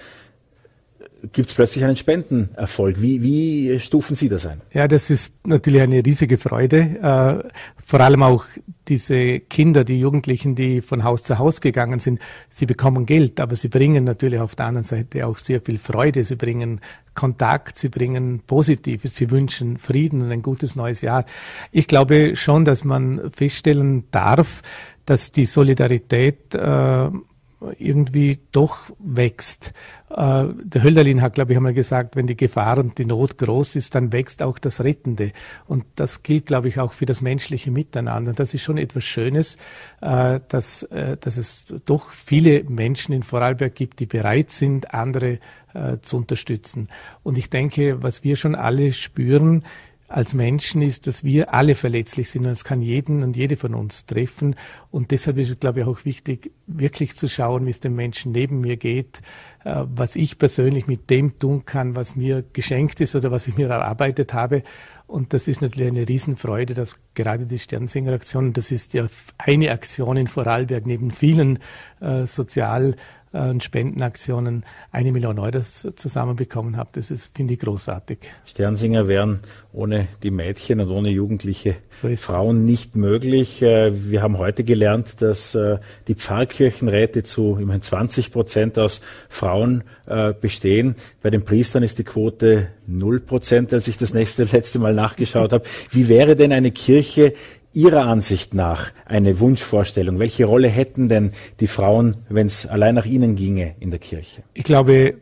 gibt 1.33 1.49
es 1.49 1.53
plötzlich 1.53 1.83
einen 1.83 1.97
Spendenerfolg. 1.97 3.01
Wie, 3.01 3.21
wie 3.21 3.77
stufen 3.81 4.15
Sie 4.15 4.29
das 4.29 4.45
ein? 4.45 4.61
Ja, 4.71 4.87
das 4.87 5.09
ist 5.09 5.33
natürlich 5.45 5.81
eine 5.81 6.05
riesige 6.05 6.37
Freude. 6.37 6.77
Äh, 6.79 7.49
vor 7.83 7.99
allem 7.99 8.23
auch 8.23 8.45
diese 8.87 9.41
Kinder, 9.41 9.83
die 9.83 9.99
Jugendlichen, 9.99 10.55
die 10.55 10.81
von 10.81 11.03
Haus 11.03 11.23
zu 11.23 11.39
Haus 11.39 11.59
gegangen 11.59 11.99
sind, 11.99 12.21
sie 12.49 12.65
bekommen 12.65 13.05
Geld, 13.05 13.41
aber 13.41 13.57
sie 13.57 13.67
bringen 13.67 14.05
natürlich 14.05 14.39
auf 14.39 14.55
der 14.55 14.67
anderen 14.67 14.85
Seite 14.85 15.27
auch 15.27 15.37
sehr 15.37 15.59
viel 15.59 15.77
Freude. 15.77 16.23
Sie 16.23 16.35
bringen 16.35 16.79
Kontakt, 17.15 17.77
sie 17.77 17.89
bringen 17.89 18.41
Positives, 18.47 19.15
sie 19.15 19.29
wünschen 19.29 19.77
Frieden 19.77 20.21
und 20.21 20.31
ein 20.31 20.41
gutes 20.41 20.75
neues 20.75 21.01
Jahr. 21.01 21.25
Ich 21.71 21.87
glaube 21.87 22.35
schon, 22.35 22.63
dass 22.63 22.83
man 22.83 23.31
feststellen 23.35 24.05
darf, 24.11 24.61
dass 25.05 25.31
die 25.31 25.45
Solidarität 25.45 26.55
äh, 26.55 27.09
irgendwie 27.79 28.39
doch 28.51 28.77
wächst. 28.99 29.73
Äh, 30.09 30.45
der 30.63 30.83
Hölderlin 30.83 31.21
hat, 31.21 31.35
glaube 31.35 31.53
ich, 31.53 31.57
einmal 31.57 31.73
gesagt, 31.73 32.15
wenn 32.15 32.27
die 32.27 32.35
Gefahr 32.35 32.77
und 32.77 32.97
die 32.97 33.05
Not 33.05 33.37
groß 33.37 33.75
ist, 33.75 33.95
dann 33.95 34.11
wächst 34.11 34.43
auch 34.43 34.59
das 34.59 34.81
Rettende. 34.81 35.31
Und 35.67 35.85
das 35.95 36.23
gilt, 36.23 36.47
glaube 36.47 36.67
ich, 36.67 36.79
auch 36.79 36.93
für 36.93 37.05
das 37.05 37.21
menschliche 37.21 37.71
Miteinander. 37.71 38.31
Und 38.31 38.39
das 38.39 38.53
ist 38.53 38.63
schon 38.63 38.77
etwas 38.77 39.03
Schönes, 39.03 39.57
äh, 40.01 40.39
dass, 40.47 40.83
äh, 40.83 41.17
dass 41.17 41.37
es 41.37 41.65
doch 41.85 42.09
viele 42.09 42.63
Menschen 42.65 43.13
in 43.13 43.23
Vorarlberg 43.23 43.73
gibt, 43.73 43.99
die 43.99 44.05
bereit 44.05 44.49
sind, 44.49 44.93
andere 44.93 45.39
äh, 45.73 45.97
zu 46.01 46.17
unterstützen. 46.17 46.89
Und 47.23 47.37
ich 47.37 47.49
denke, 47.49 48.01
was 48.03 48.23
wir 48.23 48.35
schon 48.35 48.55
alle 48.55 48.93
spüren, 48.93 49.63
als 50.15 50.33
Menschen 50.33 50.81
ist, 50.81 51.07
dass 51.07 51.25
wir 51.25 51.53
alle 51.53 51.75
verletzlich 51.75 52.29
sind 52.29 52.45
und 52.45 52.51
es 52.53 52.63
kann 52.63 52.81
jeden 52.81 53.21
und 53.21 53.35
jede 53.35 53.57
von 53.57 53.75
uns 53.75 54.05
treffen. 54.05 54.55
Und 54.89 55.11
deshalb 55.11 55.37
ist 55.37 55.49
es, 55.49 55.59
glaube 55.59 55.81
ich, 55.81 55.85
auch 55.85 56.05
wichtig, 56.05 56.53
wirklich 56.67 57.17
zu 57.17 57.27
schauen, 57.27 57.65
wie 57.65 57.71
es 57.71 57.81
dem 57.81 57.97
Menschen 57.97 58.31
neben 58.31 58.61
mir 58.61 58.77
geht, 58.77 59.19
äh, 59.65 59.83
was 59.83 60.15
ich 60.15 60.37
persönlich 60.37 60.87
mit 60.87 61.09
dem 61.09 61.37
tun 61.37 61.65
kann, 61.65 61.97
was 61.97 62.15
mir 62.15 62.45
geschenkt 62.53 63.01
ist 63.01 63.13
oder 63.13 63.29
was 63.29 63.45
ich 63.47 63.57
mir 63.57 63.67
erarbeitet 63.67 64.33
habe. 64.33 64.63
Und 65.05 65.33
das 65.33 65.49
ist 65.49 65.61
natürlich 65.61 65.89
eine 65.89 66.07
Riesenfreude, 66.07 66.75
dass 66.75 66.97
gerade 67.13 67.45
die 67.45 67.59
Sternsinger-Aktion, 67.59 68.53
das 68.53 68.71
ist 68.71 68.93
ja 68.93 69.07
eine 69.37 69.71
Aktion 69.71 70.15
in 70.15 70.27
Vorarlberg 70.27 70.85
neben 70.87 71.11
vielen 71.11 71.59
äh, 71.99 72.25
sozial 72.25 72.95
und 73.35 73.63
Spendenaktionen 73.63 74.65
eine 74.91 75.11
Million 75.11 75.39
Euro 75.39 75.59
zusammenbekommen 75.95 76.77
habe. 76.77 76.89
Das 76.93 77.11
ist, 77.11 77.35
finde 77.35 77.53
ich, 77.53 77.59
großartig. 77.59 78.19
Sternsinger 78.45 79.07
wären 79.07 79.41
ohne 79.73 80.07
die 80.23 80.31
Mädchen 80.31 80.79
und 80.79 80.89
ohne 80.89 81.09
jugendliche 81.09 81.75
so 81.91 82.13
Frauen 82.15 82.65
nicht 82.65 82.95
möglich. 82.95 83.61
Äh, 83.61 83.91
wir 84.09 84.21
haben 84.21 84.37
heute 84.37 84.63
gelernt, 84.63 85.21
dass 85.21 85.53
äh, 85.53 85.79
die 86.07 86.15
Pfarrkirchenräte 86.15 87.23
zu 87.23 87.57
immerhin 87.59 87.81
20 87.81 88.31
Prozent 88.31 88.79
aus 88.79 89.01
Frauen 89.27 89.83
äh, 90.07 90.33
bestehen. 90.33 90.95
Bei 91.21 91.29
den 91.29 91.43
Priestern 91.43 91.83
ist 91.83 91.99
die 91.99 92.03
Quote 92.03 92.69
0 92.87 93.19
Prozent, 93.19 93.73
als 93.73 93.87
ich 93.87 93.97
das 93.97 94.13
nächste, 94.13 94.43
letzte 94.51 94.79
Mal 94.79 94.93
nachgeschaut 94.93 95.51
habe. 95.51 95.65
Wie 95.91 96.07
wäre 96.07 96.35
denn 96.35 96.53
eine 96.53 96.71
Kirche 96.71 97.33
Ihrer 97.75 98.05
Ansicht 98.05 98.53
nach 98.53 98.91
eine 99.05 99.39
Wunschvorstellung? 99.41 100.17
Welche 100.17 100.45
Rolle 100.45 100.69
hätten 100.69 101.09
denn 101.09 101.31
die 101.59 101.67
Frauen, 101.67 102.15
wenn 102.29 102.47
es 102.47 102.65
allein 102.65 102.95
nach 102.95 103.05
Ihnen 103.05 103.35
ginge 103.35 103.75
in 103.81 103.91
der 103.91 103.99
Kirche? 103.99 104.43
Ich 104.53 104.63
glaube, 104.63 105.15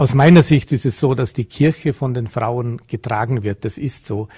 aus 0.00 0.14
meiner 0.14 0.42
Sicht 0.42 0.72
ist 0.72 0.86
es 0.86 0.98
so, 0.98 1.14
dass 1.14 1.34
die 1.34 1.44
Kirche 1.44 1.92
von 1.92 2.14
den 2.14 2.26
Frauen 2.26 2.80
getragen 2.88 3.42
wird. 3.42 3.66
Das 3.66 3.76
ist 3.76 4.06
so. 4.06 4.28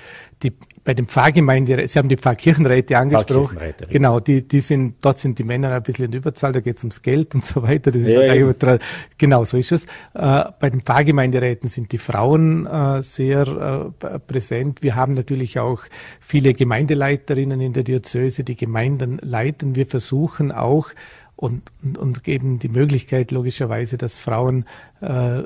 Die, 0.42 0.52
bei 0.82 0.92
den 0.92 1.06
Pfarrgemeinden, 1.06 1.86
Sie 1.86 1.98
haben 2.00 2.08
die 2.08 2.16
Pfarrkirchenräte 2.16 2.98
angesprochen. 2.98 3.56
Pfarrkirchenräte, 3.56 3.86
genau, 3.86 4.18
die, 4.18 4.42
die 4.42 4.58
sind, 4.58 4.96
dort 5.02 5.20
sind 5.20 5.38
die 5.38 5.44
Männer 5.44 5.70
ein 5.70 5.84
bisschen 5.84 6.06
in 6.06 6.14
Überzahl, 6.14 6.50
da 6.50 6.58
geht 6.58 6.78
es 6.78 6.82
ums 6.82 7.00
Geld 7.00 7.36
und 7.36 7.46
so 7.46 7.62
weiter. 7.62 7.92
Das 7.92 8.02
ist 8.02 8.08
ja, 8.08 8.78
genau, 9.18 9.44
so 9.44 9.56
ist 9.56 9.70
es. 9.70 9.84
Äh, 10.14 10.46
bei 10.58 10.68
den 10.68 10.80
Pfarrgemeinderäten 10.80 11.68
sind 11.68 11.92
die 11.92 11.98
Frauen 11.98 12.66
äh, 12.66 13.00
sehr 13.02 13.92
äh, 14.00 14.18
präsent. 14.18 14.82
Wir 14.82 14.96
haben 14.96 15.14
natürlich 15.14 15.60
auch 15.60 15.82
viele 16.18 16.54
Gemeindeleiterinnen 16.54 17.60
in 17.60 17.72
der 17.72 17.84
Diözese, 17.84 18.42
die 18.42 18.56
Gemeinden 18.56 19.20
leiten. 19.22 19.76
Wir 19.76 19.86
versuchen 19.86 20.50
auch, 20.50 20.88
und, 21.42 21.72
und, 21.82 21.98
und 21.98 22.22
geben 22.22 22.60
die 22.60 22.68
Möglichkeit 22.68 23.32
logischerweise, 23.32 23.98
dass 23.98 24.16
Frauen 24.16 24.64
äh, 25.00 25.42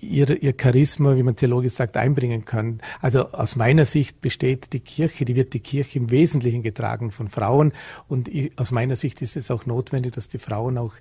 ihr, 0.00 0.42
ihr 0.42 0.54
Charisma, 0.60 1.16
wie 1.16 1.22
man 1.22 1.36
theologisch 1.36 1.74
sagt, 1.74 1.96
einbringen 1.96 2.44
können. 2.44 2.80
Also 3.00 3.32
aus 3.32 3.56
meiner 3.56 3.86
Sicht 3.86 4.20
besteht 4.20 4.72
die 4.72 4.80
Kirche, 4.80 5.24
die 5.24 5.36
wird 5.36 5.54
die 5.54 5.60
Kirche 5.60 5.98
im 5.98 6.10
Wesentlichen 6.10 6.62
getragen 6.62 7.10
von 7.10 7.28
Frauen 7.28 7.72
und 8.08 8.30
aus 8.56 8.72
meiner 8.72 8.96
Sicht 8.96 9.22
ist 9.22 9.36
es 9.36 9.50
auch 9.50 9.66
notwendig, 9.66 10.14
dass 10.14 10.28
die 10.28 10.38
Frauen 10.38 10.78
auch 10.78 10.94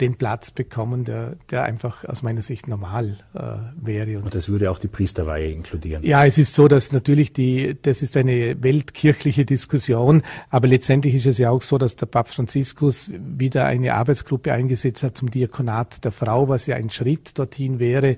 den 0.00 0.16
Platz 0.16 0.50
bekommen, 0.50 1.04
der, 1.04 1.36
der 1.50 1.62
einfach 1.62 2.04
aus 2.04 2.22
meiner 2.22 2.42
Sicht 2.42 2.66
normal 2.66 3.18
äh, 3.32 3.40
wäre. 3.80 4.16
Und, 4.18 4.24
und 4.24 4.34
das 4.34 4.48
würde 4.48 4.70
auch 4.70 4.80
die 4.80 4.88
Priesterweihe 4.88 5.50
inkludieren. 5.52 6.02
Ja, 6.04 6.26
es 6.26 6.36
ist 6.36 6.54
so, 6.54 6.66
dass 6.66 6.90
natürlich 6.90 7.32
die, 7.32 7.76
das 7.80 8.02
ist 8.02 8.16
eine 8.16 8.60
weltkirchliche 8.60 9.44
Diskussion, 9.44 10.22
aber 10.50 10.66
letztendlich 10.66 11.14
ist 11.14 11.26
es 11.26 11.38
ja 11.38 11.50
auch 11.50 11.62
so, 11.62 11.78
dass 11.78 11.94
der 11.94 12.06
Papst 12.06 12.34
Franziskus 12.34 13.08
wieder 13.12 13.66
eine 13.66 13.94
Arbeitsgruppe 13.94 14.52
eingesetzt 14.52 15.04
hat 15.04 15.16
zum 15.16 15.30
Diakonat 15.30 16.04
der 16.04 16.10
Frau, 16.10 16.48
was 16.48 16.66
ja 16.66 16.74
ein 16.74 16.90
Schritt 16.90 17.38
dorthin 17.38 17.78
wäre, 17.78 18.16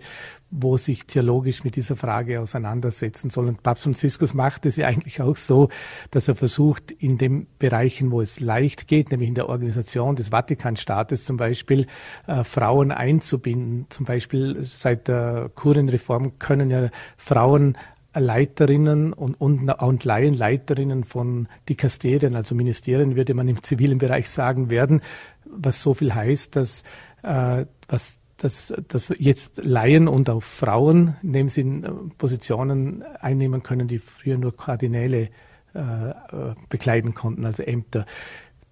wo 0.51 0.77
sich 0.77 1.07
theologisch 1.07 1.65
mit 1.65 1.77
dieser 1.77 1.97
Frage 1.97 2.41
auseinandersetzen 2.41 3.31
soll. 3.31 3.49
Und 3.49 3.63
Papst 3.63 3.85
Franziskus 3.85 4.33
macht 4.33 4.65
es 4.67 4.77
ja 4.77 4.87
eigentlich 4.87 5.21
auch 5.21 5.37
so, 5.37 5.69
dass 6.11 6.29
er 6.29 6.37
versucht, 6.37 6.93
in 6.93 7.19
den 7.19 7.47
Bereichen, 7.59 8.11
wo 8.11 8.21
es 8.21 8.41
leicht 8.41 8.87
geht, 8.87 9.11
nämlich 9.11 9.29
in 9.29 9.35
der 9.35 9.49
Organisation 9.49 10.17
des 10.17 10.29
Vatikanstaates 10.31 11.25
zum 11.25 11.37
Beispiel, 11.37 11.87
äh, 12.27 12.45
Frauen 12.45 12.93
einzubinden. 12.93 13.87
Zum 13.89 14.07
Beispiel 14.07 14.63
seit 14.63 15.09
der 15.09 15.51
Kurienreform 15.55 16.39
können 16.39 16.71
ja 16.71 16.91
Frauen 17.17 17.77
Leiterinnen 18.19 19.13
und, 19.13 19.35
und, 19.35 19.69
und 19.69 20.05
Laienleiterinnen 20.05 21.05
von 21.05 21.49
Dikasterien, 21.69 22.35
also 22.35 22.55
Ministerien, 22.55 23.17
würde 23.17 23.35
man 23.35 23.49
im 23.49 23.63
zivilen 23.63 23.99
Bereich 23.99 24.31
sagen 24.31 24.71
werden, 24.71 25.03
was 25.45 25.83
so 25.83 25.95
viel 25.95 26.15
heißt, 26.15 26.57
dass 26.57 26.83
äh, 27.23 27.67
was 27.89 28.19
dass, 28.37 28.73
dass 28.89 29.13
jetzt 29.17 29.65
Laien 29.65 30.09
und 30.09 30.29
auch 30.29 30.43
Frauen, 30.43 31.17
indem 31.23 31.49
sie 31.49 31.63
äh, 31.63 31.91
Positionen 32.19 33.03
einnehmen 33.21 33.63
können, 33.63 33.89
die 33.89 33.99
früher 33.99 34.39
nur 34.39 34.57
Kardinäle 34.57 35.31
äh, 35.75 35.79
äh, 35.79 36.55
bekleiden 36.69 37.15
konnten, 37.15 37.45
also 37.45 37.63
Ämter. 37.63 38.07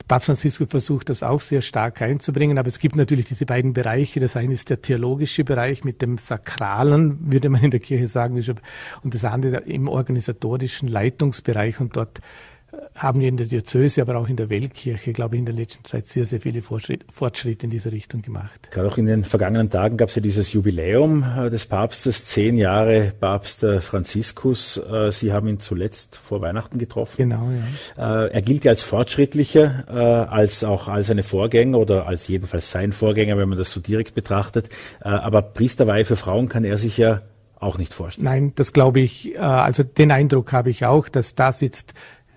Papst 0.06 0.26
Franziskus 0.26 0.68
versucht 0.68 1.08
das 1.08 1.22
auch 1.22 1.40
sehr 1.40 1.62
stark 1.62 2.02
einzubringen, 2.02 2.58
aber 2.58 2.68
es 2.68 2.78
gibt 2.78 2.94
natürlich 2.94 3.24
diese 3.24 3.46
beiden 3.46 3.72
Bereiche. 3.72 4.20
Das 4.20 4.36
eine 4.36 4.52
ist 4.52 4.68
der 4.68 4.82
theologische 4.82 5.44
Bereich 5.44 5.82
mit 5.82 6.02
dem 6.02 6.18
Sakralen, 6.18 7.32
würde 7.32 7.48
man 7.48 7.62
in 7.62 7.70
der 7.70 7.80
Kirche 7.80 8.06
sagen, 8.06 8.34
und 9.02 9.14
das 9.14 9.24
andere 9.24 9.58
im 9.64 9.88
organisatorischen 9.88 10.88
Leitungsbereich 10.88 11.80
und 11.80 11.96
dort 11.96 12.20
haben 12.96 13.20
wir 13.20 13.28
in 13.28 13.36
der 13.36 13.46
Diözese, 13.46 14.02
aber 14.02 14.16
auch 14.16 14.28
in 14.28 14.36
der 14.36 14.50
Weltkirche, 14.50 15.12
glaube 15.12 15.34
ich, 15.34 15.40
in 15.40 15.46
der 15.46 15.54
letzten 15.54 15.84
Zeit 15.84 16.06
sehr, 16.06 16.26
sehr 16.26 16.40
viele 16.40 16.62
Fortschritte 16.62 17.64
in 17.64 17.70
diese 17.70 17.90
Richtung 17.90 18.22
gemacht. 18.22 18.70
Gerade 18.70 18.88
auch 18.88 18.98
in 18.98 19.06
den 19.06 19.24
vergangenen 19.24 19.68
Tagen 19.68 19.96
gab 19.96 20.10
es 20.10 20.14
ja 20.14 20.22
dieses 20.22 20.52
Jubiläum 20.52 21.24
äh, 21.36 21.50
des 21.50 21.66
Papstes, 21.66 22.24
zehn 22.26 22.56
Jahre 22.56 23.12
Papst 23.18 23.66
Franziskus. 23.80 24.76
Äh, 24.76 25.10
Sie 25.10 25.32
haben 25.32 25.48
ihn 25.48 25.60
zuletzt 25.60 26.16
vor 26.16 26.40
Weihnachten 26.40 26.78
getroffen. 26.78 27.16
Genau, 27.16 27.48
ja. 27.96 28.24
Äh, 28.26 28.30
er 28.30 28.42
gilt 28.42 28.64
ja 28.64 28.70
als 28.70 28.82
fortschrittlicher, 28.82 29.88
als 30.30 30.64
auch 30.64 30.88
als 30.88 31.08
seine 31.08 31.22
Vorgänger 31.22 31.78
oder 31.78 32.06
als 32.06 32.28
jedenfalls 32.28 32.70
sein 32.70 32.92
Vorgänger, 32.92 33.36
wenn 33.38 33.48
man 33.48 33.58
das 33.58 33.72
so 33.72 33.80
direkt 33.80 34.14
betrachtet. 34.14 34.68
Aber 35.00 35.42
Priesterweihe 35.42 36.04
für 36.04 36.16
Frauen 36.16 36.48
kann 36.48 36.64
er 36.64 36.76
sich 36.76 36.96
ja 36.98 37.20
auch 37.58 37.78
nicht 37.78 37.94
vorstellen. 37.94 38.24
Nein, 38.24 38.52
das 38.54 38.72
glaube 38.72 39.00
ich, 39.00 39.38
also 39.38 39.82
den 39.82 40.10
Eindruck 40.10 40.52
habe 40.52 40.70
ich 40.70 40.84
auch, 40.84 41.08
dass 41.08 41.34
das 41.34 41.60
jetzt 41.60 41.94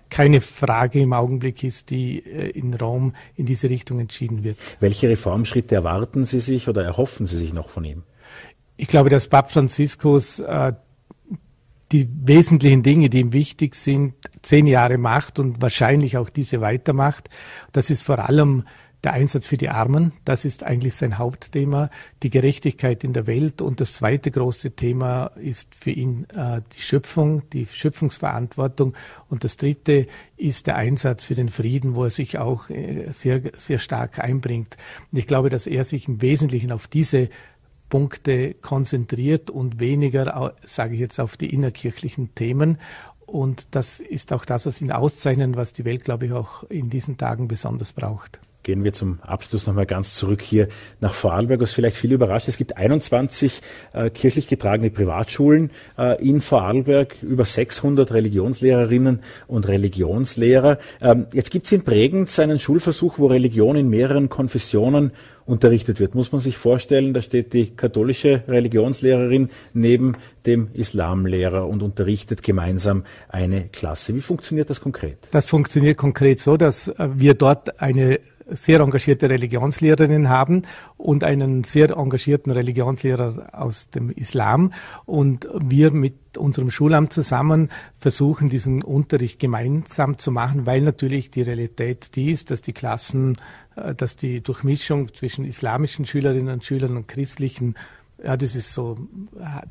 keine 0.10 0.42
Frage 0.42 1.00
im 1.00 1.14
Augenblick 1.14 1.64
ist, 1.64 1.90
die 1.90 2.20
äh, 2.20 2.50
in 2.50 2.74
Rom 2.74 3.14
in 3.36 3.46
diese 3.46 3.70
Richtung 3.70 4.00
entschieden 4.00 4.44
wird. 4.44 4.58
Welche 4.80 5.10
Reformschritte 5.10 5.76
erwarten 5.76 6.26
Sie 6.26 6.40
sich 6.40 6.68
oder 6.68 6.84
erhoffen 6.84 7.26
Sie 7.26 7.38
sich 7.38 7.54
noch 7.54 7.70
von 7.70 7.84
ihm? 7.84 8.04
Ich 8.78 8.88
glaube, 8.88 9.10
dass 9.10 9.28
Papst 9.28 9.54
Franziskus 9.54 10.40
äh, 10.40 10.74
die 11.92 12.10
wesentlichen 12.24 12.84
Dinge, 12.84 13.10
die 13.10 13.20
ihm 13.20 13.34
wichtig 13.34 13.76
sind, 13.76 14.14
zehn 14.42 14.68
Jahre 14.68 14.98
macht 14.98 15.40
und 15.40 15.62
wahrscheinlich 15.62 16.18
auch 16.18 16.30
diese 16.30 16.62
weitermacht. 16.62 17.30
Das 17.72 17.90
ist 17.90 18.04
vor 18.04 18.20
allem 18.20 18.66
der 19.04 19.14
Einsatz 19.14 19.46
für 19.46 19.58
die 19.58 19.70
Armen, 19.70 20.12
das 20.26 20.44
ist 20.44 20.64
eigentlich 20.64 20.96
sein 20.96 21.18
Hauptthema, 21.18 21.90
die 22.24 22.32
Gerechtigkeit 22.32 23.04
in 23.04 23.14
der 23.14 23.28
Welt. 23.28 23.62
Und 23.62 23.80
das 23.80 23.94
zweite 23.94 24.32
große 24.32 24.72
Thema 24.72 25.28
ist 25.36 25.76
für 25.76 25.92
ihn 25.92 26.26
äh, 26.36 26.62
die 26.76 26.82
Schöpfung, 26.82 27.48
die 27.52 27.68
Schöpfungsverantwortung. 27.68 28.96
Und 29.30 29.44
das 29.44 29.56
dritte 29.58 30.08
ist 30.36 30.66
der 30.66 30.78
Einsatz 30.78 31.24
für 31.24 31.36
den 31.36 31.50
Frieden, 31.50 31.94
wo 31.94 32.06
er 32.06 32.10
sich 32.10 32.40
auch 32.40 32.70
äh, 32.70 33.12
sehr, 33.12 33.42
sehr 33.58 33.80
stark 33.80 34.20
einbringt. 34.20 34.78
Und 35.12 35.20
ich 35.20 35.28
glaube, 35.28 35.50
dass 35.50 35.68
er 35.68 35.84
sich 35.84 36.08
im 36.08 36.22
Wesentlichen 36.22 36.72
auf 36.72 36.88
diese 36.88 37.30
Punkte 37.90 38.56
konzentriert 38.56 39.50
und 39.50 39.80
weniger, 39.80 40.56
sage 40.66 40.96
ich 40.96 41.00
jetzt, 41.00 41.20
auf 41.20 41.38
die 41.38 41.54
innerkirchlichen 41.54 42.34
Themen. 42.34 42.80
Und 43.28 43.76
das 43.76 44.00
ist 44.00 44.34
auch 44.34 44.44
das, 44.44 44.66
was 44.66 44.82
ihn 44.82 44.92
auszeichnet, 44.92 45.56
was 45.56 45.72
die 45.72 45.86
Welt, 45.86 46.04
glaube 46.04 46.26
ich, 46.26 46.32
auch 46.32 46.64
in 46.64 46.90
diesen 46.90 47.18
Tagen 47.18 47.48
besonders 47.48 47.94
braucht 47.94 48.42
gehen 48.68 48.84
wir 48.84 48.92
zum 48.92 49.20
Abschluss 49.22 49.66
nochmal 49.66 49.86
ganz 49.86 50.16
zurück 50.16 50.42
hier 50.42 50.68
nach 51.00 51.14
Vorarlberg, 51.14 51.62
was 51.62 51.72
vielleicht 51.72 51.96
viele 51.96 52.16
überrascht. 52.16 52.50
Es 52.50 52.58
gibt 52.58 52.76
21 52.76 53.62
äh, 53.94 54.10
kirchlich 54.10 54.50
getragene 54.50 54.90
Privatschulen 54.90 55.72
äh, 55.98 56.22
in 56.22 56.42
Vorarlberg, 56.42 57.16
über 57.24 57.46
600 57.46 58.12
Religionslehrerinnen 58.12 59.22
und 59.48 59.70
Religionslehrer. 59.70 60.80
Ähm, 61.00 61.28
jetzt 61.32 61.50
gibt 61.50 61.68
es 61.68 61.72
in 61.72 61.84
Bregenz 61.84 62.40
einen 62.40 62.60
Schulversuch, 62.60 63.20
wo 63.20 63.28
Religion 63.28 63.78
in 63.78 63.90
mehreren 63.90 64.28
Konfessionen 64.28 65.14
unterrichtet 65.46 66.02
wird. 66.02 66.14
Muss 66.14 66.34
man 66.34 66.42
sich 66.42 66.58
vorstellen, 66.58 67.14
da 67.14 67.22
steht 67.22 67.54
die 67.54 67.70
katholische 67.70 68.44
Religionslehrerin 68.48 69.50
neben 69.74 70.18
dem 70.46 70.70
Islamlehrer 70.74 71.68
und 71.68 71.82
unterrichtet 71.82 72.44
gemeinsam 72.44 73.06
eine 73.30 73.70
Klasse. 73.70 74.14
Wie 74.14 74.22
funktioniert 74.22 74.70
das 74.70 74.82
konkret? 74.82 75.18
Das 75.32 75.46
funktioniert 75.46 75.98
konkret 75.98 76.40
so, 76.40 76.58
dass 76.58 76.90
äh, 76.90 77.08
wir 77.16 77.34
dort 77.34 77.80
eine 77.80 78.20
sehr 78.50 78.80
engagierte 78.80 79.30
Religionslehrerin 79.30 80.30
haben 80.30 80.64
und 80.98 81.24
einen 81.24 81.64
sehr 81.64 81.92
engagierten 81.92 82.52
Religionslehrer 82.52 83.50
aus 83.54 83.90
dem 83.90 84.10
Islam. 84.10 84.74
Und 85.06 85.48
wir 85.60 85.92
mit 85.92 86.38
unserem 86.38 86.72
Schulamt 86.72 87.14
zusammen 87.14 87.70
versuchen, 87.98 88.50
diesen 88.50 88.84
Unterricht 88.84 89.40
gemeinsam 89.40 90.18
zu 90.18 90.32
machen, 90.32 90.66
weil 90.66 90.82
natürlich 90.82 91.32
die 91.32 91.42
Realität 91.42 92.16
die 92.16 92.32
ist, 92.32 92.52
dass 92.52 92.62
die 92.62 92.74
Klassen, 92.74 93.38
äh, 93.76 93.96
dass 93.96 94.16
die 94.16 94.42
Durchmischung 94.42 95.14
zwischen 95.14 95.46
islamischen 95.46 96.06
Schülerinnen 96.06 96.54
und 96.54 96.66
Schülern 96.66 96.98
und 96.98 97.08
christlichen 97.08 97.76
ja, 98.24 98.36
das 98.36 98.56
ist 98.56 98.74
so 98.74 98.96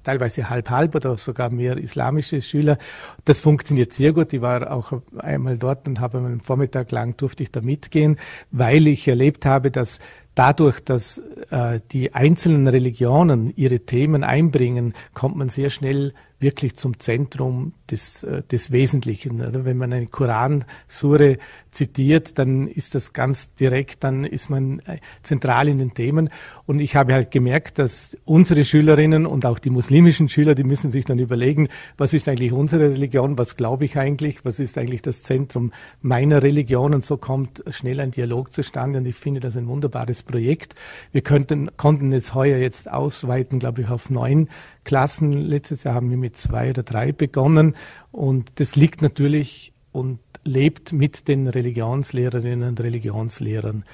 teilweise 0.05 0.49
halb-halb 0.49 0.95
oder 0.95 1.19
sogar 1.19 1.51
mehr 1.51 1.77
islamische 1.77 2.41
Schüler. 2.41 2.79
Das 3.25 3.41
funktioniert 3.41 3.93
sehr 3.93 4.13
gut. 4.13 4.33
Ich 4.33 4.41
war 4.41 4.71
auch 4.71 5.03
einmal 5.19 5.59
dort 5.59 5.89
und 5.89 6.01
habe 6.01 6.19
einen 6.19 6.41
Vormittag 6.41 6.93
lang 6.93 7.17
durfte 7.17 7.43
ich 7.43 7.51
da 7.51 7.61
mitgehen, 7.61 8.19
weil 8.51 8.87
ich 8.87 9.09
erlebt 9.09 9.47
habe, 9.47 9.71
dass 9.71 9.99
dadurch, 10.37 10.81
dass 10.81 11.19
äh, 11.51 11.81
die 11.91 12.15
einzelnen 12.15 12.69
Religionen 12.69 13.53
ihre 13.57 13.81
Themen 13.81 14.23
einbringen, 14.23 14.95
kommt 15.15 15.37
man 15.37 15.49
sehr 15.49 15.71
schnell 15.71 16.13
wirklich 16.38 16.77
zum 16.77 16.99
Zentrum 16.99 17.72
des, 17.90 18.22
äh, 18.25 18.42
des 18.42 18.70
Wesentlichen. 18.70 19.42
Wenn 19.64 19.77
man 19.77 19.92
eine 19.92 20.07
Koran-Sure 20.07 21.38
zitiert, 21.70 22.38
dann 22.38 22.68
ist 22.68 22.94
das 22.94 23.12
ganz 23.12 23.55
direkt, 23.55 24.05
dann 24.05 24.25
ist 24.25 24.51
man 24.51 24.81
äh, 24.81 24.99
zentral 25.22 25.68
in 25.68 25.79
den 25.79 25.94
Themen. 25.94 26.31
Und 26.66 26.81
ich 26.81 26.96
habe 26.96 27.14
halt 27.14 27.31
gemerkt, 27.31 27.79
dass 27.79 28.16
unsere 28.25 28.64
Schülerinnen 28.64 29.25
und 29.25 29.46
auch 29.46 29.59
die 29.59 29.70
muslimischen 29.70 30.29
Schüler, 30.29 30.55
die 30.55 30.64
müssen 30.64 30.90
sich 30.90 31.05
dann 31.05 31.18
überlegen, 31.18 31.68
was 31.96 32.12
ist 32.12 32.29
eigentlich 32.29 32.53
unsere 32.53 32.90
Religion, 32.90 33.38
was 33.38 33.57
glaube 33.57 33.85
ich 33.85 33.96
eigentlich, 33.96 34.44
was 34.44 34.61
ist 34.61 34.77
eigentlich 34.77 35.03
das 35.03 35.22
Zentrum 35.22 35.72
meiner 36.03 36.42
Religion. 36.42 36.94
Und 36.94 37.05
so 37.05 37.16
kommt 37.16 37.62
schnell 37.70 38.01
ein 38.01 38.11
Dialog 38.11 38.53
zustande. 38.53 38.99
Und 38.99 39.07
ich 39.07 39.16
finde 39.16 39.40
das 39.40 39.57
ein 39.57 39.68
wunderbares 39.68 40.22
Projekt. 40.22 40.75
Wir 41.12 41.22
könnten, 41.22 41.70
konnten 41.77 42.12
es 42.12 42.35
heuer 42.35 42.59
jetzt 42.59 42.90
ausweiten, 42.90 43.59
glaube 43.59 43.83
ich, 43.83 43.88
auf 43.88 44.11
neun 44.11 44.49
Klassen. 44.87 45.33
Letztes 45.33 45.85
Jahr 45.85 45.94
haben 45.94 46.11
wir 46.11 46.16
mit 46.16 46.37
zwei 46.37 46.70
oder 46.70 46.85
drei 46.85 47.12
begonnen. 47.12 47.75
Und 48.12 48.61
das 48.61 48.77
liegt 48.77 49.03
natürlich 49.03 49.72
und 49.92 50.20
lebt 50.44 50.92
mit 50.92 51.29
den 51.29 51.49
Religionslehrerinnen 51.49 52.68
und 52.68 52.81
Religionslehrern, 52.81 53.84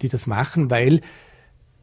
die 0.00 0.08
das 0.08 0.26
machen, 0.26 0.70
weil 0.70 1.02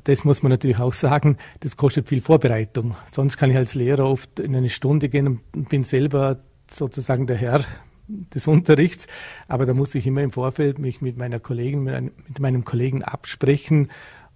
das 0.04 0.24
muss 0.24 0.44
man 0.44 0.52
natürlich 0.52 0.80
auch 0.80 0.94
sagen, 0.94 1.38
das 1.62 1.78
kostet 1.78 2.10
viel 2.10 2.22
Vorbereitung. 2.22 2.96
Sonst 3.12 3.38
kann 3.38 3.52
ich 3.52 3.58
als 3.58 3.76
Lehrer 3.76 4.06
oft 4.06 4.40
in 4.40 4.56
eine 4.56 4.70
Stunde 4.70 5.10
gehen 5.10 5.42
und 5.56 5.70
bin 5.70 5.84
selber 5.84 6.40
sozusagen 6.70 7.28
der 7.28 7.38
Herr 7.38 7.64
des 8.08 8.48
Unterrichts. 8.48 9.08
Aber 9.48 9.66
da 9.66 9.74
muss 9.74 9.96
ich 9.96 10.08
immer 10.08 10.22
im 10.22 10.32
Vorfeld 10.32 10.80
mich 10.80 11.02
mit 11.02 11.18
meiner 11.18 11.40
Kollegin, 11.40 11.84
mit 11.84 12.40
meinem 12.40 12.66
Kollegen 12.66 13.04
absprechen. 13.04 13.90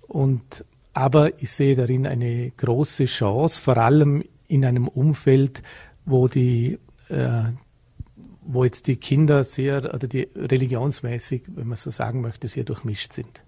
Und, 0.07 0.65
aber 0.93 1.41
ich 1.41 1.51
sehe 1.51 1.75
darin 1.75 2.05
eine 2.05 2.51
große 2.51 3.05
Chance, 3.05 3.61
vor 3.61 3.77
allem 3.77 4.23
in 4.47 4.65
einem 4.65 4.87
Umfeld, 4.87 5.61
wo 6.05 6.27
die, 6.27 6.79
äh, 7.09 7.43
wo 8.41 8.63
jetzt 8.63 8.87
die 8.87 8.97
Kinder 8.97 9.43
sehr, 9.43 9.93
oder 9.93 10.07
die 10.07 10.27
religionsmäßig, 10.35 11.43
wenn 11.47 11.67
man 11.67 11.77
so 11.77 11.91
sagen 11.91 12.21
möchte, 12.21 12.47
sehr 12.47 12.63
durchmischt 12.63 13.13
sind. 13.13 13.43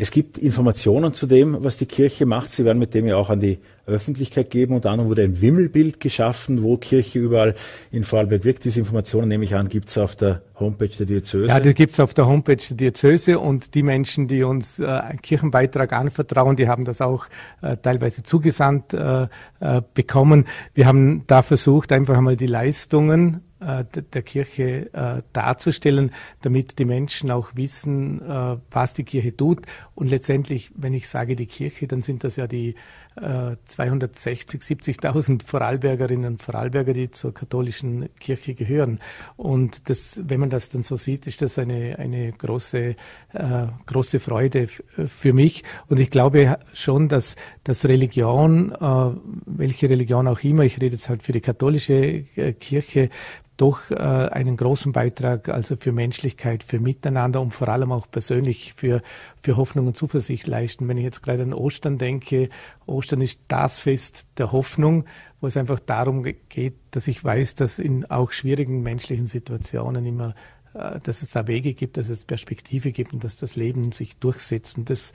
Es 0.00 0.12
gibt 0.12 0.38
Informationen 0.38 1.12
zu 1.12 1.26
dem, 1.26 1.56
was 1.64 1.76
die 1.76 1.86
Kirche 1.86 2.24
macht. 2.24 2.52
Sie 2.52 2.64
werden 2.64 2.78
mit 2.78 2.94
dem 2.94 3.06
ja 3.06 3.16
auch 3.16 3.30
an 3.30 3.40
die 3.40 3.58
Öffentlichkeit 3.84 4.48
geben. 4.50 4.76
Unter 4.76 4.90
anderem 4.90 5.10
wurde 5.10 5.24
ein 5.24 5.40
Wimmelbild 5.40 5.98
geschaffen, 5.98 6.62
wo 6.62 6.76
Kirche 6.76 7.18
überall 7.18 7.56
in 7.90 8.04
Vorarlberg 8.04 8.44
wirkt. 8.44 8.64
Diese 8.64 8.78
Informationen, 8.78 9.26
nehme 9.26 9.42
ich 9.42 9.56
an, 9.56 9.68
gibt 9.68 9.88
es 9.88 9.98
auf 9.98 10.14
der 10.14 10.42
Homepage 10.60 10.88
der 10.88 11.06
Diözese. 11.06 11.46
Ja, 11.46 11.58
die 11.58 11.74
gibt 11.74 11.94
es 11.94 12.00
auf 12.00 12.14
der 12.14 12.26
Homepage 12.26 12.56
der 12.56 12.76
Diözese 12.76 13.40
und 13.40 13.74
die 13.74 13.82
Menschen, 13.82 14.28
die 14.28 14.44
uns 14.44 14.78
äh, 14.78 14.86
einen 14.86 15.20
Kirchenbeitrag 15.20 15.92
anvertrauen, 15.92 16.54
die 16.54 16.68
haben 16.68 16.84
das 16.84 17.00
auch 17.00 17.26
äh, 17.62 17.76
teilweise 17.76 18.22
zugesandt 18.22 18.94
äh, 18.94 19.26
äh 19.60 19.82
bekommen. 19.94 20.46
Wir 20.74 20.86
haben 20.86 21.24
da 21.26 21.42
versucht, 21.42 21.90
einfach 21.90 22.16
einmal 22.16 22.36
die 22.36 22.46
Leistungen 22.46 23.47
der 23.60 24.22
Kirche 24.22 24.92
äh, 24.92 25.22
darzustellen, 25.32 26.12
damit 26.42 26.78
die 26.78 26.84
Menschen 26.84 27.30
auch 27.30 27.56
wissen, 27.56 28.22
äh, 28.22 28.56
was 28.70 28.94
die 28.94 29.04
Kirche 29.04 29.36
tut. 29.36 29.66
Und 29.94 30.08
letztendlich, 30.08 30.70
wenn 30.76 30.94
ich 30.94 31.08
sage 31.08 31.34
die 31.34 31.46
Kirche, 31.46 31.86
dann 31.86 32.02
sind 32.02 32.24
das 32.24 32.36
ja 32.36 32.46
die 32.46 32.74
260, 33.20 34.60
70.000 34.60 35.44
Vorarlbergerinnen 35.44 36.32
und 36.32 36.42
Vorarlberger, 36.42 36.92
die 36.92 37.10
zur 37.10 37.34
katholischen 37.34 38.08
Kirche 38.20 38.54
gehören. 38.54 39.00
Und 39.36 39.88
das, 39.88 40.22
wenn 40.24 40.40
man 40.40 40.50
das 40.50 40.70
dann 40.70 40.82
so 40.82 40.96
sieht, 40.96 41.26
ist 41.26 41.42
das 41.42 41.58
eine, 41.58 41.98
eine 41.98 42.32
große, 42.32 42.94
äh, 43.32 43.66
große 43.86 44.20
Freude 44.20 44.68
für 44.68 45.32
mich. 45.32 45.64
Und 45.88 46.00
ich 46.00 46.10
glaube 46.10 46.58
schon, 46.72 47.08
dass, 47.08 47.36
dass 47.64 47.84
Religion, 47.86 48.72
äh, 48.72 49.10
welche 49.46 49.90
Religion 49.90 50.28
auch 50.28 50.42
immer, 50.44 50.62
ich 50.62 50.76
rede 50.76 50.94
jetzt 50.94 51.08
halt 51.08 51.22
für 51.22 51.32
die 51.32 51.40
katholische 51.40 52.22
Kirche, 52.60 53.10
doch 53.58 53.90
äh, 53.90 53.96
einen 53.96 54.56
großen 54.56 54.92
Beitrag 54.92 55.48
also 55.48 55.76
für 55.76 55.92
Menschlichkeit, 55.92 56.62
für 56.62 56.78
Miteinander 56.78 57.40
und 57.40 57.52
vor 57.52 57.68
allem 57.68 57.92
auch 57.92 58.08
persönlich 58.10 58.72
für, 58.76 59.02
für 59.42 59.56
Hoffnung 59.56 59.88
und 59.88 59.96
Zuversicht 59.96 60.46
leisten. 60.46 60.86
Wenn 60.88 60.96
ich 60.96 61.04
jetzt 61.04 61.22
gerade 61.22 61.42
an 61.42 61.52
Ostern 61.52 61.98
denke, 61.98 62.48
Ostern 62.86 63.20
ist 63.20 63.40
das 63.48 63.78
Fest 63.78 64.26
der 64.38 64.52
Hoffnung, 64.52 65.04
wo 65.40 65.48
es 65.48 65.56
einfach 65.56 65.80
darum 65.80 66.24
geht, 66.48 66.76
dass 66.92 67.08
ich 67.08 67.22
weiß, 67.22 67.56
dass 67.56 67.80
in 67.80 68.08
auch 68.08 68.30
schwierigen 68.30 68.82
menschlichen 68.82 69.26
Situationen 69.26 70.06
immer, 70.06 70.34
äh, 70.74 71.00
dass 71.00 71.22
es 71.22 71.32
da 71.32 71.48
Wege 71.48 71.74
gibt, 71.74 71.96
dass 71.96 72.10
es 72.10 72.24
Perspektive 72.24 72.92
gibt 72.92 73.12
und 73.12 73.24
dass 73.24 73.36
das 73.36 73.56
Leben 73.56 73.90
sich 73.90 74.16
durchsetzt. 74.18 74.78
Und 74.78 74.88
das 74.88 75.12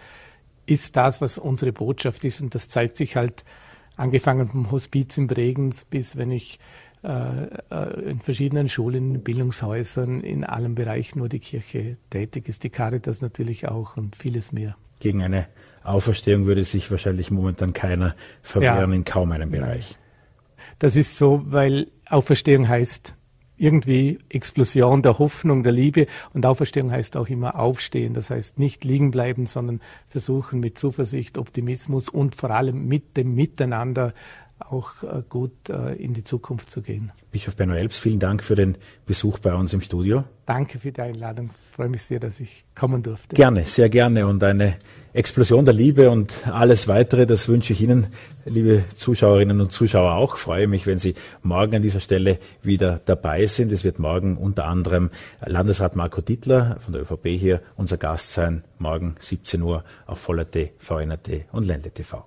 ist 0.66 0.98
das, 0.98 1.22
was 1.22 1.38
unsere 1.38 1.72
Botschaft 1.72 2.26
ist 2.26 2.42
und 2.42 2.54
das 2.56 2.68
zeigt 2.68 2.98
sich 2.98 3.16
halt 3.16 3.46
angefangen 3.96 4.48
vom 4.48 4.72
Hospiz 4.72 5.18
in 5.18 5.28
Bregenz 5.28 5.86
bis 5.86 6.18
wenn 6.18 6.32
ich 6.32 6.60
in 7.04 8.20
verschiedenen 8.22 8.70
Schulen, 8.70 9.24
Bildungshäusern, 9.24 10.22
in 10.22 10.46
allen 10.46 10.74
Bereichen, 10.74 11.20
wo 11.22 11.28
die 11.28 11.40
Kirche 11.40 11.98
tätig 12.10 12.48
ist, 12.48 12.64
die 12.64 12.70
Caritas 12.70 13.22
natürlich 13.22 13.68
auch 13.68 13.98
und 13.98 14.16
vieles 14.16 14.54
mehr. 14.54 14.78
Gegen 15.00 15.22
eine 15.22 15.48
Auferstehung 15.84 16.46
würde 16.46 16.64
sich 16.64 16.90
wahrscheinlich 16.92 17.30
momentan 17.30 17.74
keiner 17.74 18.14
verwehren 18.42 18.92
ja. 18.92 18.96
in 18.96 19.04
kaum 19.04 19.34
einem 19.34 19.52
Bereich. 19.52 19.98
Das 20.80 20.96
ist 20.96 21.18
so, 21.18 21.44
weil 21.46 21.88
Auferstehung 22.08 22.70
heißt 22.70 23.16
irgendwie 23.58 24.20
Explosion 24.30 25.02
der 25.02 25.20
Hoffnung, 25.20 25.64
der 25.64 25.72
Liebe 25.72 26.08
und 26.34 26.46
Auferstehung 26.46 26.92
heißt 26.92 27.16
auch 27.16 27.28
immer 27.28 27.60
aufstehen. 27.60 28.14
Das 28.14 28.30
heißt 28.30 28.60
nicht 28.60 28.84
liegen 28.84 29.12
bleiben, 29.12 29.46
sondern 29.46 29.80
versuchen 30.08 30.60
mit 30.60 30.78
Zuversicht, 30.78 31.38
Optimismus 31.38 32.10
und 32.10 32.36
vor 32.36 32.50
allem 32.50 32.88
mit 32.88 33.16
dem 33.16 33.36
Miteinander 33.36 34.14
auch 34.70 35.04
äh, 35.04 35.22
gut 35.28 35.70
äh, 35.70 35.94
in 35.96 36.14
die 36.14 36.24
Zukunft 36.24 36.72
zu 36.72 36.82
gehen. 36.82 37.12
Bischof 37.32 37.56
Benno 37.56 37.74
Elbs, 37.74 37.98
vielen 38.00 38.20
Dank 38.20 38.44
für 38.44 38.56
den 38.56 38.78
Besuch 39.06 39.40
bei 39.40 39.54
uns 39.54 39.74
im 39.74 39.82
Studio. 39.82 40.24
Danke 40.46 40.80
für 40.80 40.92
die 40.92 41.02
Einladung. 41.02 41.50
Ich 41.70 41.76
freue 41.76 41.90
mich 41.90 42.04
sehr, 42.04 42.20
dass 42.20 42.40
ich 42.40 42.66
kommen 42.76 43.02
durfte. 43.02 43.36
Gerne, 43.36 43.64
sehr 43.66 43.90
gerne. 43.90 44.28
Und 44.28 44.44
eine 44.44 44.76
Explosion 45.14 45.64
der 45.64 45.74
Liebe 45.74 46.10
und 46.10 46.48
alles 46.48 46.88
weitere, 46.88 47.26
das 47.26 47.48
wünsche 47.48 47.74
ich 47.74 47.82
Ihnen, 47.82 48.08
liebe 48.46 48.84
Zuschauerinnen 48.96 49.62
und 49.62 49.72
Zuschauer 49.72 50.18
auch. 50.18 50.36
Ich 50.36 50.42
freue 50.42 50.68
mich, 50.68 50.86
wenn 50.86 50.98
Sie 50.98 51.16
morgen 51.44 51.76
an 51.76 51.82
dieser 51.82 52.00
Stelle 52.00 52.40
wieder 52.62 53.00
dabei 53.06 53.46
sind. 53.46 53.72
Es 53.72 53.84
wird 53.84 54.00
morgen 54.00 54.38
unter 54.38 54.66
anderem 54.66 55.12
Landesrat 55.46 55.96
Marco 55.96 56.22
Dittler 56.22 56.78
von 56.80 56.94
der 56.94 57.04
ÖVP 57.04 57.28
hier 57.30 57.62
unser 57.76 57.98
Gast 57.98 58.34
sein. 58.34 58.64
Morgen 58.80 59.16
17 59.20 59.62
Uhr 59.62 59.84
auf 60.06 60.20
Voller.t, 60.20 60.74
VNRT 60.78 61.46
und 61.52 61.66
Ländle 61.66 61.92
TV. 61.92 62.26